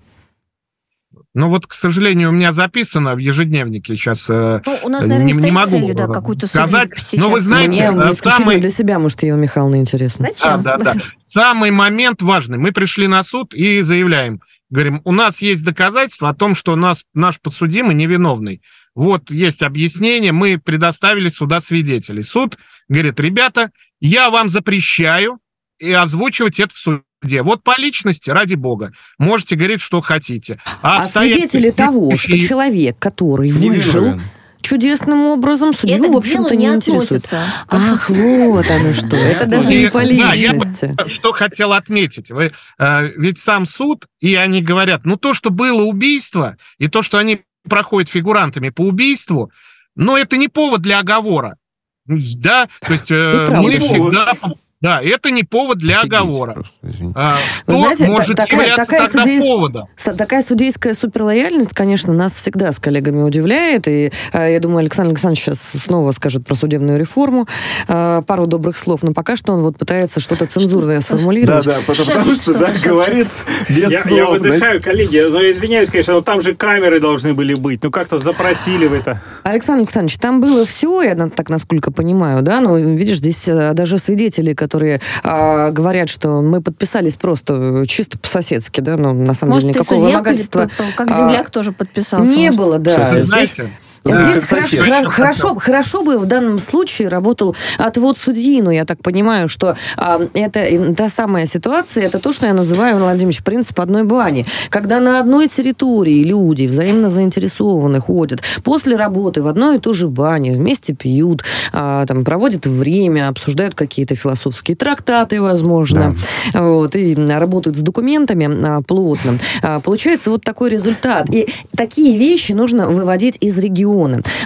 Ну 1.34 1.47
вот, 1.47 1.65
к 1.65 1.73
сожалению, 1.73 2.29
у 2.29 2.32
меня 2.34 2.51
записано 2.51 3.15
в 3.15 3.19
ежедневнике 3.19 3.95
сейчас. 3.95 4.29
Э, 4.29 4.61
ну, 4.65 4.79
у 4.84 4.89
нас, 4.89 5.01
наверное, 5.03 5.27
не, 5.27 5.34
не 5.34 5.51
могу 5.51 5.71
целью, 5.71 5.95
да, 5.95 6.07
какую-то 6.07 6.45
сказать. 6.45 6.89
Но 7.13 7.29
вы 7.29 7.39
знаете, 7.39 7.89
мне, 7.89 7.91
мне 7.91 8.13
самый 8.13 8.59
для 8.59 8.69
себя, 8.69 8.99
может, 8.99 9.23
Ева 9.23 9.38
Михайловна 9.38 9.77
интересно. 9.77 10.27
Зачем? 10.29 10.61
Да, 10.61 10.77
да, 10.77 10.93
да. 10.93 11.01
Самый 11.25 11.71
момент 11.71 12.21
важный. 12.21 12.57
Мы 12.57 12.73
пришли 12.73 13.07
на 13.07 13.23
суд 13.23 13.53
и 13.53 13.82
заявляем, 13.82 14.41
говорим, 14.69 15.01
у 15.05 15.13
нас 15.13 15.41
есть 15.41 15.63
доказательства 15.63 16.29
о 16.29 16.34
том, 16.34 16.53
что 16.53 16.75
нас 16.75 17.05
наш 17.13 17.39
подсудимый 17.39 17.95
невиновный. 17.95 18.61
Вот 18.93 19.32
есть 19.32 19.63
объяснение, 19.63 20.34
мы 20.34 20.57
предоставили 20.57 21.29
суда 21.29 21.61
свидетелей. 21.61 22.23
Суд 22.23 22.57
говорит, 22.89 23.21
ребята, 23.21 23.71
я 24.01 24.29
вам 24.29 24.49
запрещаю 24.49 25.39
и 25.79 25.93
озвучивать 25.93 26.59
это 26.59 26.75
в 26.75 26.77
суде 26.77 27.03
где. 27.22 27.43
Вот 27.43 27.63
по 27.63 27.80
личности, 27.80 28.30
ради 28.30 28.55
бога, 28.55 28.93
можете 29.17 29.55
говорить, 29.55 29.82
что 29.82 30.01
хотите. 30.01 30.59
А, 30.82 31.03
а 31.03 31.07
свидетели 31.07 31.69
того, 31.69 32.15
что 32.17 32.38
человек, 32.39 32.97
который 32.99 33.51
выжил, 33.51 34.19
чудесным 34.61 35.24
образом 35.24 35.74
судью, 35.74 35.97
это 35.97 36.11
в 36.11 36.17
общем-то, 36.17 36.55
не, 36.55 36.67
не 36.67 36.76
интересует. 36.76 37.26
Ах, 37.67 38.09
вот 38.09 38.69
оно 38.69 38.93
что. 38.93 39.15
Это 39.15 39.45
даже 39.45 39.74
не 39.74 39.89
по 39.89 40.03
личности. 40.03 40.93
Да, 40.93 41.03
я 41.03 41.09
что 41.09 41.32
хотел 41.34 41.74
отметить. 41.74 42.32
Вы, 42.32 42.53
э, 42.80 43.11
ведь 43.17 43.39
сам 43.39 43.67
суд, 43.67 44.07
и 44.19 44.36
они 44.36 44.61
говорят, 44.61 45.01
ну 45.03 45.17
то, 45.17 45.34
что 45.34 45.49
было 45.49 45.84
убийство, 45.84 46.57
и 46.78 46.88
то, 46.88 47.01
что 47.01 47.17
они 47.17 47.41
проходят 47.67 48.09
фигурантами 48.09 48.69
по 48.69 48.82
убийству, 48.82 49.51
но 49.95 50.17
это 50.17 50.38
не 50.38 50.47
повод 50.47 50.82
для 50.82 50.99
оговора. 50.99 51.57
Да, 52.05 52.67
то 52.82 52.93
есть 52.93 53.11
э, 53.11 53.47
мы 53.49 53.78
всегда 53.78 54.34
да, 54.82 54.99
это 55.01 55.29
не 55.29 55.43
повод 55.43 55.77
для 55.77 55.99
Офигеть 55.99 56.13
оговора. 56.13 56.53
Просто, 56.53 56.73
а, 57.13 57.38
что 57.38 57.73
знаете, 57.73 58.07
может 58.07 58.36
такая, 58.36 58.61
являться 58.61 58.84
такая 58.84 59.05
тогда 59.05 59.23
судейс... 59.23 59.43
поводом? 59.43 59.88
Такая 60.17 60.41
судейская 60.41 60.93
суперлояльность, 60.95 61.73
конечно, 61.73 62.13
нас 62.13 62.34
всегда 62.34 62.71
с 62.71 62.79
коллегами 62.79 63.21
удивляет. 63.21 63.88
И 63.88 64.11
а, 64.34 64.47
я 64.47 64.59
думаю, 64.59 64.79
Александр 64.79 65.11
Александрович 65.11 65.43
сейчас 65.43 65.59
снова 65.59 66.11
скажет 66.13 66.47
про 66.47 66.55
судебную 66.55 66.99
реформу. 66.99 67.47
А, 67.88 68.23
пару 68.23 68.47
добрых 68.47 68.75
слов. 68.75 69.03
Но 69.03 69.13
пока 69.13 69.36
что 69.36 69.53
он 69.53 69.61
вот 69.61 69.77
пытается 69.77 70.19
что-то 70.19 70.47
цензурное 70.47 70.99
сформулировать. 71.01 71.63
Да, 71.63 71.77
да, 71.77 71.82
потому 71.86 72.36
что, 72.36 72.53
да, 72.57 72.71
говорит 72.84 73.27
без 73.69 73.89
слов. 74.01 74.11
Я 74.11 74.25
выдыхаю, 74.25 74.82
коллеги, 74.82 75.27
но 75.29 75.41
извиняюсь, 75.47 75.89
конечно, 75.89 76.15
но 76.15 76.21
там 76.21 76.41
же 76.41 76.55
камеры 76.55 76.99
должны 76.99 77.36
были 77.36 77.53
быть. 77.53 77.84
Ну, 77.84 77.91
как-то 77.91 78.17
запросили 78.17 78.88
в 78.88 78.93
это. 78.93 79.21
Александр 79.43 79.82
Александрович, 79.82 80.17
там 80.17 80.41
было 80.41 80.65
все, 80.65 81.03
я 81.03 81.15
так 81.15 81.49
насколько 81.49 81.91
понимаю, 81.91 82.41
да, 82.41 82.61
но 82.61 82.77
видишь, 82.77 83.17
здесь 83.17 83.47
э, 83.47 83.73
даже 83.73 83.99
свидетели, 83.99 84.53
которые 84.53 84.70
которые 84.72 85.01
а, 85.24 85.69
говорят, 85.72 86.09
что 86.09 86.41
мы 86.41 86.61
подписались 86.61 87.17
просто 87.17 87.82
э, 87.82 87.86
чисто 87.88 88.17
по-соседски, 88.17 88.80
да, 88.80 88.95
но 88.95 89.13
на 89.13 89.34
самом 89.34 89.55
может, 89.55 89.67
деле 89.67 89.80
никакого 89.80 89.99
вымогательства... 89.99 90.69
Как 90.95 91.09
земляк 91.09 91.49
а, 91.49 91.51
тоже 91.51 91.74
подписался. 91.74 92.26
Не 92.26 92.47
может. 92.47 92.57
было, 92.57 92.80
да. 92.80 93.24
Знаете, 93.26 93.69
Здесь 94.03 94.43
хорошо, 94.43 95.09
хорошо, 95.09 95.55
хорошо 95.55 96.03
бы 96.03 96.17
в 96.17 96.25
данном 96.25 96.57
случае 96.57 97.07
работал 97.07 97.55
отвод 97.77 98.17
судьи, 98.17 98.61
но 98.61 98.71
я 98.71 98.85
так 98.85 99.01
понимаю, 99.03 99.47
что 99.47 99.77
а, 99.95 100.19
это 100.33 100.93
та 100.95 101.07
самая 101.07 101.45
ситуация, 101.45 102.05
это 102.05 102.17
то, 102.19 102.33
что 102.33 102.47
я 102.47 102.53
называю, 102.53 102.97
Владимирович, 102.97 103.43
принцип 103.43 103.79
одной 103.79 104.03
бани. 104.03 104.45
Когда 104.69 104.99
на 104.99 105.19
одной 105.19 105.47
территории 105.47 106.23
люди 106.23 106.65
взаимно 106.65 107.11
заинтересованы 107.11 107.99
ходят 107.99 108.41
после 108.63 108.95
работы 108.95 109.43
в 109.43 109.47
одной 109.47 109.77
и 109.77 109.79
ту 109.79 109.93
же 109.93 110.07
бане, 110.07 110.53
вместе 110.53 110.93
пьют, 110.93 111.43
а, 111.71 112.05
там, 112.07 112.23
проводят 112.23 112.65
время, 112.65 113.27
обсуждают 113.27 113.75
какие-то 113.75 114.15
философские 114.15 114.75
трактаты, 114.75 115.39
возможно, 115.41 116.15
да. 116.53 116.63
вот, 116.63 116.95
и 116.95 117.15
работают 117.15 117.77
с 117.77 117.81
документами 117.81 118.49
а, 118.65 118.81
плотно. 118.81 119.37
А, 119.61 119.79
получается 119.79 120.31
вот 120.31 120.43
такой 120.43 120.71
результат. 120.71 121.29
И 121.31 121.47
такие 121.75 122.17
вещи 122.17 122.53
нужно 122.53 122.87
выводить 122.87 123.37
из 123.39 123.57
региона. 123.59 123.90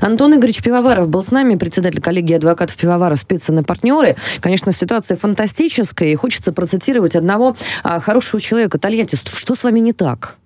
Антон 0.02 0.36
Игоревич 0.36 0.62
Пивоваров 0.62 1.10
был 1.10 1.24
с 1.24 1.32
нами, 1.32 1.56
председатель 1.56 2.02
коллегии 2.02 2.36
адвокатов 2.36 2.76
Пивоваров, 2.78 3.20
специальные 3.20 3.64
партнеры. 3.64 4.16
Конечно, 4.40 4.72
ситуация 4.72 5.18
фантастическая, 5.18 6.10
и 6.10 6.16
хочется 6.16 6.52
процитировать 6.52 7.16
одного 7.16 7.56
а, 7.84 8.00
хорошего 8.00 8.40
человека. 8.40 8.80
Тольятти, 8.80 9.16
что 9.16 9.56
с 9.56 9.64
вами 9.64 9.80
не 9.80 9.94
так? 9.94 10.38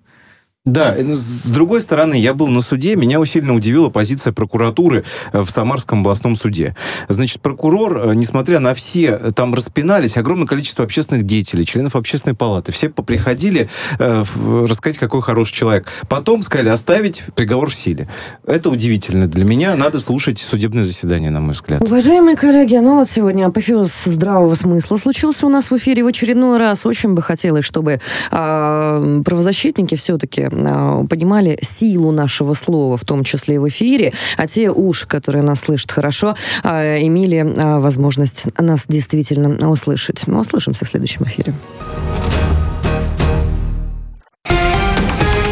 Да, 0.66 0.94
э, 0.94 1.14
с 1.14 1.46
другой 1.46 1.80
стороны, 1.80 2.16
я 2.16 2.34
был 2.34 2.48
на 2.48 2.60
суде, 2.60 2.94
меня 2.94 3.18
усиленно 3.18 3.54
удивила 3.54 3.88
позиция 3.88 4.34
прокуратуры 4.34 5.04
э, 5.32 5.40
в 5.40 5.50
Самарском 5.50 6.00
областном 6.00 6.36
суде. 6.36 6.76
Значит, 7.08 7.40
прокурор, 7.40 8.10
э, 8.10 8.14
несмотря 8.14 8.60
на 8.60 8.74
все, 8.74 9.16
там 9.34 9.54
распинались 9.54 10.18
огромное 10.18 10.46
количество 10.46 10.84
общественных 10.84 11.22
деятелей, 11.22 11.64
членов 11.64 11.96
общественной 11.96 12.36
палаты, 12.36 12.72
все 12.72 12.90
приходили 12.90 13.70
э, 13.98 14.22
рассказать, 14.68 14.98
какой 14.98 15.22
хороший 15.22 15.54
человек. 15.54 15.88
Потом 16.10 16.42
сказали 16.42 16.68
оставить 16.68 17.22
приговор 17.34 17.70
в 17.70 17.74
силе. 17.74 18.10
Это 18.44 18.68
удивительно 18.68 19.26
для 19.26 19.46
меня. 19.46 19.74
Надо 19.76 19.98
слушать 19.98 20.40
судебное 20.40 20.84
заседание, 20.84 21.30
на 21.30 21.40
мой 21.40 21.54
взгляд. 21.54 21.80
Уважаемые 21.80 22.36
коллеги, 22.36 22.76
ну 22.76 22.96
вот 22.96 23.08
сегодня 23.10 23.46
апофеоз 23.46 23.92
здравого 24.04 24.54
смысла 24.56 24.98
случился 24.98 25.46
у 25.46 25.48
нас 25.48 25.70
в 25.70 25.76
эфире 25.78 26.04
в 26.04 26.06
очередной 26.06 26.58
раз. 26.58 26.84
Очень 26.84 27.14
бы 27.14 27.22
хотелось, 27.22 27.64
чтобы 27.64 28.00
э, 28.30 29.22
правозащитники 29.24 29.94
все-таки 29.94 30.49
понимали 30.50 31.58
силу 31.62 32.12
нашего 32.12 32.54
слова, 32.54 32.96
в 32.96 33.04
том 33.04 33.24
числе 33.24 33.56
и 33.56 33.58
в 33.58 33.68
эфире, 33.68 34.12
а 34.36 34.46
те 34.46 34.70
уши, 34.70 35.06
которые 35.06 35.42
нас 35.42 35.60
слышат 35.60 35.90
хорошо, 35.90 36.36
а, 36.62 36.98
имели 36.98 37.38
а, 37.56 37.78
возможность 37.78 38.46
нас 38.58 38.84
действительно 38.88 39.70
услышать. 39.70 40.26
Мы 40.26 40.40
услышимся 40.40 40.84
в 40.84 40.88
следующем 40.88 41.24
эфире. 41.24 41.54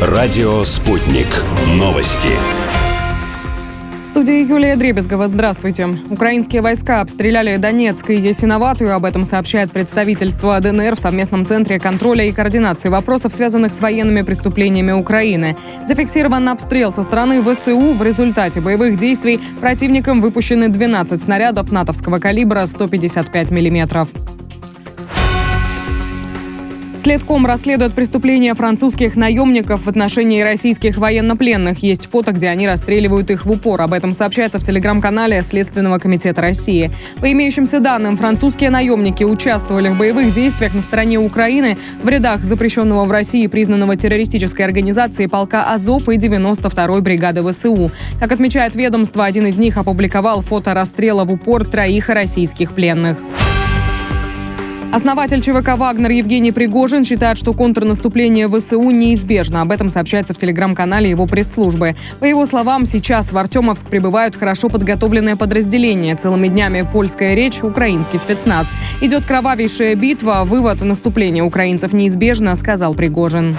Радио 0.00 0.64
«Спутник». 0.64 1.26
Новости 1.74 2.30
студии 4.18 4.48
Юлия 4.48 4.74
Дребезгова. 4.74 5.28
Здравствуйте. 5.28 5.86
Украинские 6.10 6.60
войска 6.60 7.02
обстреляли 7.02 7.56
Донецк 7.56 8.10
и 8.10 8.16
Ясиноватую. 8.16 8.92
Об 8.92 9.04
этом 9.04 9.24
сообщает 9.24 9.70
представительство 9.70 10.58
ДНР 10.58 10.96
в 10.96 10.98
совместном 10.98 11.46
центре 11.46 11.78
контроля 11.78 12.24
и 12.24 12.32
координации 12.32 12.88
вопросов, 12.88 13.32
связанных 13.32 13.72
с 13.72 13.80
военными 13.80 14.22
преступлениями 14.22 14.90
Украины. 14.90 15.56
Зафиксирован 15.86 16.48
обстрел 16.48 16.90
со 16.90 17.04
стороны 17.04 17.40
ВСУ. 17.42 17.92
В 17.92 18.02
результате 18.02 18.60
боевых 18.60 18.96
действий 18.96 19.38
противникам 19.60 20.20
выпущены 20.20 20.68
12 20.68 21.22
снарядов 21.22 21.70
натовского 21.70 22.18
калибра 22.18 22.66
155 22.66 23.52
миллиметров. 23.52 24.08
Следком 26.98 27.46
расследует 27.46 27.94
преступления 27.94 28.54
французских 28.54 29.14
наемников 29.14 29.84
в 29.84 29.88
отношении 29.88 30.42
российских 30.42 30.96
военнопленных. 30.96 31.78
Есть 31.78 32.10
фото, 32.10 32.32
где 32.32 32.48
они 32.48 32.66
расстреливают 32.66 33.30
их 33.30 33.46
в 33.46 33.50
упор. 33.50 33.80
Об 33.80 33.92
этом 33.92 34.12
сообщается 34.12 34.58
в 34.58 34.64
телеграм-канале 34.64 35.42
Следственного 35.42 35.98
комитета 35.98 36.42
России. 36.42 36.90
По 37.20 37.30
имеющимся 37.30 37.78
данным, 37.78 38.16
французские 38.16 38.70
наемники 38.70 39.22
участвовали 39.22 39.88
в 39.90 39.96
боевых 39.96 40.32
действиях 40.32 40.74
на 40.74 40.82
стороне 40.82 41.18
Украины 41.18 41.78
в 42.02 42.08
рядах 42.08 42.42
запрещенного 42.42 43.04
в 43.04 43.12
России 43.12 43.46
признанного 43.46 43.94
террористической 43.94 44.64
организации 44.64 45.26
полка 45.26 45.72
Азов 45.72 46.08
и 46.08 46.16
92-й 46.16 47.00
бригады 47.00 47.48
ВСУ. 47.48 47.92
Как 48.18 48.32
отмечает 48.32 48.74
ведомство, 48.74 49.24
один 49.24 49.46
из 49.46 49.56
них 49.56 49.76
опубликовал 49.76 50.42
фото 50.42 50.74
расстрела 50.74 51.24
в 51.24 51.32
упор 51.32 51.64
троих 51.64 52.08
российских 52.08 52.74
пленных. 52.74 53.18
Основатель 54.90 55.42
ЧВК 55.42 55.76
«Вагнер» 55.76 56.10
Евгений 56.10 56.50
Пригожин 56.50 57.04
считает, 57.04 57.36
что 57.36 57.52
контрнаступление 57.52 58.48
ВСУ 58.48 58.90
неизбежно. 58.90 59.60
Об 59.60 59.70
этом 59.70 59.90
сообщается 59.90 60.32
в 60.32 60.38
телеграм-канале 60.38 61.10
его 61.10 61.26
пресс-службы. 61.26 61.94
По 62.20 62.24
его 62.24 62.46
словам, 62.46 62.86
сейчас 62.86 63.30
в 63.30 63.36
Артемовск 63.36 63.86
прибывают 63.86 64.34
хорошо 64.34 64.70
подготовленные 64.70 65.36
подразделения. 65.36 66.16
Целыми 66.16 66.48
днями 66.48 66.88
польская 66.90 67.34
речь, 67.34 67.62
украинский 67.62 68.18
спецназ. 68.18 68.66
Идет 69.02 69.26
кровавейшая 69.26 69.94
битва. 69.94 70.44
Вывод 70.44 70.80
наступления 70.80 71.44
украинцев 71.44 71.92
неизбежно, 71.92 72.54
сказал 72.54 72.94
Пригожин. 72.94 73.58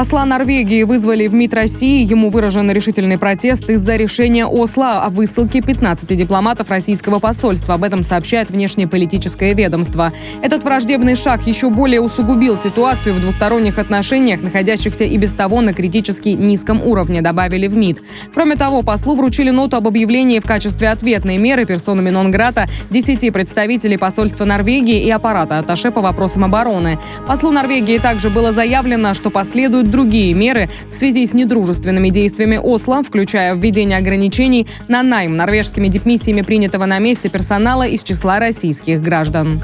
Посла 0.00 0.24
Норвегии 0.24 0.82
вызвали 0.84 1.26
в 1.26 1.34
МИД 1.34 1.52
России. 1.52 2.02
Ему 2.02 2.30
выражен 2.30 2.70
решительный 2.70 3.18
протест 3.18 3.68
из-за 3.68 3.96
решения 3.96 4.46
Осло 4.46 5.04
о 5.04 5.10
высылке 5.10 5.60
15 5.60 6.16
дипломатов 6.16 6.70
российского 6.70 7.18
посольства. 7.18 7.74
Об 7.74 7.84
этом 7.84 8.02
сообщает 8.02 8.50
внешнеполитическое 8.50 9.52
ведомство. 9.52 10.10
Этот 10.40 10.64
враждебный 10.64 11.16
шаг 11.16 11.46
еще 11.46 11.68
более 11.68 12.00
усугубил 12.00 12.56
ситуацию 12.56 13.14
в 13.14 13.20
двусторонних 13.20 13.76
отношениях, 13.76 14.40
находящихся 14.40 15.04
и 15.04 15.18
без 15.18 15.32
того 15.32 15.60
на 15.60 15.74
критически 15.74 16.30
низком 16.30 16.82
уровне, 16.82 17.20
добавили 17.20 17.68
в 17.68 17.76
МИД. 17.76 18.00
Кроме 18.32 18.56
того, 18.56 18.80
послу 18.80 19.16
вручили 19.16 19.50
ноту 19.50 19.76
об 19.76 19.86
объявлении 19.86 20.38
в 20.38 20.46
качестве 20.46 20.88
ответной 20.88 21.36
меры 21.36 21.66
персонами 21.66 22.08
нон-грата 22.08 22.70
10 22.88 23.30
представителей 23.34 23.98
посольства 23.98 24.46
Норвегии 24.46 25.04
и 25.04 25.10
аппарата 25.10 25.58
Аташе 25.58 25.90
по 25.90 26.00
вопросам 26.00 26.46
обороны. 26.46 26.98
Послу 27.26 27.50
Норвегии 27.50 27.98
также 27.98 28.30
было 28.30 28.50
заявлено, 28.50 29.12
что 29.12 29.28
последуют 29.28 29.89
другие 29.90 30.32
меры 30.34 30.68
в 30.90 30.96
связи 30.96 31.26
с 31.26 31.34
недружественными 31.34 32.08
действиями 32.08 32.56
Осло, 32.56 33.02
включая 33.02 33.54
введение 33.54 33.98
ограничений 33.98 34.66
на 34.88 35.02
найм 35.02 35.36
норвежскими 35.36 35.88
дипмиссиями 35.88 36.42
принятого 36.42 36.86
на 36.86 36.98
месте 36.98 37.28
персонала 37.28 37.86
из 37.86 38.02
числа 38.02 38.38
российских 38.38 39.02
граждан. 39.02 39.60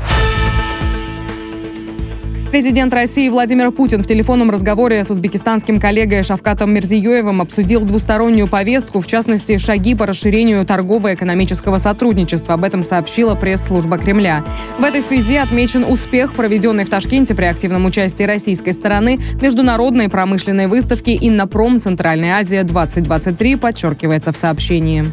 Президент 2.56 2.94
России 2.94 3.28
Владимир 3.28 3.70
Путин 3.70 4.02
в 4.02 4.06
телефонном 4.06 4.48
разговоре 4.48 5.04
с 5.04 5.10
узбекистанским 5.10 5.78
коллегой 5.78 6.22
Шавкатом 6.22 6.72
Мирзиёевым 6.72 7.42
обсудил 7.42 7.82
двустороннюю 7.82 8.48
повестку, 8.48 9.00
в 9.00 9.06
частности, 9.06 9.58
шаги 9.58 9.94
по 9.94 10.06
расширению 10.06 10.64
торгово-экономического 10.64 11.76
сотрудничества. 11.76 12.54
Об 12.54 12.64
этом 12.64 12.82
сообщила 12.82 13.34
пресс-служба 13.34 13.98
Кремля. 13.98 14.42
В 14.78 14.84
этой 14.84 15.02
связи 15.02 15.36
отмечен 15.36 15.84
успех, 15.84 16.32
проведенный 16.32 16.84
в 16.84 16.88
Ташкенте 16.88 17.34
при 17.34 17.44
активном 17.44 17.84
участии 17.84 18.24
российской 18.24 18.72
стороны 18.72 19.18
международной 19.42 20.08
промышленной 20.08 20.66
выставки 20.66 21.10
«Иннопром. 21.20 21.78
Центральная 21.78 22.36
Азия-2023», 22.38 23.58
подчеркивается 23.58 24.32
в 24.32 24.36
сообщении. 24.38 25.12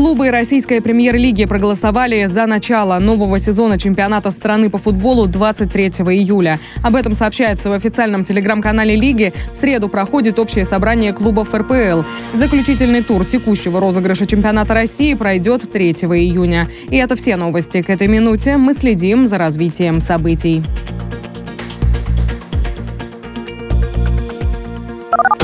Клубы 0.00 0.30
российской 0.30 0.80
премьер-лиги 0.80 1.44
проголосовали 1.44 2.24
за 2.24 2.46
начало 2.46 2.98
нового 2.98 3.38
сезона 3.38 3.76
чемпионата 3.76 4.30
страны 4.30 4.70
по 4.70 4.78
футболу 4.78 5.26
23 5.26 5.88
июля. 5.88 6.58
Об 6.82 6.96
этом 6.96 7.14
сообщается 7.14 7.68
в 7.68 7.74
официальном 7.74 8.24
телеграм-канале 8.24 8.96
лиги. 8.96 9.34
В 9.52 9.58
среду 9.58 9.90
проходит 9.90 10.38
общее 10.38 10.64
собрание 10.64 11.12
клубов 11.12 11.52
РПЛ. 11.52 12.04
Заключительный 12.32 13.02
тур 13.02 13.26
текущего 13.26 13.78
розыгрыша 13.78 14.24
чемпионата 14.24 14.72
России 14.72 15.12
пройдет 15.12 15.70
3 15.70 15.90
июня. 15.90 16.70
И 16.88 16.96
это 16.96 17.14
все 17.14 17.36
новости 17.36 17.82
к 17.82 17.90
этой 17.90 18.08
минуте. 18.08 18.56
Мы 18.56 18.72
следим 18.72 19.26
за 19.26 19.36
развитием 19.36 20.00
событий. 20.00 20.62